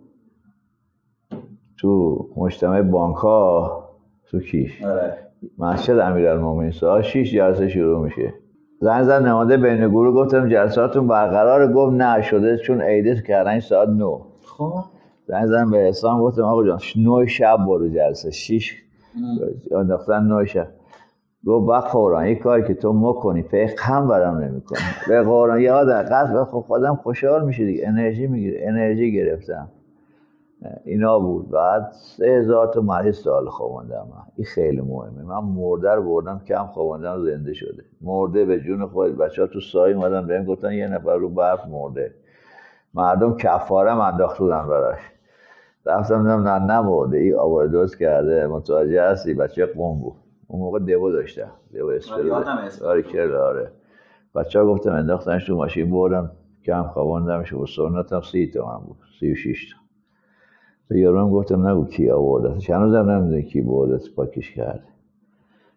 تو 1.78 2.18
مجتمع 2.38 2.82
بانک 2.82 3.16
ها 3.16 3.84
تو 4.30 4.39
کیش. 4.39 4.84
آره. 4.84 5.18
مسجد 5.58 5.99
امیرالمومنین. 5.99 6.72
ساعت 6.72 7.03
6 7.03 7.32
جلسه 7.34 7.68
شروع 7.68 8.03
میشه. 8.03 8.34
زنگ 8.82 9.03
زد 9.03 9.22
نماینده 9.28 9.58
بین 9.58 9.88
گروه 9.88 10.16
گفتم 10.16 10.49
جلساتون 10.49 11.08
برقراره. 11.08 11.68
گفت 11.74 11.93
نه 11.93 12.22
شده 12.22 12.58
چون 12.58 12.82
عیده 12.82 13.22
کردن 13.28 13.60
ساعت 13.60 13.89
9 13.89 14.20
خب. 14.45 14.74
زنگ 15.28 15.45
زدم 15.45 15.72
به 15.72 15.78
حسام 15.78 16.22
گفتم 16.22 16.41
آقا 16.41 16.66
جان 16.66 16.80
9 16.95 17.26
شب 17.28 17.58
برو 17.68 17.89
جلسه. 17.89 18.32
6 18.32 18.76
انداختن 19.72 20.24
9 20.24 20.45
شب 20.45 20.68
گفت 21.45 21.68
با 21.68 21.80
قرآن 21.80 22.26
یک 22.28 22.39
کاری 22.39 22.63
که 22.68 22.74
تو 22.74 22.93
مکنی 22.93 23.41
پیغام 23.41 24.07
برام 24.07 24.38
نمی‌کنی. 24.38 24.80
به 25.07 25.24
قرآن 25.24 25.61
یاد 25.61 25.89
قصد 25.89 26.43
خب 26.43 26.59
خودم 26.59 26.95
خوشحال 26.95 27.45
میشه 27.45 27.65
دیگه. 27.65 27.88
انرژی 27.88 28.28
می‌گیره 28.28 28.59
انرژی 28.68 29.13
گرفتم. 29.13 29.68
اینا 30.86 31.20
بود. 31.20 31.49
بعد 31.49 31.91
سه 31.91 32.26
هزار 32.26 32.68
تا 32.68 32.82
مریض 32.82 33.18
سال 33.18 33.49
خوابوندم. 33.49 34.07
من 34.11 34.24
این 34.36 34.45
خیلی 34.45 34.82
مهمه. 34.82 35.24
من 35.24 35.39
مرده 35.39 35.91
رو 35.91 36.03
بردم 36.03 36.41
کم 36.47 36.65
خوابوندم 36.65 37.24
زنده 37.26 37.53
شده. 37.53 37.84
مرده 38.01 38.45
به 38.45 38.59
جون 38.59 38.88
خود. 38.88 39.18
بچه 39.18 39.41
ها 39.41 39.47
تو 39.47 39.59
سایه 39.59 39.95
اومدن 39.95 40.28
بهم 40.28 40.45
گفتن 40.45 40.72
یه 40.72 40.88
نفر 40.88 41.15
رو 41.15 41.30
برف 41.30 41.65
مرده. 41.65 42.13
مردم 42.93 43.38
کفاره 43.38 43.91
انداخت 43.91 44.39
بودن 44.39 44.68
براش. 44.68 44.99
رفتم 45.88 46.24
دیدم 46.24 46.48
نه 46.48 46.74
نمرده 46.74 47.18
این 47.18 47.36
آوار 47.36 47.68
دوست 47.68 47.98
کرده. 47.98 48.48
متوجه 48.48 49.04
هستی؟ 49.04 49.34
بچه 49.34 49.66
قوم 49.66 50.00
بود. 50.00 50.14
اون 50.48 50.62
موقع 50.62 50.80
دیو 50.80 51.12
داشتم. 51.12 51.52
دیو 51.74 51.88
اسپرو. 51.88 52.28
یادم 52.28 52.58
اسپرو. 52.58 52.90
آره 52.90 53.38
آره. 53.38 53.72
بچه 54.36 54.60
ها 54.60 54.66
گفتم 54.66 54.92
انداختنش 54.92 55.46
تو 55.46 55.56
ماشین 55.56 55.92
بردم 55.92 56.32
کم 56.66 56.84
خوابوندمش 56.84 57.54
و 57.54 57.66
سنتم 57.66 58.22
سی 58.22 58.52
تومن 58.54 58.78
بود. 58.86 58.98
سی 59.20 59.32
و 59.32 59.36
شیش 59.36 59.70
تا. 59.70 59.78
به 60.90 61.00
یارم 61.00 61.30
گفتم 61.30 61.68
نگو 61.68 61.86
کی 61.86 62.10
آورده. 62.10 62.50
هنوزم 62.50 63.10
نمی‌دونه 63.10 63.42
کی 63.42 63.62
برده 63.62 64.00
پاکش 64.16 64.52
کرده. 64.52 64.84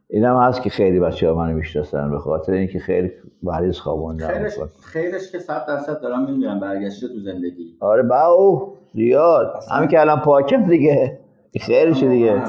اینم 0.09 0.37
هست 0.37 0.63
که 0.63 0.71
خیلی 0.71 1.01
بچه 1.01 1.29
ها 1.29 1.35
منو 1.35 1.57
می‌شناسن. 1.57 2.11
به 2.11 2.19
خاطر 2.19 2.53
اینکه 2.53 2.79
خیلی 2.79 3.13
مریض 3.43 3.79
خوابوندم 3.79 4.27
خیرش 4.27 4.59
خیرش 4.83 5.33
که 5.33 5.39
100 5.39 5.67
درصد 5.67 6.01
دارم 6.01 6.31
می‌بینم 6.31 6.61
برگشته 6.61 7.09
تو 7.09 7.21
زندگی. 7.21 7.77
آره 7.81 8.03
باو. 8.03 8.80
زیاد. 8.95 9.55
همین 9.71 9.89
که 9.89 10.01
الان 10.01 10.21
پاکم 10.21 10.65
دیگه. 10.65 11.19
خیرشه 11.61 12.09
دیگه. 12.09 12.43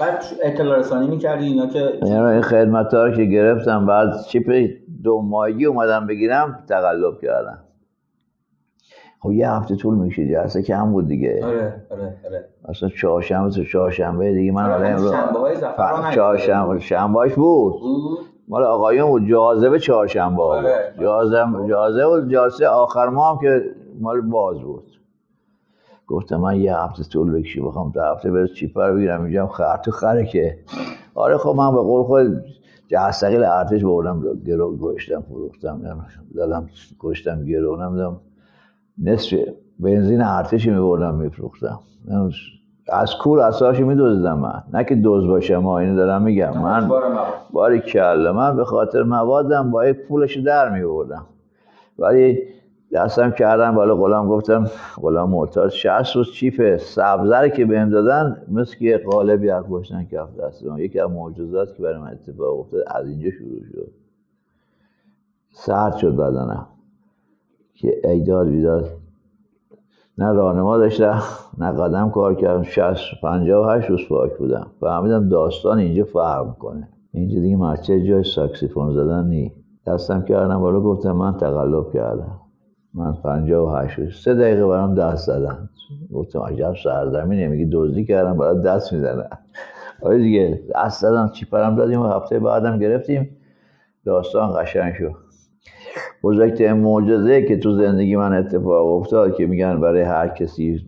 بعد 0.00 0.24
اطلاع 0.42 0.78
رسانی 0.78 1.06
می‌کردی 1.06 1.44
اینا 1.44 1.66
که 1.66 1.92
این 2.02 2.40
خدمت 2.40 2.94
رو 2.94 3.10
که 3.10 3.24
گرفتم 3.24 3.86
بعد 3.86 4.08
چیپ 4.28 4.70
دو 5.04 5.22
ماهگی 5.22 5.64
اومدم 5.64 6.06
بگیرم 6.06 6.64
تقلب 6.68 7.20
کردم. 7.22 7.67
خب 9.20 9.32
یه 9.32 9.50
هفته 9.50 9.76
طول 9.76 9.94
میشه 9.94 10.28
جلسه 10.28 10.62
کم 10.62 10.92
بود 10.92 11.08
دیگه. 11.08 11.40
آره 11.44 11.82
آره 11.90 12.14
آره. 12.26 12.44
اصلا 12.68 12.88
چهارشنبه 12.88 13.50
تا 13.50 13.64
چهارشنبه 13.64 14.32
دیگه 14.32 14.52
من 14.52 14.70
آره، 14.70 14.88
امروز 14.88 15.12
شنبه‌های 15.12 15.56
زفر 15.56 15.90
رو 15.90 16.14
چهارشنبه 16.14 16.78
شنبهاش 16.78 17.34
بود. 17.34 17.74
مال 18.48 18.64
آقایون 18.64 19.08
بود 19.08 19.28
جاذبه 19.28 19.78
چهارشنبه 19.78 20.36
بود. 20.36 20.44
آره. 20.44 20.94
جاذبه 21.00 21.68
جاذبه 21.68 22.06
بود 22.06 22.32
جلسه 22.32 22.68
آخر 22.68 23.08
ما 23.08 23.30
هم 23.32 23.38
که 23.38 23.62
مال 24.00 24.20
باز 24.20 24.60
بود. 24.60 24.84
گفتم 26.06 26.36
من 26.36 26.56
یه 26.56 26.76
هفته 26.76 27.04
طول 27.04 27.32
بکشی 27.32 27.60
بخوام 27.60 27.92
تا 27.92 28.12
هفته 28.12 28.30
برس 28.30 28.52
چیپر 28.52 28.92
بگیرم؟ 28.92 29.22
اینجا 29.22 29.42
هم 29.42 29.48
خر 29.48 29.76
تو 29.76 29.90
خره 29.90 30.26
که 30.26 30.58
آره 31.14 31.36
خب 31.36 31.54
من 31.56 31.72
به 31.74 31.80
قول 31.80 32.02
خود 32.02 32.44
جهستقیل 32.88 33.44
ارتش 33.44 33.84
بردم 33.84 34.22
گرو 34.46 34.76
گشتم 34.76 35.20
فروختم 35.20 36.06
دادم 36.36 36.68
گشتم 36.98 37.44
گرو 37.44 37.76
نمی‌دونم 37.76 38.20
نصف 39.02 39.36
بنزین 39.80 40.20
ارتشی 40.20 40.70
میبردم 40.70 41.14
میفروختم. 41.14 41.80
از 42.88 43.14
کور 43.14 43.40
اساشی 43.40 43.82
میدوزدم 43.82 44.38
من. 44.38 44.62
نه 44.72 44.84
که 44.84 44.94
دوز 44.94 45.26
باشم 45.26 45.56
ما 45.56 45.78
اینو 45.78 45.96
دارم 45.96 46.22
میگم. 46.22 46.58
من. 46.58 46.90
باری 47.50 47.80
کلا 47.80 48.32
من 48.32 48.56
به 48.56 48.64
خاطر 48.64 49.02
موادم 49.02 49.70
با 49.70 49.86
یک 49.86 49.96
پولش 50.08 50.36
در 50.36 50.68
میبردم. 50.68 51.26
ولی 51.98 52.38
دستم 52.92 53.30
کردم 53.30 53.74
بالا 53.74 53.96
غلام 53.96 54.28
گفتم 54.28 54.70
غلام 54.96 55.30
معتاد 55.30 55.68
60 55.68 56.16
روز 56.16 56.32
چیپ 56.32 56.76
سبزر 56.76 57.48
که 57.48 57.64
بهم 57.64 57.90
دادن 57.90 58.42
مثل 58.48 58.78
که 58.78 59.02
قالبی 59.10 59.50
از 59.50 59.64
گشتن 59.64 60.04
کف 60.04 60.28
دستم 60.40 60.78
یکی 60.78 61.00
از 61.00 61.10
معجزات 61.10 61.76
که 61.76 61.82
برای 61.82 61.98
من 61.98 62.10
اتفاق 62.10 62.60
افتاد 62.60 62.84
از 62.86 63.08
اینجا 63.08 63.30
شروع 63.30 63.60
شد. 63.72 63.90
سرد 65.52 65.96
شد 65.96 66.16
بدنم. 66.16 66.66
که 67.78 68.00
ایداد 68.04 68.48
بیداد. 68.48 68.90
نه 70.18 70.32
راهنما 70.32 70.78
داشتم 70.78 71.22
نه 71.58 71.72
قدم 71.72 72.10
کار 72.10 72.34
کردم. 72.34 72.62
60 72.62 73.20
58 73.22 73.90
روز 73.90 74.00
پاک 74.08 74.38
بودم. 74.38 74.66
فهمیدم 74.80 75.28
داستان 75.28 75.78
اینجا 75.78 76.04
فرق 76.04 76.46
می‌کنه. 76.46 76.88
اینجا 77.12 77.40
دیگه 77.40 77.56
مچه 77.56 78.04
جای 78.04 78.24
ساکسیفون 78.24 78.92
زدن 78.92 79.26
نی 79.26 79.52
دستم 79.86 80.22
کردم 80.22 80.60
بالا 80.60 80.80
گفتم 80.80 81.12
من 81.12 81.36
تقلب 81.36 81.92
کردم. 81.92 82.40
من 82.94 83.12
58 83.12 83.98
روز 83.98 84.14
سه 84.14 84.34
دقیقه 84.34 84.66
برام 84.66 84.94
دست 84.94 85.26
زدن. 85.26 85.68
گفتم 86.14 86.40
عجب 86.40 86.74
سرزمینه 86.84 87.48
میگه 87.48 87.68
دزدی 87.72 88.04
کردم 88.04 88.36
برای 88.36 88.62
دست 88.62 88.92
می‌زنن 88.92 89.28
آره 90.02 90.18
دیگه 90.18 90.62
دست 90.74 91.00
زدم 91.00 91.28
چیپرم 91.28 91.76
دادیم 91.76 92.00
و 92.00 92.06
هفته 92.06 92.38
بعدم 92.38 92.78
گرفتیم. 92.78 93.36
داستان 94.04 94.62
قشنگ 94.62 94.94
شد. 94.94 95.27
بزرگترین 96.22 96.72
معجزه 96.72 97.42
که 97.42 97.56
تو 97.56 97.76
زندگی 97.76 98.16
من 98.16 98.32
اتفاق 98.32 98.86
افتاد 98.86 99.36
که 99.36 99.46
میگن 99.46 99.80
برای 99.80 100.02
هر 100.02 100.28
کسی 100.28 100.80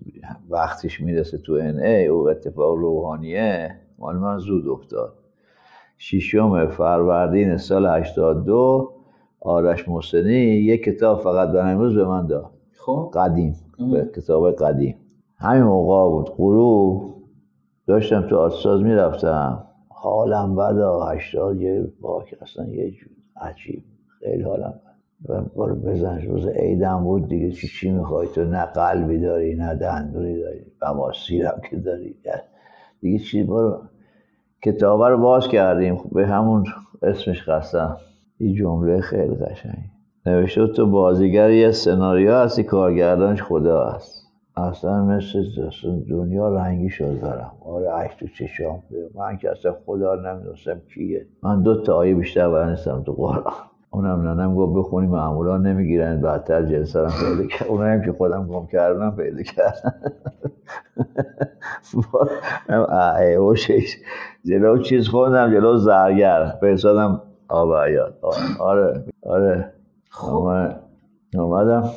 وقتش 0.51 1.01
می‌رسه 1.01 1.39
تو 1.39 1.53
ان 1.53 1.78
ای 1.78 2.07
او 2.07 2.31
اتفاق 2.31 2.74
روحانیه. 2.74 3.76
مال 3.99 4.16
من 4.16 4.39
زود 4.39 4.68
افتاد. 4.68 5.12
ششم 5.99 6.66
فروردین 6.66 7.57
سال 7.57 7.87
82 7.87 8.93
آرش 9.41 9.89
محسنی 9.89 10.33
یک 10.33 10.85
کتاب 10.85 11.20
فقط 11.20 11.53
در 11.53 11.72
امروز 11.72 11.95
به 11.95 12.05
من 12.07 12.26
داد. 12.26 12.51
خب. 12.78 13.11
قدیم. 13.14 13.57
به 13.93 14.11
کتاب 14.16 14.51
قدیم. 14.53 14.97
همین 15.37 15.62
موقع 15.62 16.11
بود. 16.11 16.31
غروب. 16.37 17.14
داشتم 17.87 18.28
تو 18.28 18.37
آتساز 18.37 18.83
می‌رفتم. 18.83 19.64
حالم 19.89 20.57
بدا 20.57 21.01
هشتاد 21.01 21.61
یه 21.61 21.93
باک 22.01 22.35
اصلا 22.43 22.66
یه 22.66 22.91
جور 22.91 23.11
عجیب. 23.41 23.85
خیلی 24.20 24.43
حالم 24.43 24.74
بد. 24.85 24.89
و 25.29 25.41
برو 25.57 25.75
بزن. 25.75 26.23
روز 26.23 26.47
عیدم 26.47 27.05
بود 27.05 27.29
دیگه. 27.29 27.51
چی 27.51 27.68
چی 27.68 27.91
می‌خوای 27.91 28.29
تو؟ 28.35 28.45
نه 28.45 28.64
قلبی 28.64 29.18
داری 29.18 29.55
نه 29.55 29.75
دندونی 29.75 30.39
داری 30.39 30.61
بواسیرم 30.81 31.61
که 31.71 31.77
داری. 31.77 32.16
دیگه 33.01 33.18
چی؟ 33.18 33.43
برو. 33.43 33.83
کتابه 34.62 35.09
رو 35.09 35.18
باز 35.18 35.49
کردیم. 35.49 36.01
به 36.12 36.27
همون 36.27 36.64
اسمش 37.03 37.49
قسم 37.49 37.97
یه 38.41 38.53
جمله 38.55 39.01
خیلی 39.01 39.35
قشنگ. 39.35 39.85
نوشته 40.27 40.66
تو 40.66 40.87
بازیگر 40.87 41.51
یه 41.51 41.71
سناریو 41.71 42.35
هستی 42.35 42.62
کارگردانش 42.62 43.43
خدا 43.43 43.85
هست. 43.85 44.27
اصلا 44.57 45.05
مثل 45.05 45.45
دنیا 46.11 46.55
رنگی 46.55 46.89
شد 46.89 47.21
دارم 47.21 47.53
آره 47.64 47.91
عشق 47.91 48.16
تو 48.16 48.27
چشام. 48.27 48.83
من 49.14 49.37
که 49.37 49.51
اصلا 49.51 49.77
خدا 49.87 50.14
نمی‌دونستم 50.14 50.81
کیه. 50.95 51.27
من 51.43 51.62
دو 51.62 51.83
تا 51.83 51.97
آیه 51.97 52.14
بیشتر 52.14 52.51
برنستم 52.51 53.03
تو 53.03 53.12
قرآن. 53.12 53.53
اونم 53.91 54.20
ننم 54.28 54.55
گفت 54.55 54.72
بخونی 54.78 55.07
معمولا 55.07 55.57
نمی‌گیرن 55.57 56.20
بعدتر 56.20 56.62
جلسه 56.62 57.01
هم 57.01 57.11
پیدا 57.36 57.49
کرد 57.49 57.68
اونم 57.68 58.03
که 58.03 58.12
خودم 58.12 58.47
گم 58.47 58.66
کردم 58.66 59.16
پیدا 59.16 59.43
کردم 59.43 59.95
جلو 64.47 64.78
چیز 64.78 65.09
خوندم 65.09 65.53
جلو 65.53 65.76
زرگر. 65.76 66.55
فرستادم 66.61 67.22
آب 67.49 67.74
عیاد 67.74 68.18
آره 68.61 69.05
آره. 69.22 69.72
آمد- 70.22 70.80
اومدم. 71.34 71.91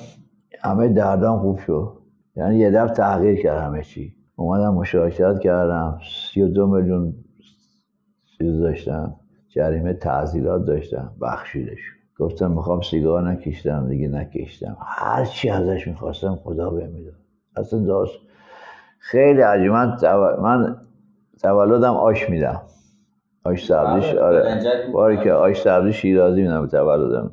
همه 0.62 0.90
دردام 0.90 1.40
خوب 1.40 1.60
شد. 1.60 1.94
یعنی 2.36 2.56
یه 2.58 2.72
دفعه 2.72 2.94
تغییر 2.96 3.42
کرد 3.42 3.62
همه 3.62 3.84
چی. 3.84 4.16
اومدم 4.36 4.74
مشارکت 4.74 5.40
کردم. 5.40 6.00
سی 6.34 6.42
و 6.42 6.48
دو 6.48 6.68
میلیون 6.68 7.14
چیز 8.38 8.60
داشتم. 8.62 9.16
جریمه 9.54 9.94
تعذیرات 9.94 10.66
داشتم 10.66 11.12
بخشیدش. 11.22 11.80
گفتم 12.20 12.52
می‌خوام 12.52 12.82
سیگار 12.82 13.30
نکشتم 13.30 13.88
دیگه 13.90 14.08
نکشتم. 14.08 14.78
هر 14.86 15.26
چی 15.26 15.50
ازش 15.50 15.88
می‌خواستم 15.88 16.36
خدا 16.44 16.70
بهم 16.70 16.90
می‌داد. 16.90 17.14
اصلا 17.56 17.80
داشت 17.80 18.20
خیلی 19.00 19.42
عجیب. 19.42 19.72
من, 19.72 19.98
تول... 20.02 20.40
من 20.40 20.76
تولدم 21.42 21.94
آش 21.94 22.30
میدم. 22.30 22.62
آش 23.44 23.66
سبزیش 23.66 24.12
بله، 24.12 24.22
آره. 24.22 24.62
باری 24.94 25.18
که 25.18 25.34
آش 25.34 25.62
سبزی 25.62 25.94
شیرازی 25.94 26.42
میدم 26.42 26.62
به 26.62 26.68
تولدم 26.68 27.32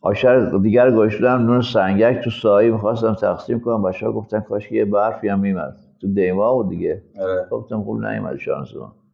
آشر 0.00 0.40
دیگر 0.62 0.90
گوشتم 0.90 1.26
نون 1.26 1.60
سنگک 1.60 2.24
تو 2.24 2.30
سایه 2.30 2.70
می‌خواستم 2.70 3.14
تقسیم 3.14 3.60
کنم. 3.60 3.82
بچه 3.82 4.06
ها 4.06 4.12
گفتن 4.12 4.40
کاش 4.40 4.72
یه 4.72 4.84
برفی 4.84 5.28
هم 5.28 5.38
میمد. 5.40 5.76
تو 6.00 6.06
دیما 6.06 6.54
بود 6.54 6.68
دیگه. 6.68 7.02
آره. 7.20 7.46
گفتم 7.50 7.82
خوب 7.82 8.04
نیومد 8.06 8.36
شانس 8.36 8.76
من 8.76 9.05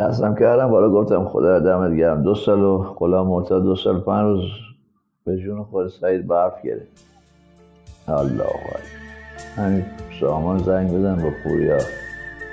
دستم 0.00 0.34
کردم 0.34 0.70
بالا 0.70 0.90
گفتم 0.90 1.24
خدا 1.24 1.58
دمت 1.58 1.96
گرم. 1.96 2.22
دو 2.22 2.34
سال 2.34 2.60
و 2.60 2.78
غلام 2.78 3.26
معتاد 3.26 3.62
دو 3.62 3.76
سال 3.76 4.00
پنج 4.00 4.22
روز 4.22 4.50
به 5.24 5.36
جون 5.36 5.64
خود 5.64 5.88
سعید 5.88 6.26
برف 6.26 6.62
گرفت. 6.62 7.06
الله 8.08 8.42
اکبر. 8.42 8.80
همین 9.56 9.84
سامان 10.20 10.58
زنگ 10.58 10.92
بزن 10.92 11.16
با 11.22 11.30
پوریا 11.44 11.78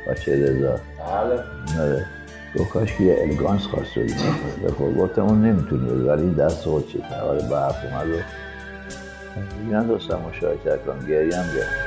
بچه 0.08 0.44
رضا 0.44 0.70
بله. 0.70 1.44
آره. 1.82 2.06
گفت 2.56 2.70
کاش 2.70 2.98
که 2.98 3.04
یه 3.04 3.18
الگانس 3.22 3.68
خواسته 3.68 4.06
به 4.64 4.72
خود 4.72 4.98
گفتم 4.98 5.24
اون 5.24 5.42
نمی‌تونی 5.42 5.90
بدی 5.90 6.08
ولی 6.08 6.34
دست 6.34 6.64
خود 6.64 6.88
چی 6.88 7.04
آره 7.24 7.50
برف 7.50 7.76
اومد 7.86 8.08
و 8.08 8.20
دیگه 9.64 9.76
نداشتم 9.76 10.20
مشارکت 10.30 10.86
کنم 10.86 11.08
گریم 11.08 11.30
گرم 11.30 11.87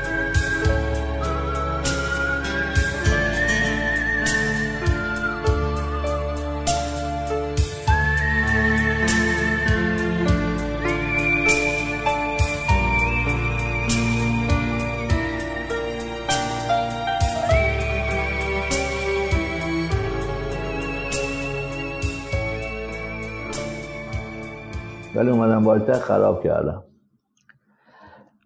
بالاتر 25.71 25.99
خراب 25.99 26.43
کردم. 26.45 26.85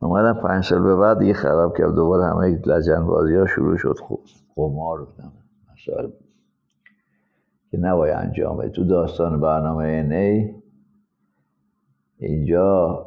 اومدم 0.03 0.41
پنج 0.41 0.65
سال 0.65 0.83
به 0.83 0.97
بعد 0.97 1.19
دیگه 1.19 1.35
خراب 1.35 1.77
کرد 1.79 1.95
دوباره 1.95 2.25
همه 2.25 2.63
لجن 2.67 3.07
بازی 3.07 3.35
ها 3.35 3.47
شروع 3.47 3.77
شد. 3.77 3.97
خب 4.09 4.21
قمار 4.57 5.05
بودم. 5.05 5.33
مثلا 5.73 6.11
که 7.71 7.79
نباید 7.79 8.17
انجام 8.17 8.69
تو 8.69 8.85
داستان 8.85 9.41
برنامه 9.41 9.85
ای 10.11 10.55
اینجا 12.19 13.07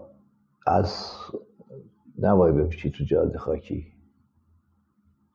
از 0.68 1.13
نباید 2.20 2.55
بپیچی 2.55 2.91
تو 2.91 3.03
جاده 3.03 3.38
خاکی. 3.38 3.97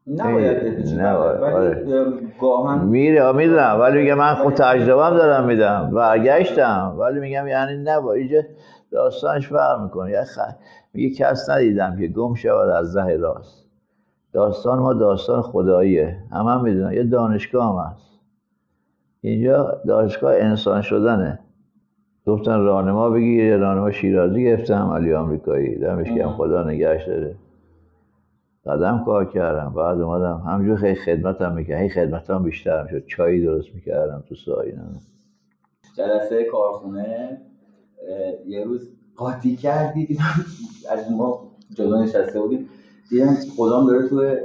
نباید 0.07 0.65
ای، 0.65 0.71
بپیچی 0.71 0.97
ولی 0.97 1.05
آره. 1.07 1.87
گاهن 2.41 2.85
میره 2.85 3.33
می‌دونم 3.33 3.77
ولی 3.81 3.99
میگم 3.99 4.15
من 4.15 4.35
خود 4.35 4.55
تجربهم 4.55 5.17
دارم 5.17 5.45
میدم 5.45 5.91
برگشتم 5.95 6.97
ولی 6.99 7.21
میگم 7.21 7.47
یعنی 7.47 7.83
نباید 7.85 8.21
اینجا 8.21 8.49
داستانش 8.91 9.49
فرق 9.49 9.83
می‌کنه. 9.83 10.11
یه 10.11 10.25
خ... 10.25 10.39
میگه 10.95 11.15
کس 11.15 11.51
ندیدم 11.51 11.97
که 11.97 12.07
گم 12.09 12.35
شود 12.35 12.69
از 12.69 12.97
ره 12.97 13.17
راست. 13.17 13.67
داستان 14.33 14.79
ما 14.79 14.95
داستان 14.95 15.43
خداییه. 15.43 16.17
همه 16.33 16.51
هم 16.51 16.63
می‌دونن. 16.63 16.93
یه 16.93 17.03
دانشگاه 17.03 17.73
هم 17.73 17.93
هست. 17.93 18.21
اینجا 19.21 19.81
دانشگاه 19.87 20.35
انسان 20.37 20.83
شدنه. 20.83 21.39
گفتن 22.27 22.61
راهنما 22.61 23.11
بگیر 23.11 23.45
یه 23.45 23.57
راهنما 23.57 23.91
شیرازی 23.91 24.45
گرفتم 24.45 24.91
علی 24.95 25.15
آمریکایی. 25.15 25.79
دمش 25.79 26.11
گرم. 26.11 26.29
خدا 26.29 26.63
نگهش 26.63 27.09
داره. 27.09 27.35
قدم 28.67 29.03
کار 29.05 29.25
کردم 29.25 29.73
بعد 29.77 30.01
اومدم 30.01 30.43
همجور 30.47 30.77
خیلی 30.77 30.95
خدمتم 30.95 31.53
می‌کردم 31.53 31.83
هی 31.83 31.89
خدمتم 31.89 32.43
بیشتر 32.43 32.83
می‌شد 32.83 33.07
چایی 33.07 33.45
درست 33.45 33.75
می‌کردم 33.75 34.25
تو 34.29 34.35
سایه 34.35 34.79
جلسه 35.97 36.45
کارخونه 36.45 37.41
یه 38.47 38.65
روز 38.65 38.89
قاطی 39.17 39.57
کردی 39.57 40.07
دیدم 40.07 40.45
از 40.91 41.13
ما 41.13 41.41
جلو 41.75 42.03
نشسته 42.03 42.41
بودیم 42.41 42.69
دیدم 43.11 43.37
خدام 43.57 43.87
داره 43.87 44.09
تو 44.09 44.37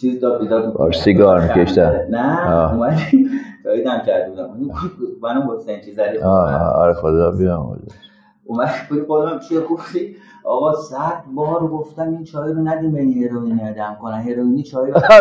چیز 0.00 0.20
داد 0.20 0.40
بیداد 0.40 0.72
باش 0.72 1.00
سیگار 1.00 1.40
می‌کشتن. 1.40 2.06
نه 2.10 2.52
آه. 2.52 2.74
اومدی 2.74 3.28
دایدم 3.64 4.02
کرده 4.06 4.30
بودم. 4.30 4.74
منم 5.22 5.46
با 5.46 5.58
سنچی 5.58 5.92
زدی 5.92 6.18
آه 6.18 6.54
آه، 6.54 6.72
آره 6.76 6.94
خدا 6.94 7.30
بیام 7.30 7.78
اومد 8.44 8.70
بودی 8.88 9.02
خودم 9.02 9.38
چیه؟ 9.38 9.60
گفتی 9.60 10.16
آقا 10.44 10.74
صد 10.74 11.22
بار 11.34 11.60
گفتم 11.66 12.08
این 12.08 12.24
چای 12.24 12.52
رو 12.52 12.60
ندیم 12.68 12.92
به 12.92 13.00
این 13.00 13.24
هروئینی 13.24 13.70
آدم 13.70 13.96
کنن. 14.02 14.20
هروئینی 14.20 14.62
چای 14.62 14.90
رو 14.90 14.96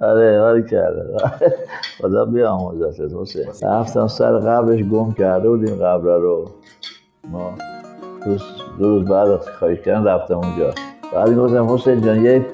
آره،. 0.00 0.40
آره 0.40 0.62
کرده. 0.62 1.04
خدا 2.02 2.24
بیاموزت 2.24 3.00
حسین. 3.00 3.44
رفتم 3.62 4.06
سر 4.06 4.38
قبرش 4.38 4.82
گم 4.82 5.12
کرده 5.12 5.48
بودیم 5.48 5.74
قبر 5.74 6.16
رو. 6.16 6.48
ما 7.30 7.50
روز 8.26 8.42
دو 8.78 8.98
روز 8.98 9.08
بعد 9.08 9.28
از 9.28 9.48
خواهش 9.48 9.80
کردن 9.80 10.04
رفتم 10.04 10.34
اونجا. 10.34 10.70
بعد 11.14 11.36
گفتم 11.36 11.74
حسین 11.74 12.00
جان 12.00 12.24
یه 12.24 12.46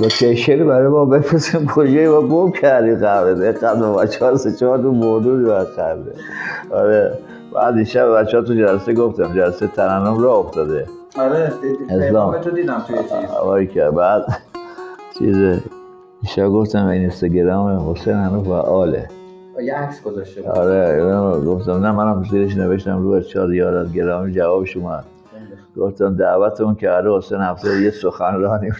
لوکیشن 0.00 0.66
برای 0.68 0.88
ما 0.88 1.04
بفرستیم. 1.04 1.66
کجایی 1.66 2.08
ما؟ 2.08 2.20
گم 2.20 2.52
کردیم 2.52 2.96
قبر 2.96 3.32
دقت 3.32 3.78
بچه 3.78 4.24
ها 4.24 4.36
سه 4.36 4.52
چهار 4.52 4.78
تو 4.78 4.92
مردود 4.92 5.48
و 5.48 5.64
خرده 5.64 6.12
آره. 6.70 7.18
بعد 7.54 7.74
این 7.74 7.84
شب 7.84 8.08
بچه 8.08 8.36
ها 8.36 8.42
تو 8.42 8.54
جلسه 8.54 8.94
گفتم 8.94 9.34
جلسه 9.34 9.66
ترنم 9.66 10.18
را 10.18 10.34
افتاده. 10.34 10.86
آره 11.18 11.52
اسلام. 11.90 12.38
تو 12.38 12.50
دیدم 12.50 12.84
توی 12.86 12.96
چیز. 13.66 13.82
بعد 13.82 14.22
چیز 15.18 15.60
ایشا 16.22 16.50
گفتم 16.50 16.86
این 16.86 17.00
اینستاگرام 17.00 17.90
حسین 17.90 18.14
هنوز 18.14 18.46
فعاله. 18.46 19.08
یه 19.62 19.74
عکس 19.74 20.02
گذاشته 20.02 20.42
بود. 20.42 20.50
آره 20.50 21.40
گفتم. 21.46 21.72
نه 21.72 21.92
منم 21.92 22.24
زیرش 22.30 22.56
نوشتم 22.56 23.02
رو 23.02 23.10
از 23.10 23.28
چهار 23.28 23.54
یارات 23.54 23.92
گرامی 23.92 24.32
جوابش 24.32 24.76
اومد. 24.76 25.04
گفتم 25.76 26.16
دعوتمون 26.16 26.74
کرده 26.74 27.16
حسین 27.16 27.40
هفته 27.40 27.82
یه 27.82 27.90
سخنرانی 27.90 28.70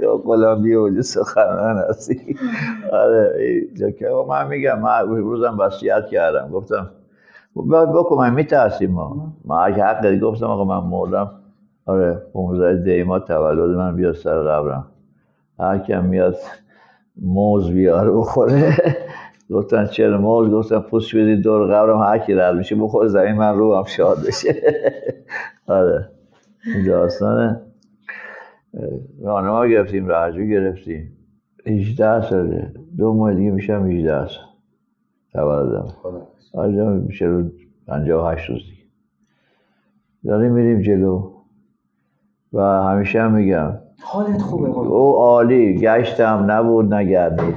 یا 0.00 0.16
قلمبی 0.16 0.74
وجود 0.74 1.00
سخنران 1.00 1.84
هستی. 1.88 2.36
آره 2.92 3.92
که 3.98 4.08
من 4.28 4.48
میگم 4.48 4.80
من 4.80 5.08
روزم 5.08 5.58
وصیت 5.58 6.06
کردم. 6.06 6.50
گفتم 6.50 6.90
بکن 7.94 8.16
من 8.16 8.34
میترسیم 8.34 8.90
ما. 8.90 9.32
ما 9.44 9.60
اگه 9.60 9.84
حق 9.84 10.14
گفتم 10.18 10.46
آقا 10.46 10.64
من 10.64 10.88
مردم. 10.90 11.30
آره 11.86 12.22
15 12.32 12.82
دیما 12.82 13.18
تولد 13.18 13.76
من 13.76 13.96
بیاد 13.96 14.14
سر 14.14 14.42
قبرم. 14.42 14.86
هر 15.58 15.78
کم 15.78 16.04
میاد 16.04 16.36
موز 17.16 17.70
بیاره 17.70 18.10
بخوره 18.10 18.78
گفتن 19.50 19.86
چرا 19.86 20.20
موز 20.20 20.50
گفتن 20.50 20.78
پوست 20.78 21.16
بدید 21.16 21.42
دور 21.42 21.66
قبرم 21.66 21.98
هر 21.98 22.18
کی 22.18 22.34
رد 22.34 22.56
میشه 22.56 22.76
بخوره 22.76 23.08
زمین 23.08 23.32
من 23.32 23.54
رو 23.56 23.76
هم 23.76 23.84
شاد 23.84 24.18
بشه. 24.26 24.54
آره. 25.66 26.08
داستانه. 26.86 27.60
راهنما 29.22 29.66
گرفتیم 29.66 30.08
رهجو 30.08 30.44
گرفتیم. 30.44 31.16
18 31.66 32.22
ساله. 32.22 32.72
دو 32.98 33.14
ماه 33.14 33.34
دیگه 33.34 33.50
میشم 33.50 33.86
18 33.86 34.26
سال. 34.26 34.44
تولدم 35.32 35.86
آره 36.54 36.84
میشه 36.84 37.24
رو 37.26 37.42
58 37.86 38.50
روز 38.50 38.62
دیگه. 38.62 38.82
داریم 40.24 40.52
میریم 40.52 40.80
جلو. 40.80 41.32
و 42.52 42.60
همیشه 42.62 43.22
هم 43.22 43.32
میگم. 43.34 43.78
حالت 44.00 44.42
خوبه 44.42 44.68
او 44.68 45.16
عالی 45.16 45.74
گشتم 45.74 46.44
نبود 46.48 46.94
نگردید. 46.94 47.54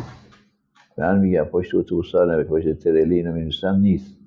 من 0.97 1.19
میگم 1.19 1.43
پشت 1.43 1.75
اتوبوس 1.75 2.15
ها 2.15 2.43
پشت 2.43 2.73
تریلی 2.73 3.15
اینو 3.15 3.31
می‌نویسن 3.33 3.79
نیست. 3.79 4.17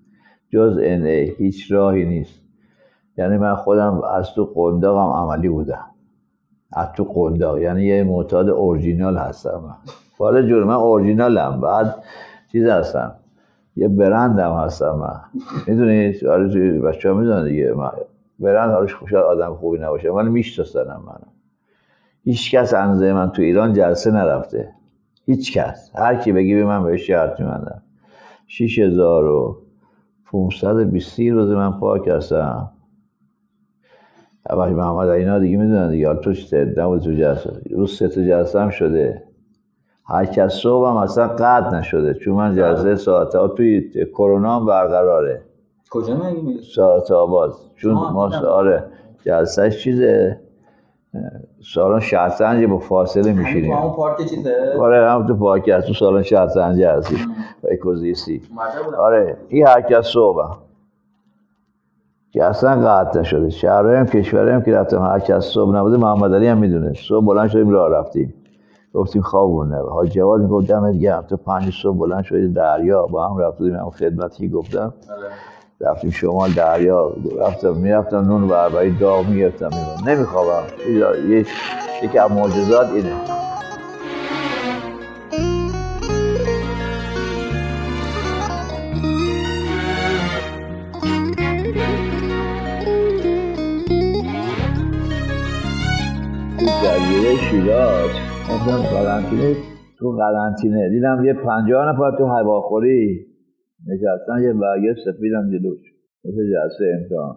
جز 0.51 0.79
ان 0.83 1.05
ای 1.05 1.31
هیچ 1.39 1.73
راهی 1.73 2.05
نیست. 2.05 2.41
یعنی 3.17 3.37
من 3.37 3.55
خودم 3.55 4.01
از 4.03 4.33
تو 4.35 4.45
قنداقم 4.45 5.13
عملی 5.23 5.49
بودم. 5.49 5.87
از 6.73 6.89
تو 6.97 7.05
قنداق 7.05 7.59
یعنی 7.59 7.85
یه 7.85 8.05
معتاد 8.05 8.49
اورجینال 8.49 9.17
هستم. 9.17 9.77
من 10.21 10.47
جور 10.49 10.65
من 10.65 10.75
اورجینالم 10.75 11.61
بعد 11.61 11.95
چیز 12.53 12.65
هستم. 12.69 13.15
یه 13.77 13.89
برندم 13.89 14.53
هستم 14.57 14.91
من. 14.91 15.21
می‌دونید 15.67 16.27
آره 16.27 16.81
بچه 16.81 17.09
ها 17.09 17.15
می‌دونن 17.15 17.45
دیگه. 17.45 17.73
من 17.73 17.91
برند 18.39 18.71
حالش 18.71 18.95
خوشحال 18.95 19.23
آدم 19.23 19.55
خوبی 19.55 19.79
نباشه 19.79 20.11
ولی 20.11 20.29
میشناسنم 20.29 21.03
منم 21.07 21.33
هیچ 22.25 22.55
کس 22.55 22.75
اندازه 22.75 23.13
من 23.13 23.31
تو 23.31 23.43
ایران 23.43 23.73
جلسه 23.73 24.11
نرفته. 24.11 24.75
هیچ 25.29 25.59
کس 25.59 25.91
هر 25.95 26.17
کی 26.17 26.33
بگی 26.33 26.55
به 26.55 26.65
من 26.65 26.85
بهش 26.85 27.07
شرط 27.07 27.41
میمندم 27.41 27.83
6520 28.47 31.21
روز 31.21 31.51
من 31.51 31.81
پاک 31.81 32.09
هستم. 32.09 32.71
وقتی 34.51 34.75
محمد 34.75 35.09
اینا 35.09 35.39
دیگه 35.39 35.57
می‌دونن 35.57 35.91
دیگه. 35.91 36.15
تو 36.15 36.33
چه 36.33 36.75
نبود 36.77 37.03
تو 37.03 37.13
جلسه. 37.13 37.61
روز 37.71 37.99
سه 37.99 38.09
تا 38.09 38.23
جلسه 38.23 38.61
هم 38.61 38.71
شده. 38.71 39.23
هر 40.07 40.27
کس 40.27 40.53
صبح 40.53 40.89
هم 40.89 40.97
اصلا 40.97 41.29
قد 41.29 41.75
نشده. 41.75 42.15
چون 42.15 42.35
من 42.35 42.57
جلسه 42.57 42.95
ساعت 42.95 43.35
ها 43.35 43.49
توی 43.49 43.91
کرونا 44.13 44.57
هم 44.57 44.67
برقراره. 44.67 45.43
کجا 45.91 46.17
مگه 46.17 46.63
ساعت 46.75 47.11
آباد 47.11 47.55
چون 47.77 47.95
ما 47.95 48.39
آره 48.47 48.85
جلسهش 49.25 49.83
چیزه؟ 49.83 50.41
سالن 51.75 52.01
شطرنج 52.01 52.65
با 52.65 52.79
فاصله 52.79 53.33
میشینیم. 53.33 53.73
همون 53.73 53.93
پارک 53.93 54.27
چیزه؟ 54.27 54.55
آره 54.81 55.11
هم 55.11 55.27
تو 55.27 55.37
پارک 55.37 55.69
هست. 55.69 55.87
تو 55.87 55.95
سالن 55.95 56.23
شطرنج 56.23 56.83
هستی. 56.83 57.17
اکوزیستی 57.73 58.43
آره 58.99 59.37
این 59.49 59.67
هر 59.67 59.81
کس 59.81 60.07
صبح 60.07 60.57
که 62.31 62.45
اصلا 62.45 62.89
قطع 62.89 63.21
نشده. 63.21 63.51
شهرهای 63.51 63.97
هم 63.97 64.07
کشورهای 64.07 64.55
هم 64.55 64.63
که 64.63 64.73
رفتم 64.73 65.03
هر 65.03 65.19
کس 65.19 65.45
صبح 65.45 65.77
نبوده 65.77 65.97
محمد 65.97 66.35
علی 66.35 66.47
هم 66.47 66.59
می‌دونه. 66.59 66.93
صبح 66.93 67.27
بلند 67.27 67.49
شدیم 67.49 67.71
راه 67.71 67.91
رفتیم. 67.91 68.35
گفتیم 68.95 69.23
خوابونه 69.23 69.77
حاج 69.77 70.11
جواد 70.11 70.41
می‌گفت 70.41 70.69
دمت 70.69 70.95
گرم. 70.95 71.23
تو 71.23 71.37
پنج 71.37 71.73
صبح 71.83 71.99
بلند 71.99 72.23
شدیم 72.25 72.53
دریا 72.53 73.07
با 73.07 73.29
هم 73.29 73.39
رفتیم 73.39 73.75
هم 73.75 73.91
خدمتی 73.91 74.49
گفتم. 74.49 74.95
رفتیم 75.81 76.11
شمال 76.11 76.51
دریا 76.51 77.13
رفتم 77.41 77.77
می‌رفتم 77.77 78.17
نون 78.17 78.49
بربری 78.49 78.91
داغ 78.91 79.29
می‌گرفتم 79.29 79.71
نمیخوابم. 80.07 80.67
یه 81.31 81.47
یکی 82.03 82.19
از 82.19 82.31
معجزات 82.31 82.89
اینه. 82.91 83.13
جزیره 96.85 97.37
شیراز. 97.37 98.11
مثلا 98.45 98.83
قرنطینه 98.83 99.57
تو 99.99 100.11
قرنطینه 100.11 100.89
دیدم 100.89 101.25
یه 101.25 101.33
پنجاه 101.33 101.87
نفر 101.87 102.17
تو 102.19 102.27
هواخوری. 102.27 103.28
نشستن 103.89 104.43
یه 104.43 104.53
برگه 104.53 104.95
سفیدم 105.05 105.51
جلوش 105.51 105.81
مثل 106.25 106.43
جلسه 106.53 106.85
امتحان. 106.99 107.37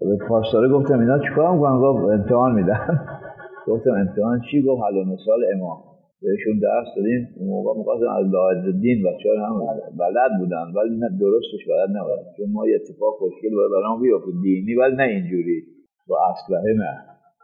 به 0.00 0.16
پاسداره 0.28 0.68
گفتم 0.68 0.98
اینا 1.00 1.18
چیکار 1.18 1.54
می‌کنن؟ 1.54 1.78
گفت 1.80 2.04
امتحان 2.12 2.52
میدن. 2.54 3.00
گفتم 3.68 3.90
امتحان 3.90 4.40
چی؟ 4.50 4.62
گفت 4.62 4.82
حل 4.84 5.04
مثال 5.12 5.40
امام. 5.54 5.78
بهشون 6.22 6.58
درس 6.62 6.88
دادیم. 6.96 7.28
اون 7.36 7.48
موقع 7.48 7.78
می‌خواستم 7.78 8.10
از 8.18 8.26
لاعد 8.32 8.80
دین 8.80 8.98
بچه 9.06 9.28
هم 9.46 9.54
بلد 9.98 10.30
بودن 10.40 10.66
ولی 10.76 10.96
نه 11.02 11.08
درستش 11.20 11.62
بلد 11.70 11.90
نبودن. 11.96 12.22
چون 12.36 12.46
ما 12.52 12.66
یه 12.68 12.74
اتفاق 12.74 13.14
خوشگل 13.18 13.54
باید 13.56 13.70
برام 13.70 14.02
بیافت 14.02 14.24
دینی 14.42 14.74
ولی 14.74 14.96
نه 14.96 15.02
اینجوری. 15.02 15.62
با 16.08 16.16
اسلحه 16.30 16.72
نه 16.74 16.92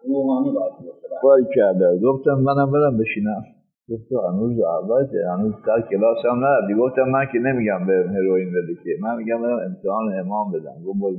روحانی 0.06 0.50
باید 1.22 1.46
کرده. 1.54 1.98
گفتم 1.98 2.34
منم 2.34 2.72
برم 2.72 2.98
بشینم. 2.98 3.42
گفت 3.90 4.12
هنوز 4.12 4.60
اول 4.60 5.06
هنوز 5.32 5.54
سر 5.66 5.80
کلاس 5.90 6.18
هم 6.30 6.44
نرفتی. 6.44 6.74
گفتم 6.74 7.02
من 7.02 7.26
که 7.32 7.38
نمیگم 7.38 7.86
به 7.86 7.94
هروئین 8.14 8.48
بده 8.48 8.74
که. 8.84 8.90
من 9.02 9.16
میگم 9.16 9.42
برم 9.42 9.58
امتحان 9.58 10.20
امام 10.20 10.52
بدم. 10.52 10.76
گفت 10.86 10.98
برو 11.00 11.16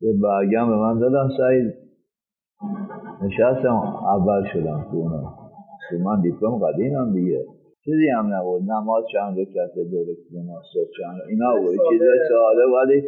یه 0.00 0.12
برگم 0.22 0.68
به 0.68 0.76
من 0.76 0.98
دادم 0.98 1.28
سعید. 1.38 1.74
نشستم 3.22 3.76
اول 4.14 4.44
شدم 4.52 4.86
تو 4.90 4.96
اونا 4.96 5.34
تو 5.90 5.98
من 5.98 6.20
دیپلم 6.20 6.58
قدیمم 6.58 7.12
دیگه. 7.12 7.44
چیزی 7.84 8.08
هم 8.08 8.34
نبود. 8.34 8.62
نماز 8.62 9.04
چند 9.12 9.38
رکعت 9.38 9.74
دو 9.74 10.02
رکعت 10.02 10.32
نماز 10.32 10.64
چند 10.98 11.18
اینا 11.28 11.52
بود. 11.56 11.76
چیزای 11.90 12.18
ساده. 12.28 12.64
ولی 12.76 13.02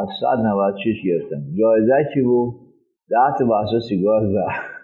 از 0.00 0.08
صد 0.20 0.46
نوت 0.46 0.74
چیش 0.84 0.96
گرفتم. 1.06 1.42
جایزه 1.58 2.08
چی 2.14 2.22
بود؟ 2.22 2.54
ده 3.10 3.38
تا 3.38 3.44
بحث 3.44 3.88
سیگار 3.88 4.20
زد. 4.32 4.79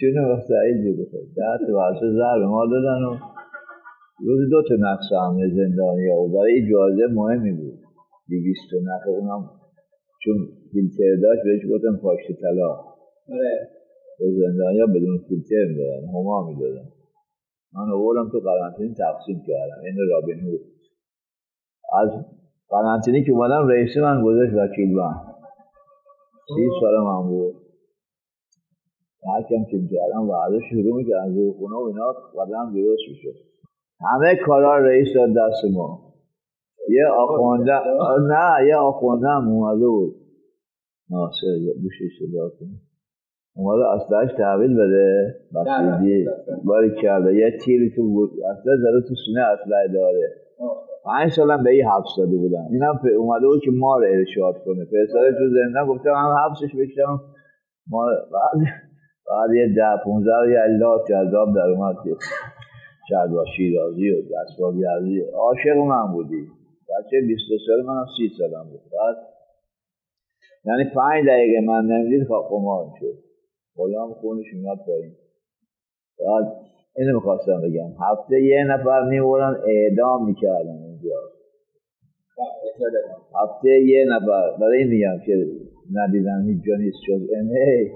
چون 0.00 0.14
با 0.28 0.40
سعید 0.48 0.96
بود 0.96 1.10
ده 1.36 1.66
تا 1.66 1.72
بحث 1.78 2.00
زر 2.18 2.38
به 2.38 2.46
ما 2.46 2.66
دادن 2.66 3.02
و 3.04 3.12
روز 4.26 4.50
دو 4.50 4.62
تا 4.68 4.74
نقص 4.78 5.08
همه 5.12 5.48
زندانی 5.48 6.08
ها 6.10 6.16
و 6.22 6.28
برای 6.28 6.70
جایزه 6.70 7.14
مهمی 7.14 7.52
بود. 7.52 7.78
دیویست 8.28 8.60
تا 8.70 8.76
نقص 8.90 9.06
اونم 9.08 9.50
چون 10.24 10.36
فیلتر 10.72 11.12
داشت 11.22 11.42
بهش 11.44 11.62
گفتم 11.72 11.96
پاشت 12.02 12.26
طلا. 12.42 12.70
به 14.18 14.26
زندانی 14.40 14.80
ها 14.80 14.86
بدون 14.86 15.18
فیلتر 15.28 15.64
می‌دادن 15.68 16.08
هما 16.14 16.46
می‌دادن. 16.48 16.88
من 17.74 17.92
آوردم 17.92 18.30
تو 18.32 18.40
قرنطینی 18.40 18.94
تقسیم 18.94 19.42
کردم. 19.46 19.80
این 19.84 19.96
رابین 20.10 20.40
هود. 20.40 20.60
از 22.02 22.10
قرنطینی 22.68 23.24
که 23.24 23.32
اومدم 23.32 23.68
رئیس 23.68 23.96
من 23.96 24.22
گذاشت 24.24 24.52
وکیل 24.54 24.92
من. 24.96 25.14
سی 26.54 26.68
سال 26.80 26.94
من 27.04 27.28
بود. 27.28 27.67
هرکم 29.28 29.64
که 29.70 29.78
کردم 29.92 30.28
ورزش 30.28 30.64
شروع 30.70 30.96
می‌کردن 30.96 31.32
زیر 31.32 31.52
خونه 31.52 31.76
و 31.76 31.82
اینا 31.82 32.12
قدم 32.12 32.72
درست 32.74 33.02
می‌شد. 33.08 33.38
همه 34.00 34.36
کارا 34.46 34.78
رئیس 34.78 35.08
داد 35.14 35.28
دست 35.28 35.64
ما. 35.74 36.08
یه 36.88 37.06
آخونده 37.06 37.72
نه 38.28 38.66
یه 38.66 38.76
آخونده 38.76 39.28
هم 39.28 39.48
اومده 39.48 39.86
بود. 39.86 40.14
ناصر 41.10 41.46
بوشش 41.82 42.10
صدا 42.18 42.48
کنه 42.48 42.68
اومده 43.56 43.88
اصلاش 43.88 44.32
تحویل 44.32 44.74
بده. 44.74 45.34
بسیدی. 45.54 46.26
باری 46.64 46.94
کرده. 47.02 47.34
یه 47.34 47.58
تیری 47.64 47.92
تو 47.96 48.02
بود. 48.02 48.30
اصلا 48.30 48.76
زده 48.76 49.08
تو 49.08 49.14
سونه 49.26 49.40
اصلاح 49.40 49.86
داره 49.94 50.30
پنج 51.04 51.32
سالم 51.32 51.64
به 51.64 51.70
این 51.70 51.84
حبس 51.84 52.08
داده 52.18 52.36
بودن. 52.36 52.66
این 52.70 52.82
هم 52.82 53.00
اومده 53.18 53.46
بود 53.46 53.60
که 53.64 53.70
ما 53.70 53.98
رو 53.98 54.04
ارشاد 54.04 54.64
کنه. 54.64 54.84
پسر 54.84 55.32
تو 55.38 55.48
زندان 55.48 55.88
گفتم 55.88 56.10
هم 56.10 56.36
حبسش 56.44 56.76
بکشم. 56.76 57.20
ما 57.90 58.06
بعد 58.06 58.66
بعد 59.30 59.50
یه 59.54 59.74
ده 59.76 60.02
پونزه 60.04 60.30
یه 60.50 60.60
الله 60.60 60.98
جذاب 61.08 61.54
در 61.54 61.70
اومد 61.70 61.96
که 62.04 62.10
شاید 63.08 63.30
با 63.30 63.44
شیرازی 63.56 64.10
و 64.10 64.22
دستبا 64.22 64.72
گردی 64.72 65.20
عاشق 65.20 65.76
من 65.76 66.12
بودی. 66.12 66.46
بچه 66.88 67.20
22 67.26 67.58
سال 67.66 67.86
من 67.86 68.00
هم 68.00 68.06
30 68.16 68.30
سالم 68.38 68.70
بود. 68.70 68.80
بعد 68.80 69.16
یعنی 70.64 70.84
پنج 70.94 71.26
دقیقه 71.26 71.60
من 71.66 71.84
نمی‌دید 71.84 72.26
خواه 72.26 72.48
قمار 72.50 72.86
شد 73.00 73.18
غلام 73.76 74.12
خونش 74.12 74.46
میاد 74.54 74.78
پایین. 74.86 75.12
بعد 76.18 76.52
اینو 76.96 77.14
می‌خواستم 77.14 77.60
بگم. 77.60 77.90
هفته 78.10 78.42
یه 78.42 78.64
نفر 78.64 79.02
می‌برن 79.08 79.56
اعدام 79.66 80.26
می‌کردن 80.26 80.78
اونجا 80.82 81.10
هفته 83.42 83.70
یه 83.70 84.04
نفر. 84.08 84.56
برای 84.60 84.78
این 84.78 84.88
میگم 84.88 85.18
که 85.26 85.46
ندیدن 85.92 86.44
هیچ 86.46 86.64
جا 86.66 86.74
نیست. 86.76 86.98
ای 87.30 87.90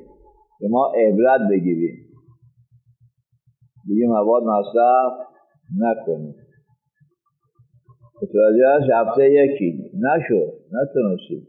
که 0.62 0.68
ما 0.70 0.92
عبرت 0.96 1.40
بگیریم. 1.50 1.96
دیگه 3.86 4.06
مواد 4.06 4.42
مصرف 4.42 5.12
نکنیم. 5.78 6.34
متوجه 8.22 8.68
هست؟ 8.74 8.90
هفته 8.94 9.30
یکی. 9.30 9.90
نشد. 9.94 10.52
نتونستیم. 10.72 11.46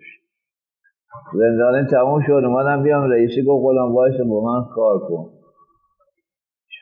زندانی 1.34 1.88
تموم 1.92 2.22
شد. 2.28 2.32
اومدم 2.32 2.84
بیام. 2.84 3.12
رئیسی 3.12 3.44
گفت 3.44 3.66
غلام 3.66 3.96
وایس 3.96 4.16
با 4.30 4.44
من 4.44 4.66
کار 4.76 5.00
کن. 5.00 5.34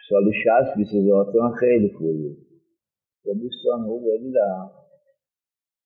سال 0.10 0.32
60 0.66 0.78
20 0.78 0.94
هزار 0.96 1.32
تومن 1.34 1.52
خیلی 1.52 1.90
پول 1.98 2.18
بود. 2.18 2.38
با 3.26 3.34
دوستان 3.34 3.82
او 3.86 4.06
بریدم 4.06 4.72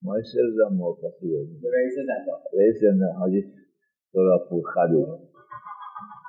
مای 0.02 0.22
سه 0.34 0.42
روزم 0.42 0.76
موفقی 0.76 1.28
بودیم 1.28 1.62
رئیس 1.74 1.94
زندان. 1.96 2.40
رئیس 2.60 2.76
زندان 2.82 3.16
حاجی 3.16 3.44
سراپور 4.14 4.64
خدو 4.74 5.20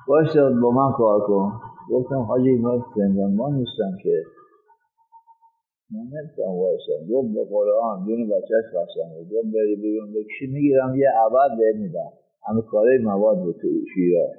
باشه 0.09 0.51
با 0.63 0.71
من 0.71 0.93
کار 0.93 1.21
کن. 1.21 1.53
گفتم 1.91 2.19
حاجی 2.19 2.57
من 2.57 3.35
ما 3.37 3.49
نیستم 3.51 3.93
که. 4.03 4.23
من 5.91 6.01
نمی‌تونم 6.01 6.55
وایسم. 6.59 7.13
گفت 7.13 7.35
به 7.35 7.45
قرآن 7.51 8.05
دون 8.07 8.29
بچهش 8.29 8.67
قسم 8.75 9.09
گفت 9.33 9.55
بری 9.55 9.77
بیرون. 9.77 10.09
بکشی 10.13 10.47
می‌گیرم؟ 10.53 10.97
یه 10.97 11.09
عبد 11.25 11.59
بهت 11.59 11.77
میدم. 11.77 12.13
همه 12.49 12.63
کاره 12.63 12.99
مواد 13.05 13.39
بود 13.39 13.57
تو 13.63 13.69
شیراز 13.95 14.31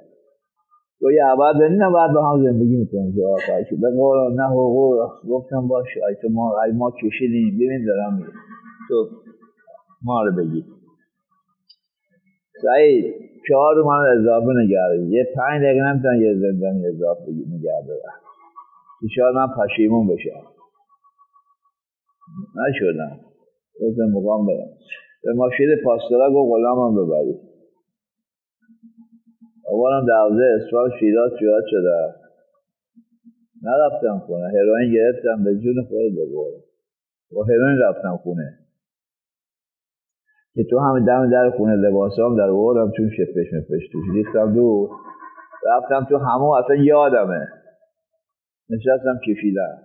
تو 1.00 1.10
یه 1.12 1.24
عبد 1.24 1.56
بدین 1.60 1.78
بعد 1.78 2.12
با 2.14 2.30
هم 2.30 2.44
زندگی 2.44 2.76
می‌کنیم. 2.76 3.14
که 3.14 3.26
آخر 3.26 3.62
که 3.62 3.76
به 3.76 3.88
قرآن 3.96 4.34
نه 4.34 4.46
حقوق 4.48 4.96
گفتم 5.28 5.68
باشه 5.68 6.00
ای 6.08 6.14
تو 6.22 6.28
ما 6.28 6.54
ما 6.74 6.90
کشیدیم. 7.02 7.54
ببین 7.54 7.86
دارم 7.86 8.14
میگم. 8.16 8.32
تو 8.88 9.08
ما 10.04 10.22
رو 10.24 10.32
بگی 10.36 10.64
سعید 12.62 13.14
چهار 13.48 13.74
رو 13.74 13.86
من 13.86 14.20
اضافه 14.20 14.46
نگرد 14.64 15.08
یه 15.08 15.24
پنج 15.36 15.62
دقیقه 15.62 15.84
نمی‌تونن 15.84 16.20
یه 16.20 16.34
زندانی 16.34 16.86
اضافه 16.86 17.30
نگرد 17.30 17.86
دارم. 17.88 18.20
شاید 19.16 19.34
من 19.34 19.46
پشیمون 19.58 20.06
بشم. 20.08 20.42
نشدم. 22.56 23.20
گفتم 23.80 24.02
مقام 24.14 24.46
برم. 24.46 24.68
به 25.24 25.32
ماشین 25.34 25.68
پاسترا 25.84 26.30
گفت 26.34 26.52
غلامم 26.52 26.96
ببرید 26.96 27.40
آوارم 29.72 30.06
دوازه 30.06 30.44
اسفال 30.56 30.90
شیراز 31.00 31.30
شیراز 31.38 31.62
شده. 31.70 32.14
نرفتم 33.62 34.18
خونه. 34.26 34.48
هروئین 34.48 34.92
گرفتم 34.94 35.44
به 35.44 35.54
جون 35.54 35.84
خود 35.88 36.12
بگورم 36.18 36.62
با 37.32 37.44
هروئین 37.44 37.78
رفتم 37.78 38.16
خونه. 38.16 38.58
که 40.54 40.64
تو 40.70 40.78
همین 40.78 41.04
دم 41.04 41.30
در 41.30 41.50
خونه 41.56 41.76
لباسام 41.76 42.36
در 42.36 42.50
آوردم 42.50 42.92
چون 42.96 43.10
شپش 43.10 43.52
مپش 43.52 43.88
توش 43.92 44.04
ریختم 44.14 44.54
دو 44.54 44.88
رفتم 45.66 46.06
تو 46.08 46.16
همون 46.18 46.58
اصلا 46.58 46.76
یادمه. 46.76 47.48
نشستم 48.70 49.18
کشیدن. 49.26 49.78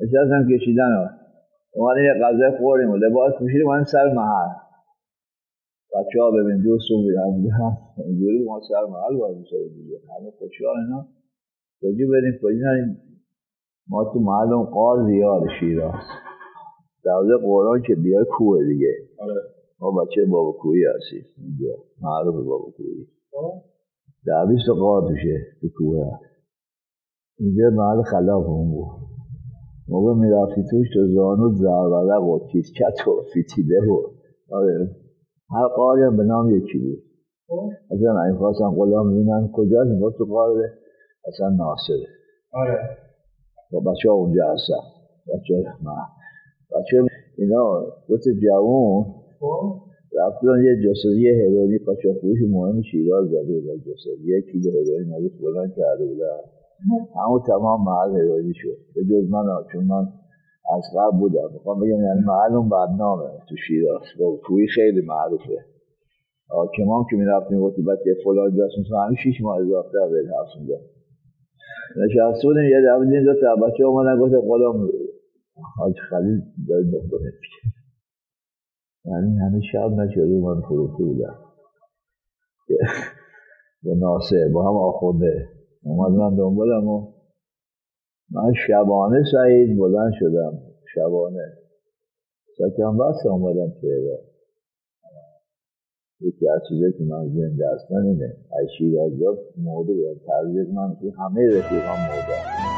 نشستم 0.00 0.48
کشیدن. 0.52 0.92
ها 0.94 1.10
اومدیم 1.72 2.04
یه 2.04 2.14
غذای 2.24 2.58
خوردیم 2.58 2.90
و 2.90 2.96
لباس 2.96 3.32
پوشیدیم 3.38 3.66
اومدیم 3.66 3.84
سر 3.84 4.12
محل. 4.14 4.54
بچه 5.94 6.20
ها 6.20 6.30
ببین 6.30 6.62
دو 6.62 6.78
صبح 6.88 7.06
بیدم 7.06 7.76
اینجوری 8.06 8.44
ما 8.44 8.60
سر 8.68 8.84
محل 8.90 9.18
باید 9.18 9.36
میشه 9.38 9.56
دیگه. 9.74 9.96
همه 9.96 10.30
خوشحال 10.38 10.76
اینا. 10.76 11.06
کجی 11.82 12.06
بریم؟ 12.06 12.38
کجی 12.42 12.58
نریم؟ 12.58 13.00
ما 13.88 14.04
تو 14.12 14.20
محل 14.20 14.52
اون 14.52 14.64
قار 14.64 15.06
زیاد 15.06 15.42
شیراز. 15.60 16.27
دوزه 17.04 17.36
قرآن 17.46 17.82
که 17.86 17.94
بیای 17.94 18.24
کوه 18.24 18.64
دیگه 18.64 18.92
ما 19.80 19.90
بچه 19.90 20.24
بابا 20.30 20.52
کوهی 20.52 20.84
هستیم 20.96 21.26
اینجا 21.38 21.74
معروف 22.02 22.34
بابا 22.34 22.70
کوهی 22.76 23.06
در 24.26 24.46
بیست 24.46 24.68
قار 24.68 25.08
توشه 25.08 25.46
تو 25.60 25.68
کوه 25.78 26.06
هست 26.06 26.24
اینجا 27.38 27.70
محل 27.70 28.02
خلاف 28.02 28.46
اون 28.46 28.70
بود 28.70 29.08
موقع 29.88 30.14
می‌رفتی 30.14 30.62
توش 30.70 30.86
تو 30.94 31.06
زانو 31.14 31.54
زربلق 31.54 32.22
و 32.22 32.46
کیسکت 32.52 33.08
و 33.08 33.22
فیتیده 33.32 33.80
و 33.80 34.02
آره 34.54 34.96
هر 35.50 35.68
قاری 35.76 36.02
هم 36.02 36.16
به 36.16 36.24
نام 36.24 36.56
یکی 36.56 36.78
بود 36.78 37.02
اصلا 37.90 38.22
این 38.22 38.36
خواستم 38.38 38.74
غلام 38.76 39.08
می‌بینن 39.08 39.50
کجا 39.52 39.84
می‌گفت 39.84 40.18
تو 40.18 40.24
قار 40.24 40.50
اصلا 41.28 41.48
ناصره 41.48 42.06
آره 42.52 42.78
با 43.72 43.80
بچه 43.80 44.08
ها 44.08 44.14
اونجا 44.14 44.52
هستن 44.52 44.82
بچه 45.34 45.54
من 45.82 46.17
بچه 46.72 46.96
اینا 47.38 47.64
دو 48.08 48.16
تا 48.18 48.30
جوون 48.42 49.04
رفتن 50.18 50.64
یه 50.64 50.76
جسدی 50.84 51.28
هروئینی 51.28 51.78
قاچاقچی 51.86 52.46
مهم 52.50 52.82
شیراز 52.82 53.26
زده 53.26 53.60
بود 53.60 53.80
جسدی 53.80 54.36
یک 54.36 54.44
کیلو 54.52 54.70
هروئین 54.70 55.14
ازش 55.14 55.34
بلند 55.42 55.74
کرده 55.76 56.04
بودن. 56.06 56.40
همون 57.20 57.40
تمام 57.46 57.84
محل 57.84 58.20
هروئینی 58.20 58.54
شد. 58.54 58.78
به 58.94 59.04
جز 59.04 59.30
من 59.30 59.46
ها. 59.46 59.64
چون 59.72 59.84
من 59.84 60.04
از 60.76 60.84
قبل 60.96 61.18
بودم. 61.18 61.48
می‌خوام 61.52 61.80
بگم 61.80 62.02
یعنی 62.08 62.20
محل 62.26 62.54
اون 62.54 62.68
بدنامه 62.68 63.30
تو 63.48 63.56
شیراز. 63.66 64.02
با 64.20 64.40
توی 64.46 64.66
خیلی 64.74 65.00
معروفه. 65.00 65.58
حاکمان 66.48 67.04
که 67.10 67.16
می‌رفتیم 67.16 67.60
گفتی 67.60 67.82
بچه 67.82 68.10
فلان 68.24 68.56
جاست 68.56 68.74
مثلا 68.80 68.98
همین 69.00 69.16
شیش 69.22 69.40
ماه 69.40 69.56
اضافه 69.60 69.98
به 70.10 70.18
هست 70.40 70.56
اونجا 70.56 70.74
نشسته 71.96 72.48
بودیم 72.48 72.64
یه 72.64 72.80
دفعه 72.86 73.04
دیدیم 73.04 73.24
دو 73.24 73.34
تا 73.40 73.66
بچه 73.66 73.84
اومدن 73.84 74.20
گفت 74.20 74.34
غلام 74.48 74.88
حاج 75.76 75.94
خلیل 76.10 76.40
داره 76.68 76.84
دکتر 76.84 77.16
میگه 77.16 77.74
یعنی 79.04 79.38
همه 79.38 79.60
شب 79.72 79.90
نشده 79.90 80.40
من 80.40 80.60
فروخته 80.60 81.04
بودم. 81.04 81.38
به 83.82 83.94
ناصر 83.94 84.48
با 84.52 84.62
هم 84.62 84.76
آخونده. 84.76 85.48
من 86.18 86.36
دنبالم 86.36 86.88
و 86.88 87.12
من 88.30 88.52
شبانه 88.66 89.24
سعید 89.32 89.78
بلند 89.78 90.12
شدم. 90.20 90.58
شبانه. 90.94 91.52
سکم 92.58 92.98
بس 92.98 93.26
اومدم 93.26 93.70
تهران. 93.80 94.18
یکی 96.20 96.48
از 96.48 96.60
چیزایی 96.68 96.92
که 96.92 97.04
من 97.04 97.28
زنده 97.28 97.64
هستم 97.74 98.06
اینه 98.06 98.36
از 98.62 98.68
شیرازی 98.78 99.24
ها 99.24 99.32
مرده 99.56 99.92
بودم 99.92 100.20
تربیت 100.26 100.68
من 100.68 100.96
که 101.00 101.12
همه 101.18 101.46
رفیقان 101.46 101.98
مرده. 102.00 102.77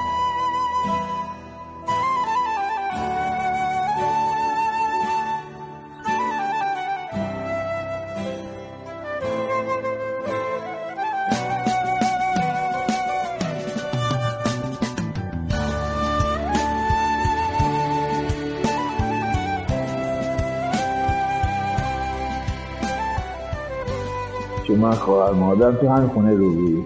من 24.91 24.97
خواهر 24.97 25.33
مادرم 25.33 25.77
تو 25.77 25.89
همین 25.89 26.09
خونه 26.09 26.35
روبی 26.35 26.85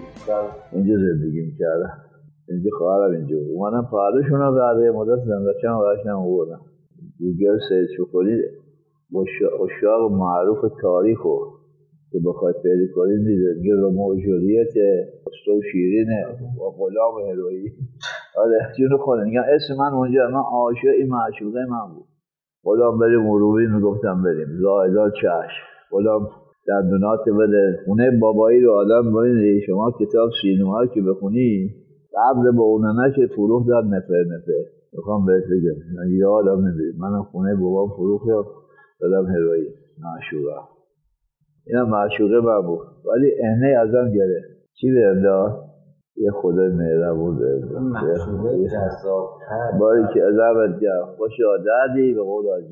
اینجا 0.71 0.93
زندگی 0.95 1.41
می‌کردم. 1.41 1.97
اینجا 2.49 2.69
خواهرم 2.77 3.11
اینجا 3.11 3.37
اومدم 3.37 3.89
پرداشون 3.91 4.39
رو 4.39 4.55
بعد 4.55 4.77
مدت 4.77 5.23
زندگی 5.25 5.67
هم 5.67 5.79
برشنم 5.79 6.23
بودم 6.23 6.59
دیگر 7.19 7.57
سید 7.69 7.87
شکلی 7.97 8.41
اشاق 9.63 10.11
معروف 10.11 10.57
تاریخ 10.81 11.19
که 12.11 12.19
بخواید 12.25 12.55
پیدا 12.63 12.93
کنید 12.95 13.19
میگه 13.57 13.75
رومو 13.75 14.15
جولیت 14.15 14.73
استو 15.27 15.61
شیرینه 15.71 16.25
و 16.61 16.69
غلام 16.77 17.29
هروئی 17.29 17.71
آره 18.37 18.57
جون 18.77 18.97
خود 18.97 19.19
میگم 19.19 19.41
اسم 19.55 19.73
من 19.79 19.93
اونجا 19.93 20.27
من 20.27 20.43
عاشق 20.51 20.87
این 20.97 21.07
معشوقه 21.09 21.59
من 21.69 21.93
بود. 21.95 22.05
غلام 22.63 22.99
بریم 22.99 23.19
مروبی 23.19 23.67
می‌گفتم 23.67 24.23
بریم. 24.23 24.47
زایدان 24.61 25.11
چشم. 25.11 25.65
غلام 25.91 26.29
دندونات 26.67 27.19
بده 27.39 27.79
خونه 27.85 28.11
بابایی 28.21 28.61
رو 28.61 28.71
آدم 28.73 29.11
باید 29.13 29.63
شما 29.67 29.91
کتاب 29.99 30.29
سینوها 30.41 30.85
که 30.85 31.01
بخونی 31.01 31.69
قبل 32.13 32.51
با 32.57 32.63
اوننش 32.63 33.15
فروخ 33.35 33.67
داد 33.67 33.85
نفر 33.85 34.23
نفر. 34.27 34.63
می‌خوام 34.93 35.25
بهت 35.25 35.43
بگم. 35.43 35.97
من 35.97 36.11
یادم 36.11 36.59
نمید 36.59 36.95
منم 36.99 37.23
خونه 37.23 37.55
بابام 37.55 37.89
فروخ 37.89 38.21
دادم 39.01 39.25
هروئی 39.25 39.67
معشوقه. 40.03 40.61
اینا 41.67 41.85
معشوقه 41.85 42.39
من 42.39 42.67
بود. 42.67 42.87
ولی 43.05 43.31
احنه 43.43 43.67
ازم 43.67 44.13
گره. 44.13 44.41
چی 44.81 44.91
بهم 44.91 45.23
داد 45.23 45.65
یه 46.17 46.31
خدای 46.31 46.69
مهربون 46.69 47.39
بهم 47.39 47.93
باری 49.79 50.03
که 50.13 50.23
ازمت 50.23 50.79
گرم 50.79 51.15
خوش 51.17 51.31
آدردی 51.59 52.13
به 52.13 52.21
قول 52.21 52.45
از 52.49 52.63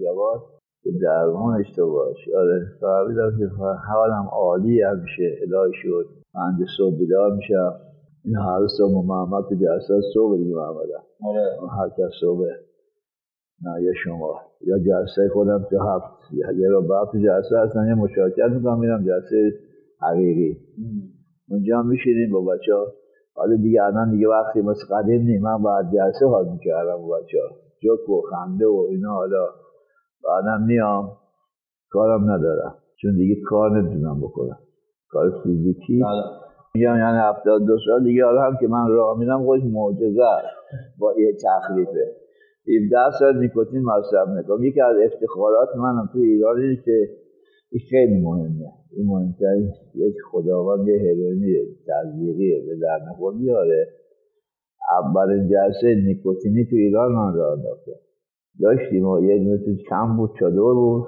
تو 1.75 1.91
باش 1.91 2.17
آره 2.37 2.67
فهمیدم 2.81 3.37
که 3.39 3.47
حالم 3.93 4.27
عالی 4.31 4.81
همیشه. 4.81 5.37
الهی 5.41 5.73
شد. 5.83 6.05
من 6.35 6.65
صبح 6.77 6.97
بیدار 6.97 7.35
میشم. 7.35 7.73
این 8.25 8.35
هر 8.35 8.67
صبح 8.77 9.05
محمد 9.05 9.43
تو 9.49 9.55
جلسه 9.55 10.01
صبح 10.13 10.37
دیگه 10.37 10.55
محمد 10.55 10.89
آره. 11.25 11.71
هر 11.79 11.89
کس 11.89 12.11
صبح. 12.21 12.45
نه 13.63 13.83
یه 13.83 13.93
شما. 14.03 14.41
یا 14.61 14.79
جلسه 14.79 15.29
خودم 15.33 15.65
تو 15.69 15.79
هفت. 15.79 16.33
یه 16.33 16.67
رو 16.69 16.81
بعد 16.81 17.07
تو 17.11 17.17
جلسه 17.17 17.59
هستن 17.59 17.87
یه 17.87 17.93
مشارکت 17.93 18.49
می‌کنم 18.55 18.79
میرم 18.79 19.03
جلسه 19.05 19.53
حقیقی. 20.01 20.57
اونجا 21.49 21.79
هم 21.79 21.87
میشینیم 21.87 22.31
با 22.31 22.41
بچه 22.41 22.73
ها 22.75 22.87
حالا 23.35 23.55
دیگه 23.55 23.83
الان 23.83 24.11
دیگه 24.11 24.27
وقتی 24.29 24.61
مثل 24.61 24.95
قدیم 24.95 25.21
نیم. 25.21 25.41
من 25.41 25.63
بعد 25.63 25.85
جلسه 25.93 26.25
حال 26.27 26.49
می‌کردم 26.49 26.97
با 26.97 27.17
بچه 27.17 27.37
ها 27.41 27.55
جوک 27.79 28.09
و 28.09 28.21
خنده 28.21 28.67
و 28.67 28.87
اینا 28.89 29.13
حالا 29.13 29.45
بعدم 30.25 30.63
میام 30.63 31.17
کارم 31.89 32.31
ندارم. 32.31 32.75
چون 33.01 33.15
دیگه 33.15 33.41
کار 33.41 33.81
نمی‌تونم 33.81 34.21
بکنم. 34.21 34.59
کار 35.09 35.41
فیزیکی. 35.43 36.03
میگم 36.75 36.97
یعنی 36.97 37.17
هفتاد 37.17 37.65
دو 37.65 37.77
سال 37.85 38.03
دیگه 38.03 38.25
حالا 38.25 38.41
هم 38.41 38.57
که 38.59 38.67
من 38.67 38.87
راه 38.89 39.19
میرم 39.19 39.43
خودش 39.43 39.63
معجزه 39.63 40.21
با 40.99 41.13
یه 41.17 41.33
تخلیفه 41.33 42.15
17 42.85 42.97
سال 43.19 43.39
نیکوتین 43.39 43.83
مصرف 43.83 44.27
نکنم 44.27 44.63
یکی 44.63 44.81
از 44.81 44.95
افتخارات 45.05 45.69
منم 45.75 46.09
تو 46.13 46.19
ایران 46.19 46.61
اینه 46.61 46.75
که 46.85 47.09
این 47.71 47.81
خیلی 47.89 48.21
مهمه. 48.21 48.71
این 48.91 49.07
مهمترین 49.07 49.71
یک 49.95 50.15
خداوند 50.31 50.87
یه 50.87 50.99
هروئینی 50.99 51.55
تزریقیه 51.87 52.65
به 52.65 52.75
در 52.81 52.99
نخور 53.09 53.37
بیاره 53.37 53.87
اولین 55.01 55.49
جلسه 55.49 55.95
نیکوتینی 55.95 56.65
تو 56.69 56.75
ایران 56.75 57.11
من 57.11 57.33
را 57.33 57.51
انداختم 57.51 57.91
داشتیم 58.61 59.07
و 59.07 59.23
یه 59.23 59.43
دونه 59.43 59.77
کم 59.89 60.17
بود 60.17 60.31
چادر 60.39 60.73
بود 60.73 61.03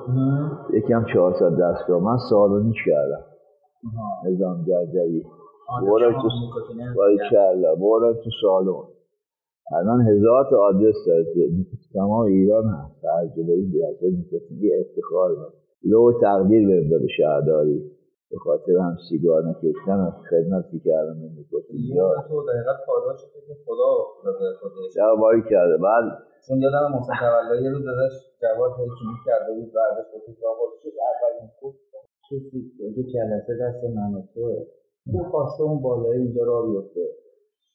یکی 0.74 0.94
هم 0.94 1.06
400 1.14 1.52
دستگاه. 1.62 2.04
من 2.04 2.18
سالونی 2.30 2.74
کردم 2.86 3.26
نظام 4.26 4.66
جرجری 4.68 5.24
بردم 5.82 6.12
تو 6.22 6.30
باری 6.96 7.18
کرلا 7.32 7.76
بردم 7.76 8.14
تو 8.24 8.30
سالن. 8.42 8.84
الان 9.72 10.02
هزار 10.02 10.48
تا 10.50 10.58
آدرس 10.58 10.96
داره. 11.08 11.26
تمام 11.94 12.26
ایران 12.26 12.64
هست. 12.66 13.02
ترجمه 13.02 13.56
بیازه 13.72 14.18
نیکوتینی 14.18 14.72
افتخار 14.80 15.30
من 15.30 15.46
لو 15.84 16.12
تقدیر 16.22 16.90
داده 16.90 17.08
شهرداری. 17.18 17.92
به 18.32 18.38
خاطر 18.46 18.72
هم 18.86 18.96
سیگار 19.10 19.42
نکشتن 19.50 20.00
و 20.06 20.12
خدمتی 20.30 20.80
کردم 20.86 21.18
به 21.22 21.28
نیکوتینی 21.38 22.00
ها 22.00 22.10
تو 22.28 22.46
دقیقا 22.50 22.74
پاداش 22.88 23.20
که 23.22 23.40
خدا 23.66 23.92
داده 24.24 24.46
خودش. 24.60 24.94
جوابایی 24.96 25.42
کرده. 25.52 25.78
بعد 25.78 26.04
چون 26.48 26.58
یادم 26.62 26.92
محسن 26.94 27.14
تولایی 27.20 27.64
یه 27.64 27.70
روز 27.70 27.86
ازش 27.94 28.14
جواد 28.42 28.72
حکیمی 28.72 29.18
کرده 29.26 29.52
بود 29.56 29.70
بعدش 29.78 30.08
گفت 30.14 30.26
که 30.40 30.46
آقا 30.52 30.66
چه 30.84 30.90
اولین 31.12 31.50
خوب. 31.60 31.74
کسی 32.32 32.58
یه 32.98 33.04
جلسه 33.14 33.54
دست 33.62 33.82
من 33.98 34.12
و 34.18 34.22
توه. 34.34 34.66
تو 35.12 35.24
خواسته 35.32 35.64
اون 35.64 35.82
بالای 35.82 36.18
اینجا 36.18 36.44
را 36.44 36.62
بیفته. 36.62 37.06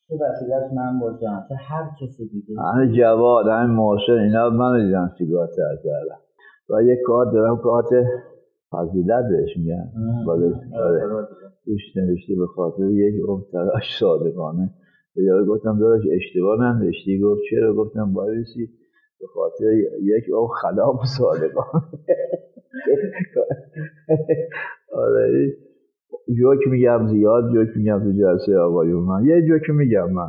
چه 0.09 0.15
وسیلش 0.21 0.73
من 0.77 1.01
باشم؟ 1.01 1.47
چه 1.49 1.55
هر 1.55 1.85
کسی 2.01 2.29
دیگه. 2.29 2.61
همه 2.61 2.99
جواد 2.99 3.47
همه 3.47 3.67
محسن 3.81 4.13
اینا 4.13 4.51
من 4.51 4.87
دیدم 4.87 5.11
سیگار 5.19 5.47
تر 5.47 5.77
کردم 5.85 6.21
و 6.71 6.83
یه 6.83 6.97
کارت 7.07 7.33
دارم 7.33 7.57
کارت 7.57 7.87
فضیلت 8.73 9.25
بهش 9.31 9.57
میگن 9.57 9.93
آره. 10.75 11.27
توش 11.65 11.81
نوشته 11.97 12.35
به 12.39 12.47
خاطر 12.47 12.83
یک 12.91 13.15
عمر 13.29 13.43
تلاش 13.53 13.99
صادقانه. 14.01 14.71
به 15.17 15.23
یارو 15.23 15.47
گفتم 15.47 15.79
داداش 15.79 16.03
اشتباه 16.13 16.61
ننوشتی. 16.61 17.21
گفت 17.21 17.41
چرا؟ 17.51 17.75
گفتم 17.75 18.13
بایستی 18.13 18.67
به 19.21 19.27
خاطر 19.35 19.73
یک 20.03 20.25
عمر 20.35 20.49
خلاف 20.63 20.97
صادقانه. 21.19 21.85
آره. 25.03 25.53
جوک 26.39 26.59
میگم 26.71 27.07
زیاد 27.07 27.53
جوک 27.53 27.69
میگم 27.77 27.99
تو 28.05 28.13
جلسه 28.13 28.59
آقایون 28.59 29.03
من 29.05 29.25
یه 29.25 29.43
جوک 29.49 29.71
میگم 29.71 30.13
من. 30.13 30.29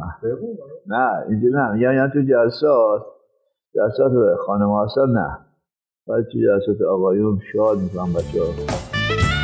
نه 0.88 1.10
اینجا 1.30 1.50
نه. 1.50 1.82
یعنی 1.82 2.12
تو 2.14 2.22
جلسات. 2.22 3.02
جلسات 3.76 4.12
خانم 4.46 4.70
آسان 4.70 5.10
نه. 5.12 5.38
ولی 6.12 6.24
تو 6.24 6.40
جلسات 6.40 6.82
آقایون 6.82 7.42
شاد 7.54 7.80
می‌کنم 7.80 8.14
بچه 8.14 8.42
ها 8.42 9.41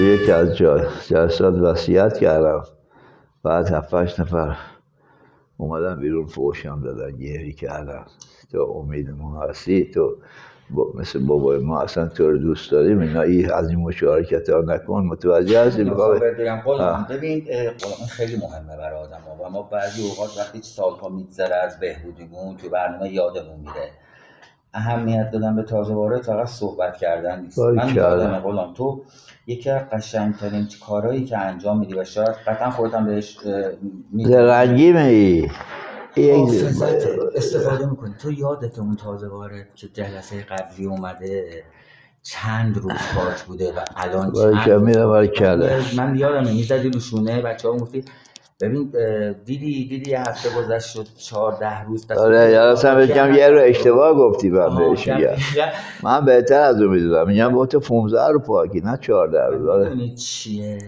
تو 0.00 0.06
یکی 0.06 0.32
از 0.32 0.56
جلسات 1.08 1.54
وصیت 1.54 2.18
کردم. 2.18 2.64
بعد 3.42 3.70
هفتش 3.70 4.20
نفر 4.20 4.56
اومدن 5.56 6.00
بیرون 6.00 6.26
فوشم 6.26 6.82
دادن 6.82 7.16
گیری 7.16 7.52
کردن. 7.52 8.04
تو 8.52 8.58
امید 8.58 9.10
ما 9.10 9.40
هستی؟ 9.40 9.90
تو 9.90 10.16
با 10.70 10.92
مثل 10.94 11.26
بابای 11.26 11.58
ما 11.58 11.80
اصلا 11.80 12.08
تو 12.08 12.30
رو 12.30 12.38
دوست 12.38 12.70
داریم؟ 12.70 13.00
اینا 13.00 13.22
ای 13.22 13.46
از 13.46 13.68
این 13.68 13.78
مشارکت 13.78 14.50
ها 14.50 14.60
نکن 14.60 15.02
متوجه 15.02 15.66
هستی؟ 15.66 15.84
بگم. 15.84 16.62
من. 16.78 17.06
ببین 17.10 17.46
خیلی 18.08 18.36
مهمه 18.36 18.76
برای 18.76 18.98
آدم 18.98 19.20
ها 19.20 19.44
و 19.44 19.50
ما 19.50 19.62
بعضی 19.62 20.02
اوقات 20.02 20.38
وقتی 20.38 20.62
سالها 20.62 21.08
میگذره 21.08 21.54
از 21.54 21.80
بهبودیمون 21.80 22.56
تو 22.56 22.68
برنامه 22.68 23.12
یادمون 23.12 23.60
میره. 23.60 23.90
اهمیت 24.74 25.30
دادن 25.30 25.56
به 25.56 25.62
تازه 25.62 25.94
وارد 25.94 26.22
فقط 26.22 26.46
صحبت 26.46 26.96
کردن 26.96 27.40
نیست 27.42 27.58
من. 27.58 27.94
یادم 27.94 28.38
غلام 28.38 28.74
تو 28.74 29.02
یکی 29.46 29.70
از 29.70 29.82
قشنگترین 29.92 30.68
کارهایی 30.86 31.24
که 31.24 31.38
انجام 31.38 31.78
میدی 31.78 31.94
و 31.94 32.04
شاید 32.04 32.28
قطعا 32.46 32.70
خودت 32.70 32.94
هم 32.94 33.06
بهش. 33.06 33.38
زرنگی 34.24 34.92
می 34.92 35.50
یک 36.16 36.34
حافظت 36.34 37.06
استفاده 37.34 37.86
می‌کنی 37.86 38.14
تو 38.22 38.32
یادت 38.32 38.78
اون 38.78 38.96
تازه 38.96 39.28
وارد 39.28 39.74
که 39.74 39.88
جلسه 39.88 40.42
قبلی 40.42 40.86
اومده 40.86 41.64
چند 42.22 42.76
روز 42.76 42.92
پاک 43.14 43.42
بوده 43.42 43.72
و 43.72 43.80
الان 43.96 44.32
چند. 44.32 44.80
من 45.96 46.16
یادمه 46.16 46.52
می‌زدی 46.52 46.90
رو 46.90 47.00
شونه 47.00 47.42
بچه 47.42 47.68
ها 47.68 47.74
گفتی 47.74 48.04
ببین 48.60 48.90
دیدی 49.44 49.88
دیدی 49.88 50.10
یه 50.10 50.20
هفته 50.20 50.48
گذشت 50.58 50.86
شد 50.90 51.06
چهارده 51.18 51.82
روز 51.82 52.06
دست 52.06 52.18
آره 52.20 52.50
یا 52.50 52.70
اصلا 52.70 52.94
بگم 52.94 53.34
یه 53.34 53.48
رو 53.48 53.60
اشتباه 53.64 54.14
گفتی 54.14 54.50
من 54.50 54.76
بهش 54.76 55.08
میگم. 55.08 55.36
من 56.02 56.24
بهتر 56.24 56.60
از 56.60 56.80
اون 56.82 56.90
می‌دونم. 56.94 57.26
میگم 57.28 57.66
تو 57.66 57.80
15 57.80 58.28
رو 58.28 58.38
پاکی 58.38 58.80
نه 58.80 58.96
14 58.96 59.46
روز. 59.46 59.68
آره. 59.68 60.14
چیه؟ 60.14 60.78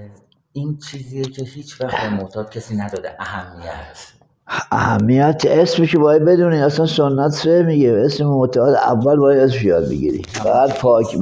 این 0.52 0.78
چیزیه 0.90 1.22
که 1.22 1.44
هیچ 1.44 1.80
وقت 1.80 2.04
معتاد 2.04 2.50
کسی 2.50 2.76
نداده 2.76 3.16
اهمیت. 3.18 4.21
اهمیت 4.70 5.42
اسمشو 5.46 6.00
باید 6.00 6.24
بدونی. 6.24 6.56
اصلا 6.56 6.86
سنت 6.86 7.30
سه 7.30 7.62
میگه. 7.62 8.02
اسم 8.04 8.24
معتاد 8.24 8.74
اول 8.74 9.16
باید 9.16 9.40
اسمش 9.40 9.64
یاد 9.64 9.88
بگیری. 9.88 10.22
بعد 10.44 10.78
پاک 10.78 11.16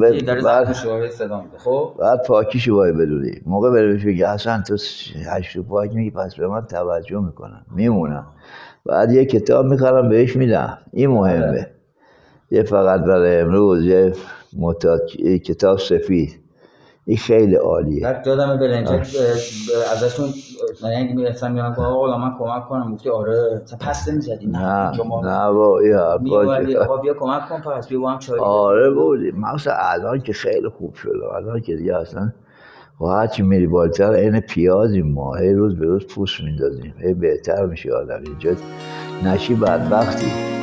بعد, 0.45 0.73
خب؟ 1.57 1.93
بعد 1.99 2.23
پاکیشو 2.27 2.75
باید 2.75 2.97
بدونی. 2.97 3.41
موقع 3.47 3.71
بره 3.71 3.93
بهش 3.93 4.05
بگی 4.05 4.23
اصلا 4.23 4.62
تو 4.68 4.77
هشت 5.27 5.59
پاک 5.59 5.95
میگی 5.95 6.11
پس 6.11 6.35
به 6.35 6.49
من 6.49 6.66
توجه 6.66 7.21
می‌کنم 7.21 7.66
میمونم. 7.75 8.27
بعد 8.87 9.12
یه 9.12 9.25
کتاب 9.25 9.66
می‌خرم 9.66 10.09
بهش 10.09 10.37
میدم. 10.37 10.79
این 10.93 11.11
مهمه. 11.11 11.66
یه 12.51 12.62
فقط 12.62 13.01
برای 13.01 13.41
امروز 13.41 13.85
یه 13.85 14.12
یه 15.18 15.39
کتاب 15.39 15.79
سفید. 15.79 16.39
این 17.11 17.19
خیلی 17.19 17.55
عالیه. 17.55 18.03
بعد 18.03 18.25
دادم 18.25 18.57
برنجک 18.57 19.17
ازشون 19.93 20.29
یعنی 20.83 21.13
می‌رسم 21.13 21.53
میگم 21.53 21.75
آقا 21.79 22.19
من 22.19 22.39
کمک 22.39 22.69
کنم. 22.69 22.95
گفتی 22.95 23.11
آره 23.11 23.63
پس 23.81 24.09
نمی‌زدی. 24.09 24.47
نه 24.47 24.91
نه 25.23 25.51
با 25.53 25.81
این 25.81 25.95
حرفا 25.95 26.97
بیا 26.97 27.15
کمک 27.15 27.49
کن 27.49 27.61
پس 27.61 27.89
بیا 27.89 28.09
هم 28.09 28.19
چای 28.19 28.41
آره 28.41 28.91
بودی 28.91 29.31
مثلا 29.31 29.75
الان 29.79 30.21
که 30.21 30.33
خیلی 30.33 30.69
خوب 30.69 30.95
شده. 30.95 31.35
الان 31.37 31.61
که 31.61 31.77
دیگه 31.77 31.97
اصلا 31.97 32.33
و 33.01 33.05
هرچی 33.07 33.43
میری 33.43 33.67
بالاتر 33.67 34.11
این 34.11 34.41
پیازیم 34.41 35.13
ما. 35.13 35.35
هی 35.35 35.53
روز 35.53 35.79
به 35.79 35.87
روز 35.87 36.07
پوست 36.07 36.41
میندازیم. 36.41 36.95
هی 36.99 37.15
بهتر 37.15 37.67
میشه 37.67 37.93
آدم. 37.93 38.21
اینجا 38.27 38.51
نشی 39.25 39.55
بدبختی. 39.55 40.60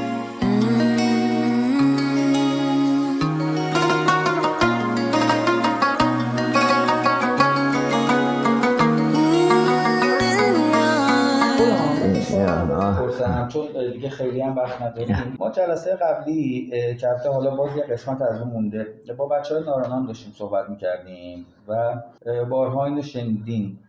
پرسنم 13.43 13.47
چون 13.47 13.91
دیگه 13.91 14.09
خیلی 14.09 14.41
هم 14.41 14.55
وقت 14.55 14.81
نداریم. 14.81 15.35
ما 15.39 15.51
جلسه 15.51 15.95
قبلی 15.95 16.69
که 16.99 17.09
البته 17.09 17.29
حالا 17.29 17.55
باز 17.55 17.77
یه 17.77 17.83
قسمت 17.83 18.21
از 18.21 18.41
اون 18.41 18.49
مونده 18.49 18.87
با 19.17 19.27
بچه 19.27 19.55
های 19.55 19.63
نارانان 19.63 20.05
داشتیم 20.05 20.33
صحبت 20.35 20.69
می‌کردیم 20.69 21.45
و 21.67 22.01
بارها 22.49 22.85
اینو 22.85 23.01
شنیدیم. 23.01 23.79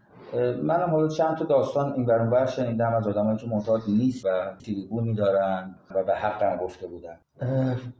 منم 0.62 0.90
حالا 0.90 1.08
چند 1.08 1.36
تا 1.36 1.44
داستان 1.44 1.92
این 1.92 2.06
برون 2.06 2.30
بر 2.30 2.46
شنیدم 2.46 2.94
از 2.94 3.06
آدمایی 3.06 3.38
که 3.38 3.46
معتاد 3.46 3.80
نیست 3.88 4.26
و 4.26 4.28
تریبونی 4.64 5.14
دارن 5.14 5.74
و 5.94 6.04
به 6.04 6.14
حقم 6.14 6.56
گفته 6.56 6.86
بودن. 6.86 7.16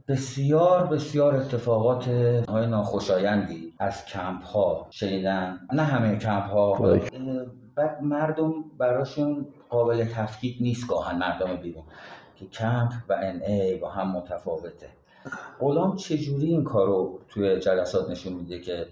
بسیار 0.07 0.87
بسیار 0.87 1.35
اتفاقات 1.35 2.07
های 2.49 2.67
ناخوشایندی 2.67 3.73
از 3.79 4.05
کمپ 4.05 4.43
ها 4.43 4.87
شنیدن. 4.89 5.59
نه 5.73 5.83
همه 5.83 6.17
کمپ 6.17 6.43
ها 6.43 6.99
بعد 7.75 8.01
مردم 8.01 8.53
براشون 8.77 9.47
قابل 9.69 10.05
تفکیک 10.05 10.57
نیست 10.61 10.87
گاهن 10.87 11.17
مردم 11.17 11.55
بیرون. 11.55 11.83
که 12.35 12.45
کمپ 12.45 12.91
و 13.09 13.13
ان 13.13 13.41
ای 13.47 13.77
با 13.77 13.89
هم 13.89 14.11
متفاوته. 14.11 14.87
غلام 15.59 15.95
چجوری 15.95 16.47
این 16.47 16.63
کارو 16.63 17.19
توی 17.29 17.59
جلسات 17.59 18.09
نشون 18.09 18.33
میده 18.33 18.59
که 18.59 18.85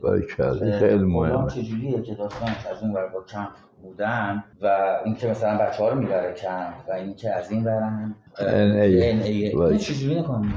خیلی 0.80 1.04
مهمه. 1.04 1.30
غلام 1.30 1.48
چجوریه 1.48 2.02
که 2.02 2.16
داستان 2.16 2.50
از 2.72 2.84
اون 2.84 2.94
ور 2.94 3.08
با 3.08 3.24
کمپ 3.24 3.50
بودن 3.84 4.44
و 4.62 4.98
اینکه 5.06 5.28
مثلا 5.28 5.58
بچه 5.58 5.84
ها 5.84 5.90
رو 5.90 6.00
می‌بره 6.00 6.34
کمپ 6.34 6.74
و 6.90 6.92
اینکه 6.92 7.34
از 7.34 7.52
این 7.52 7.64
برن 7.64 8.16
NA. 8.36 8.42
این 8.42 9.78
چجوری 9.78 10.20
نکنم 10.20 10.54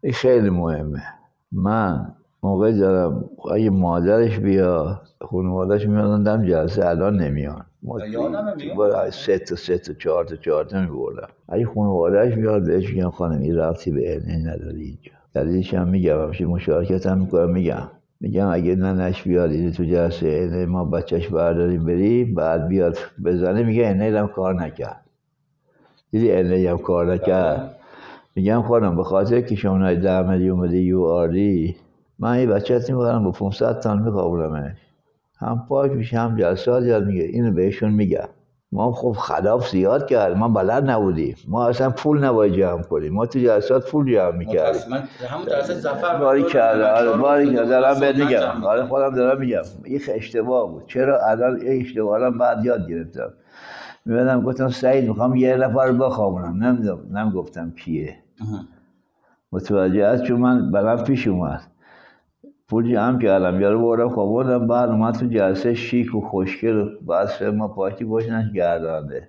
این 0.00 0.12
خیلی 0.12 0.50
مهمه. 0.50 1.02
من 1.52 2.14
موقع 2.42 2.72
دارم 2.72 3.30
اگه 3.54 3.70
مادرش 3.70 4.38
بیا 4.38 5.00
خانوادهش 5.20 5.86
میادن 5.86 6.22
دم 6.22 6.44
جلسه 6.44 6.86
الان 6.86 7.16
نمیان. 7.16 7.66
ما 7.82 7.98
میاد. 8.56 9.10
سه 9.10 9.38
تا 9.38 9.56
سه 9.56 9.78
تا 9.78 9.92
چهار 9.92 10.24
تا 10.24 10.36
چهار 10.36 10.64
تا 10.64 10.80
میبردم 10.80 11.28
اگه 11.48 11.66
خانوادهش 11.66 12.34
بیاد 12.34 12.66
بهش 12.66 12.90
میگم 12.90 13.10
خانم 13.10 13.40
این 13.40 13.56
رفتی 13.56 13.90
به 13.90 14.00
علمه 14.00 14.36
نداری 14.36 14.82
اینجا. 14.82 15.12
دلیلش 15.34 15.74
هم 15.74 15.88
میگم 15.88 16.22
همشه 16.22 16.46
مشارکت 16.46 17.06
هم 17.06 17.18
می‌کنم 17.18 17.50
میگم. 17.50 17.88
میگم 18.20 18.48
اگه 18.48 18.76
ننش 18.76 19.22
بیاد 19.22 19.50
این 19.50 19.72
تو 19.72 19.84
جلسه 19.84 20.26
علمه 20.26 20.66
ما 20.66 20.84
بچهش 20.84 21.28
برداریم 21.28 21.84
بریم 21.84 22.34
بعد 22.34 22.68
بیاد 22.68 22.98
بزنه. 23.24 23.62
میگه 23.62 23.84
علمه 23.84 24.18
هم 24.20 24.28
کار 24.28 24.54
نکرد. 24.54 25.00
دیدی 26.10 26.30
علمه 26.30 26.70
هم 26.70 26.78
کار 26.78 27.14
نکرد. 27.14 27.76
میگم 28.36 28.62
خانم 28.62 28.96
به 28.96 29.04
خاطر 29.04 29.40
که 29.40 29.54
شما 29.54 29.94
ده 29.94 30.30
میلیون 30.30 30.58
اومده 30.58 30.78
یو 30.78 31.02
آری 31.02 31.76
من 32.18 32.32
این 32.32 32.50
بچه 32.50 32.80
می‌برم 32.88 33.24
با 33.24 33.30
500 33.30 33.80
تن 33.80 34.02
میخوابونمش. 34.02 34.76
هم 35.40 35.64
پاک 35.68 35.90
میشه 35.90 36.18
هم 36.18 36.36
جلسات 36.36 36.84
یاد 36.84 37.06
میگه. 37.06 37.22
اینو 37.22 37.52
بهشون 37.52 37.90
میگم. 37.90 38.28
ما 38.72 38.92
خب 38.92 39.12
خلاف 39.12 39.68
زیاد 39.68 40.06
کرد 40.06 40.36
ما 40.36 40.48
بلد 40.48 40.90
نبودیم. 40.90 41.36
ما 41.48 41.66
اصلا 41.68 41.90
پول 41.90 42.24
نباید 42.24 42.54
جمع 42.54 42.82
کنیم. 42.82 43.12
ما 43.12 43.26
تو 43.26 43.38
جلسات 43.38 43.90
پول 43.90 44.14
جمع 44.14 44.36
می‌کردیم. 44.36 44.82
همون 45.28 45.46
جلسه 45.46 45.74
زفر 45.74 46.18
باری 46.18 46.42
کرده 46.42 46.86
آره 46.86 47.16
باری 47.16 47.54
کرده 47.54 47.68
دارم 47.68 48.00
بهت 48.00 48.16
میگم. 48.16 48.64
آره 48.64 48.84
خودم 48.84 49.14
دارم 49.14 49.40
میگم. 49.40 49.62
این 49.84 50.00
اشتباه 50.08 50.70
بود. 50.70 50.82
چرا 50.86 51.26
الان 51.26 51.60
این 51.60 51.80
اشتباه 51.80 52.14
الان 52.14 52.38
بعد 52.38 52.64
یاد 52.64 52.88
گرفتم. 52.88 53.32
می‌بینم 54.06 54.42
گفتم 54.42 54.68
سعید 54.68 55.08
می‌خوام 55.08 55.36
یه 55.36 55.56
نفر 55.56 55.92
بخوابونم. 55.92 56.64
نمی‌دونم 56.64 57.18
نمی‌گفتم 57.18 57.70
کیه. 57.70 58.16
متوجه 59.52 60.04
است 60.04 60.22
چون 60.22 60.40
من 60.40 60.70
بلم 60.70 61.04
پیش 61.04 61.28
اومد. 61.28 61.60
پول 62.70 62.92
جمع 62.92 63.18
کردم. 63.22 63.60
یارو 63.60 63.82
بردم 63.82 64.08
خوابوندم 64.08 64.66
بعد 64.66 64.88
اومد 64.90 65.14
تو 65.14 65.26
جلسه 65.26 65.74
شیک 65.74 66.14
و 66.14 66.20
خوشگل 66.20 66.88
بعد 67.06 67.28
سه 67.28 67.50
ما 67.50 67.68
پاکی 67.68 68.04
باشنش 68.04 68.52
گردانده 68.52 69.28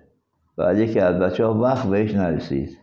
بعد 0.56 0.78
یکی 0.78 1.00
از 1.00 1.18
بچه 1.18 1.46
ها 1.46 1.54
وقت 1.54 1.86
بهش 1.86 2.14
نرسید. 2.14 2.78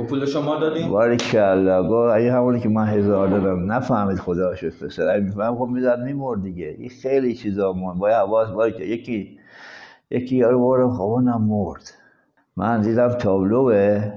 و 0.00 0.02
پول 0.02 0.26
شما 0.26 0.56
دادیم 0.56 0.90
باری 0.90 1.16
کلا 1.16 1.88
گفت 1.88 2.14
این 2.14 2.32
همونی 2.32 2.60
که 2.60 2.68
من 2.68 2.86
هزار 2.86 3.28
دادم. 3.28 3.72
نفهمید 3.72 4.18
خدا 4.18 4.54
شد 4.54 4.68
پسر 4.68 5.08
اگه 5.08 5.24
میفهم. 5.24 5.56
خب 5.56 5.66
می‌زد 5.66 5.98
میمرد 5.98 6.42
دیگه. 6.42 6.74
این 6.78 6.88
خیلی 6.88 7.34
چیزا 7.34 7.72
مون 7.72 7.98
باید 7.98 8.16
حواس 8.16 8.50
باری 8.50 8.72
که 8.72 8.84
یکی 8.84 9.38
یکی 10.10 10.36
یارو 10.36 10.60
بردم 10.60 10.90
خوابوندم 10.90 11.42
مرد. 11.42 11.94
من 12.56 12.80
دیدم 12.80 13.08
تابلوه 13.08 14.12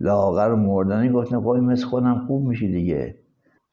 لاغر 0.00 0.54
مردنی. 0.54 1.08
گفتم 1.08 1.40
خب 1.40 1.48
این 1.48 1.64
مثل 1.64 1.86
خودم 1.86 2.24
خوب 2.26 2.48
میشه 2.48 2.66
دیگه. 2.66 3.14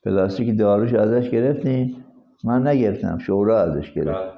پلاستیک 0.08 0.58
داروش 0.58 0.94
ازش 0.94 1.30
گرفتیم 1.30 2.06
من 2.44 2.68
نگرفتم 2.68 3.18
شورا 3.18 3.62
ازش 3.62 3.92
گرفت. 3.92 4.20
بله. 4.20 4.32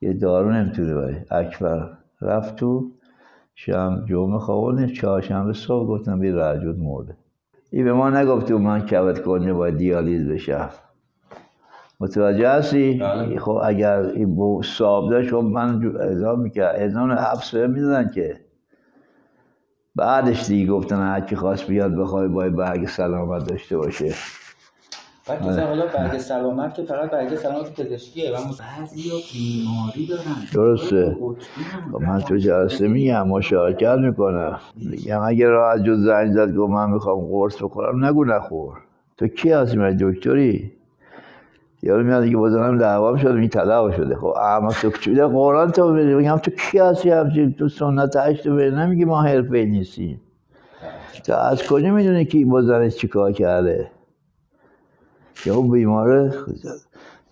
یه 0.00 0.12
دارو 0.12 0.52
نمی‌تونه 0.52 0.94
بایی 0.94 1.16
اکبر 1.30 1.88
رفت 2.20 2.56
تو 2.56 2.90
شم 3.54 4.04
جمعه 4.08 4.38
خوابونه 4.38 4.86
چهارشنبه 4.86 5.52
صبح 5.52 5.88
گفتم 5.88 6.20
بی 6.20 6.30
رجود 6.30 6.78
مرده. 6.78 7.16
این 7.70 7.84
به 7.84 7.92
ما 7.92 8.10
نگفته 8.10 8.54
بود 8.54 8.62
من 8.62 8.80
کبد 8.80 9.22
کنه 9.22 9.52
باید 9.52 9.76
دیالیز 9.76 10.28
بشم 10.28 10.70
متوجه 12.00 12.50
هستی؟ 12.50 12.98
بله. 12.98 13.38
خب 13.38 13.60
اگر 13.64 13.98
این 13.98 14.60
صاحب 14.64 15.10
داشت 15.10 15.30
خب 15.30 15.36
من 15.36 15.96
اعزام 16.00 16.40
می‌کرد. 16.40 16.76
اعزام 16.76 17.12
حبس 17.12 17.54
می‌دادن 17.54 18.10
که. 18.10 18.40
بعدش 19.96 20.46
دیگه 20.46 20.72
گفتن 20.72 20.96
هر 20.96 21.20
کی 21.20 21.36
خواست 21.36 21.66
بیاد 21.66 21.96
بخوای 21.96 22.28
باید 22.28 22.56
برگ 22.56 22.86
سلامت 22.86 23.48
داشته 23.48 23.76
باشه. 23.76 24.14
بعد 25.28 25.42
آره. 25.42 25.52
مثلا 25.52 25.66
حالا 25.66 25.86
برگ 25.86 26.18
سلامت 26.18 26.74
که 26.74 26.82
فقط 26.82 27.10
برگ 27.10 27.34
سلامت 27.34 27.80
پزشکیه 27.80 28.30
و 28.30 28.34
بعضی 28.34 29.02
بیماری 29.32 30.06
دارن. 30.06 30.22
درسته. 30.54 31.16
خب 31.92 32.00
من 32.00 32.20
تو 32.20 32.36
جلسه 32.36 32.88
میگم 32.88 33.28
مشارکت 33.28 33.96
می‌کنم. 33.98 34.58
میگم 34.76 35.22
اگه 35.22 35.48
راحت 35.48 35.82
جز 35.82 36.04
زنگ 36.04 36.32
زد 36.32 36.54
گفت 36.54 36.72
من 36.72 36.90
می‌خوام 36.90 37.20
قرص 37.20 37.62
بخورم 37.62 38.04
نگو 38.04 38.24
نخور. 38.24 38.78
تو 39.16 39.26
کی 39.26 39.50
هستی؟ 39.50 39.76
من 39.76 39.96
دکتری. 40.00 40.72
یارو 41.82 42.04
میاد 42.04 42.22
دیگه 42.22 42.36
بازنم 42.36 42.78
دعوام 42.78 43.16
شده 43.16 43.38
این 43.40 43.48
طلاق 43.48 43.96
شده. 43.96 44.16
خب 44.16 44.34
اما 44.42 44.72
تو 44.72 44.90
چی 44.90 45.14
ده 45.14 45.26
قرآن 45.26 45.70
تو 45.70 45.92
میگم 45.92 46.36
تو 46.36 46.50
کی 46.50 46.78
هستی 46.78 47.10
همچین؟ 47.10 47.52
تو 47.52 47.68
سنت 47.68 48.16
هشت 48.16 48.48
بری 48.48 48.70
نمیگی 48.70 49.04
ما 49.04 49.22
حرفه 49.22 49.64
نیستیم. 49.64 50.20
تو 51.24 51.32
از 51.34 51.66
کجا 51.66 51.90
می‌دونی 51.90 52.24
کی 52.24 52.44
با 52.44 52.62
زنش 52.62 52.96
چیکار 52.96 53.32
کرده؟ 53.32 53.90
که 55.44 55.50
اون 55.50 55.70
بیماره 55.70 56.32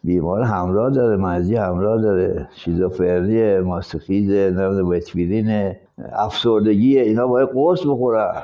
بیمار 0.04 0.42
همراه 0.42 0.90
داره 0.90 1.16
مزی 1.16 1.56
همراه 1.56 2.02
داره 2.02 2.48
شیزوفرنیه 2.54 3.60
ماستوخیزه 3.60 4.50
نمی‌دونم 4.50 4.88
وتفیرینه 4.88 5.80
افسردگیه 6.12 7.02
اینا 7.02 7.26
باید 7.26 7.48
قرص 7.48 7.86
بخورن. 7.86 8.42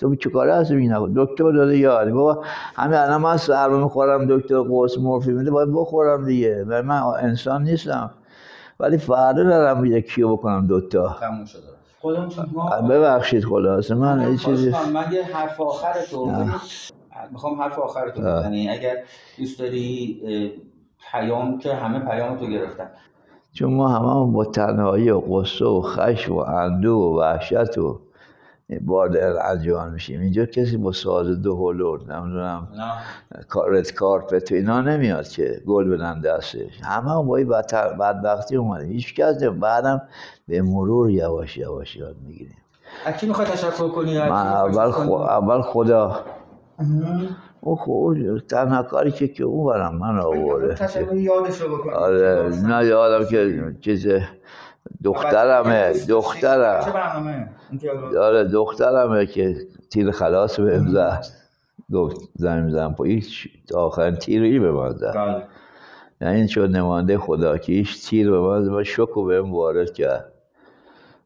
تو 0.00 0.14
چه 0.14 0.30
کاره 0.30 0.54
هستی 0.54 0.76
اینا؟ 0.76 1.08
دکتر 1.16 1.52
داده 1.52 1.78
یاد. 1.78 2.10
بابا 2.10 2.44
همین 2.76 2.96
الان 2.96 3.20
من 3.20 3.36
سرما 3.36 3.84
می‌خورم 3.84 4.38
دکتر 4.38 4.60
قرص 4.60 4.98
مورفین 4.98 5.34
میده 5.34 5.50
باید 5.50 5.72
بخورم 5.72 6.26
دیگه. 6.26 6.64
و 6.68 6.82
من 6.82 7.02
انسان 7.02 7.62
نیستم. 7.62 8.10
ولی 8.80 8.98
فردا 8.98 9.44
دارم 9.44 9.84
یکی 9.84 10.24
بکنم 10.24 10.66
دوتا. 10.66 11.16
تموم 11.20 11.44
شده 11.44 11.60
خودم 12.00 12.28
ببخشید 12.90 13.44
خلاصه 13.44 13.94
من 13.94 14.20
این 14.20 14.36
چیزی 14.36 14.70
من 14.70 15.12
یه 15.12 15.22
حرف 15.22 15.60
آخر 15.60 15.92
تو. 16.10 16.32
می‌خوام 17.32 17.60
حرف 17.60 17.78
آخر 17.78 18.10
تو. 18.10 18.22
بزنی. 18.22 18.68
اگر 18.68 18.96
دوست 19.38 19.58
داری 19.58 20.20
پیام 21.10 21.58
که 21.58 21.74
همه 21.74 21.98
پیام 21.98 22.36
تو 22.36 22.46
گرفتن. 22.46 22.90
چون 23.52 23.74
ما 23.74 23.88
همه 23.88 24.32
با 24.32 24.44
تنهایی 24.44 25.10
و 25.10 25.20
قصه 25.20 25.64
و 25.64 25.82
خشم 25.82 26.32
و 26.32 26.38
اندوه 26.38 27.02
و 27.02 27.20
وحشت 27.20 27.78
و 27.78 28.00
بار 28.80 29.18
انجام 29.42 29.92
میشیم. 29.92 30.20
اینجا 30.20 30.46
کسی 30.46 30.76
با 30.76 30.92
ساز 30.92 31.42
دو 31.42 31.56
هلور 31.56 32.00
نمی‌دونم 32.00 32.68
رد 33.68 33.92
کارپت 33.92 34.52
و 34.52 34.54
اینا 34.54 34.80
نمیاد 34.80 35.28
که 35.28 35.60
گل 35.66 35.88
بدن 35.88 36.20
دستش. 36.20 36.80
همه 36.82 37.10
هم 37.10 37.26
با 37.26 37.36
این 37.36 37.48
بدبختی 38.00 38.56
اومدیم. 38.56 38.90
هیچ 38.90 39.14
کس 39.14 39.42
بعدم 39.42 40.02
به 40.48 40.62
مرور 40.62 41.10
یواش 41.10 41.56
یواش 41.56 41.96
یاد 41.96 42.16
می‌گیریم. 42.26 42.56
از 43.06 43.14
کی 43.14 43.26
می‌خوای 43.26 43.46
تشکر 43.46 43.88
کنی 43.88 44.18
من 44.18 44.46
اول, 44.46 44.90
خو... 44.90 45.12
اول 45.12 45.62
خدا. 45.62 46.20
او 47.60 47.76
خود 47.76 48.38
تنها 48.48 48.82
کاری 48.82 49.10
که 49.10 49.28
که 49.28 49.44
او 49.44 49.64
برم 49.64 49.96
من 49.96 50.18
آورده. 50.18 51.14
یادش 51.14 51.60
رو 51.60 51.90
آره 51.90 52.50
نه 52.66 52.86
یادم 52.86 53.24
که 53.24 53.74
چیز 53.80 54.08
دخترمه 55.04 55.92
دخترم. 56.08 56.84
آره 58.20 58.44
دخترمه 58.44 59.26
که 59.26 59.56
تیر 59.90 60.10
خلاص 60.10 60.60
به 60.60 60.78
زد. 60.78 61.26
گفت 61.92 62.16
زنگ 62.34 62.64
می‌زنم. 62.64 62.94
پا 62.94 63.04
هیچ 63.04 63.48
تا 63.68 63.80
آخرین 63.80 64.14
تیری 64.16 64.58
به 64.58 64.72
من 64.72 64.92
زد. 64.92 65.12
بله. 65.14 65.42
یعنی 66.20 66.36
این 66.36 66.46
شد 66.46 66.70
نماینده 66.70 67.18
خدا 67.18 67.58
که 67.58 67.72
هیچ 67.72 68.08
تیر 68.08 68.30
به 68.30 68.40
من 68.40 68.68
و 68.68 69.06
بهم 69.26 69.54
وارد 69.54 69.92
کرد. 69.92 70.32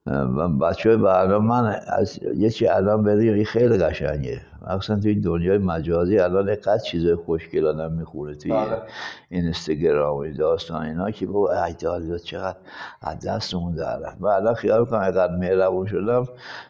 من 0.06 0.58
بچه 0.58 0.96
برنامه 0.96 1.46
من 1.48 1.80
از 1.86 2.18
یه 2.36 2.50
چی 2.50 2.66
الان 2.66 3.02
بری 3.02 3.44
خیلی 3.44 3.78
قشنگه. 3.78 4.40
مخصوصا 4.66 5.00
توی 5.00 5.14
دنیای 5.14 5.58
مجازی 5.58 6.18
الان 6.18 6.48
اینقدر 6.48 6.78
چیزای 6.78 7.14
خوشگل 7.14 7.66
آدم 7.66 7.92
می‌خوره 7.92 8.34
توی 8.34 8.52
بله. 8.52 8.82
اینستاگرام 9.28 10.16
و 10.16 10.32
داستان 10.32 10.82
اینا 10.82 11.10
که 11.10 11.26
بابا 11.26 11.64
ای 11.64 11.72
داد 11.72 12.16
چقدر 12.16 12.56
از 13.02 13.20
دستمون 13.26 13.74
در 13.74 13.98
رفت 13.98 14.20
من 14.20 14.30
الان 14.30 14.54
خیال 14.54 14.84
کنم 14.84 15.00
اینقدر 15.00 15.36
مهربون 15.36 15.86
شدم 15.86 16.28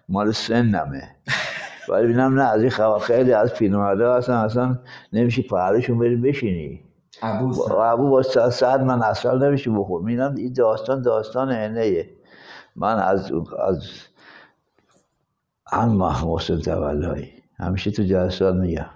مال 0.08 0.32
سنمه. 0.32 1.08
ولی 1.88 2.04
ببینم 2.04 2.34
نه 2.34 2.42
از 2.42 2.60
این 2.60 2.70
خبر 2.70 2.98
خیلی 2.98 3.32
از 3.32 3.54
پیرمرده 3.54 4.08
هستن 4.08 4.32
اصلا 4.32 4.78
نمیشه 5.12 5.42
پهلشون 5.42 5.98
بری 5.98 6.16
بشینی. 6.16 6.80
ابو 7.22 8.10
با 8.10 8.22
ساعت 8.22 8.80
من 8.80 9.02
اصلا 9.02 9.34
نمیشه 9.34 9.70
بخور 9.70 10.02
میدم 10.02 10.34
این 10.34 10.52
داستان 10.52 11.02
داستان 11.02 11.48
اینه 11.48 12.06
من 12.76 12.98
از 12.98 13.32
از 13.58 13.88
هم 15.72 15.88
محسن 15.88 16.58
تولایی. 16.58 17.43
همیشه 17.58 17.90
تو 17.90 18.02
جلسات 18.02 18.54
میگم 18.54 18.86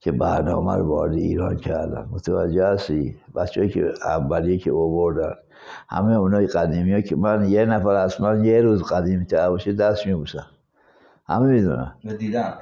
که 0.00 0.12
برنامه 0.12 0.76
رو 0.76 0.88
وارد 0.88 1.12
ایران 1.12 1.56
کردن. 1.56 2.08
متوجه 2.10 2.66
هستی؟ 2.66 3.16
بچه 3.36 3.68
که 3.68 3.92
اولیه 4.04 4.58
که 4.58 4.70
اووردن. 4.70 5.34
همه 5.88 6.16
اونای 6.16 6.46
قدیمی 6.46 6.92
ها 6.92 7.00
که 7.00 7.16
من 7.16 7.48
یه 7.48 7.64
نفر 7.64 7.94
از 7.94 8.20
من 8.20 8.44
یه 8.44 8.60
روز 8.60 8.82
قدیمی 8.82 9.24
تر 9.24 9.50
باشه 9.50 9.72
دست 9.72 10.06
میبوسم. 10.06 10.46
همه 11.28 11.46
می‌دونن. 11.46 11.92
دیدم. 12.18 12.54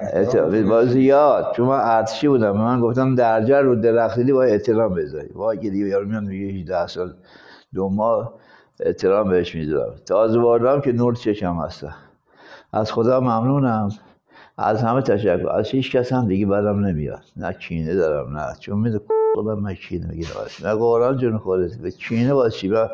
با 0.69 0.85
زیاد 0.85 1.53
چون 1.55 1.67
من 1.67 1.79
ارتشی 1.81 2.27
بودم. 2.27 2.57
من 2.57 2.81
گفتم 2.81 3.15
درجه 3.15 3.57
رو 3.57 3.75
درخت 3.75 4.15
دیدی 4.19 4.33
باید 4.33 4.53
احترام 4.53 4.95
بذاری. 4.95 5.29
وای 5.33 5.57
که 5.57 5.69
دیگه 5.69 5.85
یارو 5.85 6.07
میاد 6.07 6.23
میگه 6.23 6.45
18 6.45 6.87
سال 6.87 7.13
دو 7.73 7.89
ماه 7.89 8.33
احترام 8.79 9.29
بهش 9.29 9.55
می‌ذارم 9.55 9.95
تازه 10.05 10.39
واردم 10.39 10.81
که 10.81 10.91
نور 10.91 11.15
چشم 11.15 11.55
هستم. 11.55 11.95
از 12.73 12.91
خدا 12.91 13.19
ممنونم. 13.19 13.89
از 14.57 14.83
همه 14.83 15.01
تشکر. 15.01 15.49
از 15.49 15.69
هیچ 15.69 15.95
کس 15.95 16.13
هم 16.13 16.27
دیگه 16.27 16.45
بدم 16.45 16.85
نمیاد. 16.85 17.23
نه 17.37 17.53
کینه 17.53 17.95
دارم 17.95 18.37
نه. 18.37 18.55
چون 18.59 18.79
میده 18.79 19.01
خودم 19.35 19.59
من 19.59 19.73
کینه 19.73 20.07
می‌گیرم. 20.07 20.29
نه 20.63 20.73
قرآن 20.73 21.17
جون 21.17 21.37
خودت. 21.37 21.77
به 21.77 21.91
کینه 21.91 22.33
باید 22.33 22.51
چی؟ 22.51 22.69
با 22.69 22.89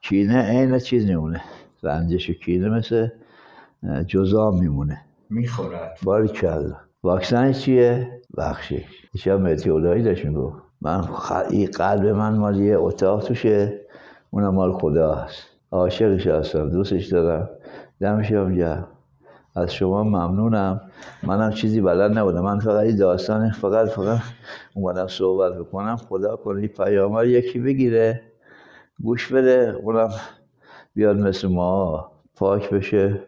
کینه 0.00 0.42
عین 0.42 0.78
چیز 0.78 1.06
میمونه. 1.06 1.40
رنجش 1.82 2.30
و 2.30 2.32
کینه 2.32 2.68
مثل 2.68 3.08
جزام 4.06 4.58
میمونه. 4.60 5.00
می‌خورد. 5.30 5.98
باری 6.02 6.28
کلا 6.28 6.76
واکسن 7.02 7.52
چیه؟ 7.52 8.20
بخشش. 8.36 8.84
ایشا 9.14 9.38
متیولایی 9.38 10.02
داشت 10.02 10.24
میگو 10.24 10.52
من 10.80 11.02
خ... 11.02 11.32
قلب 11.78 12.06
من 12.06 12.36
مال 12.36 12.60
یه 12.60 12.78
اتاق 12.78 13.24
توشه. 13.24 13.80
اونم 14.30 14.54
مال 14.54 14.72
خدا 14.72 15.14
هست 15.14 15.42
عاشقش 15.70 16.26
هستم. 16.26 16.70
دوستش 16.70 17.06
دارم. 17.06 17.50
دمش 18.00 18.32
هم 18.32 18.54
گرم. 18.54 18.88
از 19.58 19.74
شما 19.74 20.04
ممنونم. 20.04 20.80
منم 21.22 21.50
چیزی 21.50 21.80
بلد 21.80 22.18
نبودم. 22.18 22.40
من 22.40 22.58
فقط 22.58 22.84
این 22.84 22.96
داستان 22.96 23.50
فقط 23.50 23.88
فقط 23.88 24.18
اومدم 24.74 25.06
صحبت 25.06 25.58
بکنم. 25.58 25.96
خدا 25.96 26.36
کنه 26.36 26.60
این 26.60 26.68
پیامه 26.68 27.28
یکی 27.28 27.58
بگیره 27.58 28.22
گوش 29.02 29.32
بده 29.32 29.76
اونم 29.82 30.10
بیاد 30.94 31.16
مثل 31.16 31.48
ما. 31.48 32.10
پاک 32.36 32.70
بشه. 32.70 33.22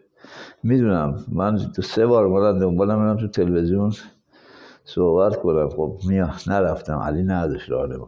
می‌دونم. 0.63 1.25
من 1.31 1.57
سه 1.83 2.05
بار 2.05 2.25
اومدم 2.25 2.59
دنبالم 2.59 3.01
میرم 3.01 3.17
تو 3.17 3.27
تلویزیون 3.27 3.93
صحبت 4.83 5.35
کنم. 5.35 5.69
خب 5.69 5.97
میا 6.07 6.29
نرفتم. 6.47 6.97
علی 6.97 7.23
نداشت 7.23 7.69
راه 7.69 8.07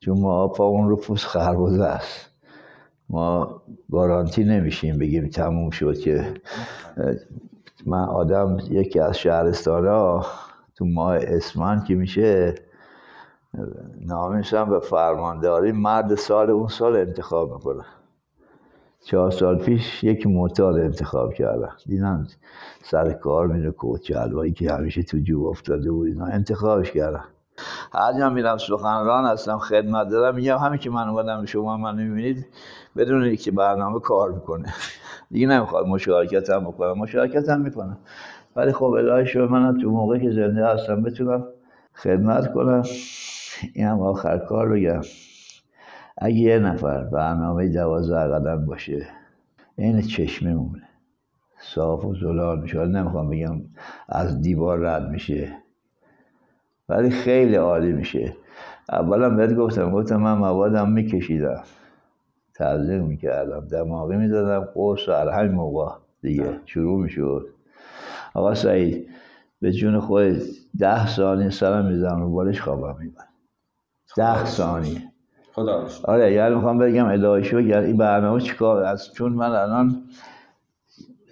چون 0.00 0.20
ما 0.20 0.48
پامون 0.48 0.88
رو 0.88 0.96
پوست 0.96 1.26
خربوزه 1.26 1.84
است. 1.84 2.33
ما 3.14 3.62
گارانتی 3.92 4.44
نمیشیم 4.44 4.98
بگیم 4.98 5.28
تموم 5.28 5.70
شد 5.70 5.98
که 5.98 6.34
من 7.86 8.04
آدم 8.04 8.56
یکی 8.70 9.00
از 9.00 9.18
شهرستان 9.18 9.86
ها 9.86 10.26
تو 10.76 10.84
ماه 10.84 11.16
اسمن 11.16 11.84
که 11.84 11.94
میشه 11.94 12.54
نامیشم 14.00 14.70
به 14.70 14.80
فرمانداری 14.80 15.72
مرد 15.72 16.14
سال 16.14 16.50
اون 16.50 16.68
سال 16.68 16.96
انتخاب 16.96 17.52
می‌کنه 17.52 17.84
چهار 19.00 19.30
سال 19.30 19.58
پیش 19.58 20.04
یک 20.04 20.26
معتاد 20.26 20.78
انتخاب 20.78 21.34
کردم. 21.34 21.72
دیدم 21.86 22.26
سر 22.82 23.12
کار 23.12 23.46
میره 23.46 23.74
حلوایی 24.14 24.52
که 24.52 24.72
همیشه 24.72 25.02
تو 25.02 25.18
جو 25.18 25.44
افتاده 25.44 25.90
بود 25.90 26.08
اینا 26.08 26.24
انتخابش 26.24 26.92
کردم. 26.92 27.24
هر 27.92 28.18
جا 28.18 28.30
میرم 28.30 28.58
سخنران 28.58 29.24
هستم 29.24 29.58
خدمت 29.58 30.08
دارم. 30.08 30.34
میگم 30.34 30.56
همین 30.58 30.78
که 30.78 30.90
من 30.90 31.08
اومدم 31.08 31.44
شما 31.44 31.76
من 31.76 31.96
می‌بینید 31.96 32.46
بدون 32.96 33.36
که 33.36 33.50
برنامه 33.50 34.00
کار 34.00 34.32
می‌کنه. 34.32 34.74
دیگه 35.30 35.46
نمی‌خواد 35.46 35.86
مشارکت 35.86 36.50
هم 36.50 36.64
بکنم. 36.64 36.98
مشارکت 36.98 37.48
هم 37.48 37.60
می‌کنم. 37.60 37.98
ولی 38.56 38.72
خب 38.72 38.84
الهی 38.84 39.26
شما 39.26 39.46
من 39.46 39.78
تو 39.78 39.90
موقع 39.90 40.18
که 40.18 40.30
زنده 40.30 40.66
هستم 40.66 41.02
بتونم 41.02 41.44
خدمت 41.94 42.52
کنم. 42.52 42.82
این 43.72 43.86
هم 43.86 44.00
آخر 44.00 44.38
کار 44.38 44.68
بگم. 44.68 45.00
اگه 46.18 46.36
یه 46.36 46.58
نفر 46.58 47.04
برنامه 47.04 47.68
دوازده 47.68 48.34
قدم 48.34 48.66
باشه 48.66 49.06
این 49.76 50.00
چشمه 50.00 50.54
مونه. 50.54 50.82
صاف 51.58 52.04
و 52.04 52.14
زلال 52.14 52.60
میشه. 52.60 52.86
نمی‌خوام 52.86 53.30
بگم 53.30 53.60
از 54.08 54.40
دیوار 54.40 54.78
رد 54.78 55.08
میشه. 55.08 55.63
ولی 56.88 57.10
خیلی 57.10 57.54
عالی 57.54 57.92
میشه. 57.92 58.36
اولا 58.92 59.30
بهت 59.30 59.54
گفتم 59.54 59.90
گفتم 59.90 60.16
من 60.16 60.38
موادم 60.38 60.90
میکشیدم. 60.90 61.62
تزریق 62.54 63.02
می‌کردم 63.02 63.68
دماغی 63.68 64.16
می‌دادم 64.16 64.68
قرص 64.74 65.08
و 65.08 65.12
همین 65.12 65.52
موقع 65.52 65.92
دیگه 66.20 66.60
شروع 66.64 67.02
می‌شد. 67.02 67.48
آقا 68.34 68.54
سعید 68.54 69.08
به 69.60 69.72
جون 69.72 70.00
خود 70.00 70.36
ده 70.78 71.06
ثانیه 71.06 71.50
سرم 71.50 71.86
می‌زنم 71.86 72.22
رو 72.22 72.30
بالش 72.30 72.60
خوابم 72.60 72.96
میبن 73.00 73.24
ده 74.16 74.44
ثانیه. 74.44 75.02
خدا 75.52 75.86
آره 76.04 76.32
یعنی 76.32 76.54
می‌خوام 76.54 76.78
بگم 76.78 77.06
الهی 77.06 77.44
شو 77.44 77.56
این 77.56 77.96
برنامه 77.96 78.40
چیکار؟ 78.40 78.84
از 78.84 79.12
چون 79.12 79.32
من 79.32 79.50
الان 79.50 80.02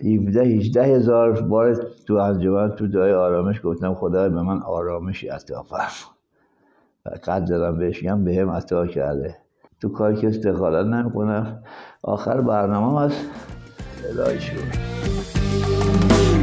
17 0.01 0.43
18 0.43 0.83
هزار 0.83 1.41
بار 1.41 1.87
تو 2.07 2.15
انجمن 2.15 2.71
تو 2.71 2.87
دعای 2.87 3.13
آرامش 3.13 3.61
گفتم 3.65 3.95
خدا 3.95 4.29
به 4.29 4.43
من 4.43 4.63
آرامشی 4.63 5.29
عطا 5.29 5.63
فرما 5.63 6.13
قد 7.27 7.49
دارم 7.49 7.79
بهش 7.79 8.03
میگم 8.03 8.25
به 8.25 8.37
هم 8.37 8.51
عطا 8.51 8.87
کرده. 8.87 9.37
تو 9.81 9.89
کاری 9.89 10.17
که 10.17 10.29
استخالت 10.29 10.87
نمی‌کنم. 10.87 11.63
آخر 12.03 12.41
برنامه 12.41 13.01
هست 13.01 13.17
الهی 14.19 14.41
شو 14.41 14.57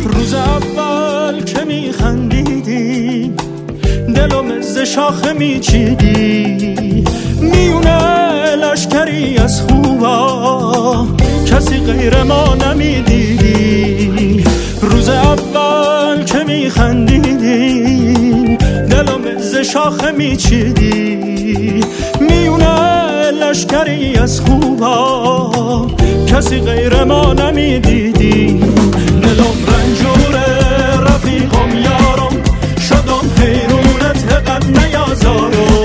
روز 0.10 0.34
اول 0.34 1.44
که 1.44 1.66
میخندیدی 1.66 3.36
دلم 4.16 4.62
ز 4.62 4.78
شاخه 4.78 5.34
میچیدی. 5.34 7.06
میونه 7.42 8.56
لشکری 8.56 9.38
از 9.38 9.62
خوبا 9.62 11.08
کسی 11.48 11.78
غیر 11.80 12.24
ما 12.24 12.56
نمی‌دیدی. 12.56 14.44
روز 14.82 15.10
که 16.26 16.44
میخندیدی 16.48 17.48
دلم 18.90 19.38
ز 19.40 19.56
شاخه 19.56 20.12
میچیدی 20.12 21.84
میونه 22.20 23.32
لشکری 23.32 24.18
از 24.18 24.42
خوبا 24.42 25.88
کسی 26.28 26.60
غیر 26.60 27.04
ما 27.04 27.34
نمی‌دیدی. 27.34 28.60
دلم 29.22 29.58
رنجوره 29.68 30.48
رفیقم 31.02 31.70
یارم 31.84 32.44
شدم 32.90 33.26
حیرونت 33.42 34.34
قد 34.34 34.64
نیازارم. 34.78 35.79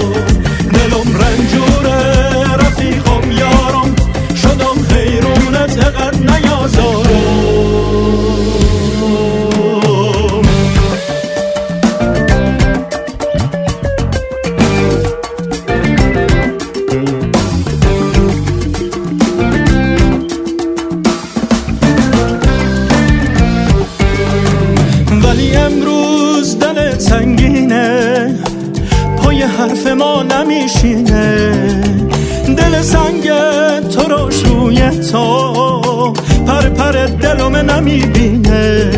جلومه 37.34 37.62
نمی‌بینه. 37.62 38.90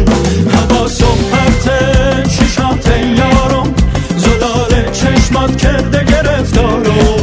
حواسم 0.52 1.16
پرته 1.32 2.22
چشات 2.22 2.88
یارم. 3.18 3.74
زدار 4.16 4.90
چشمات 4.92 5.56
کرده 5.56 6.04
گرفتارم. 6.04 7.15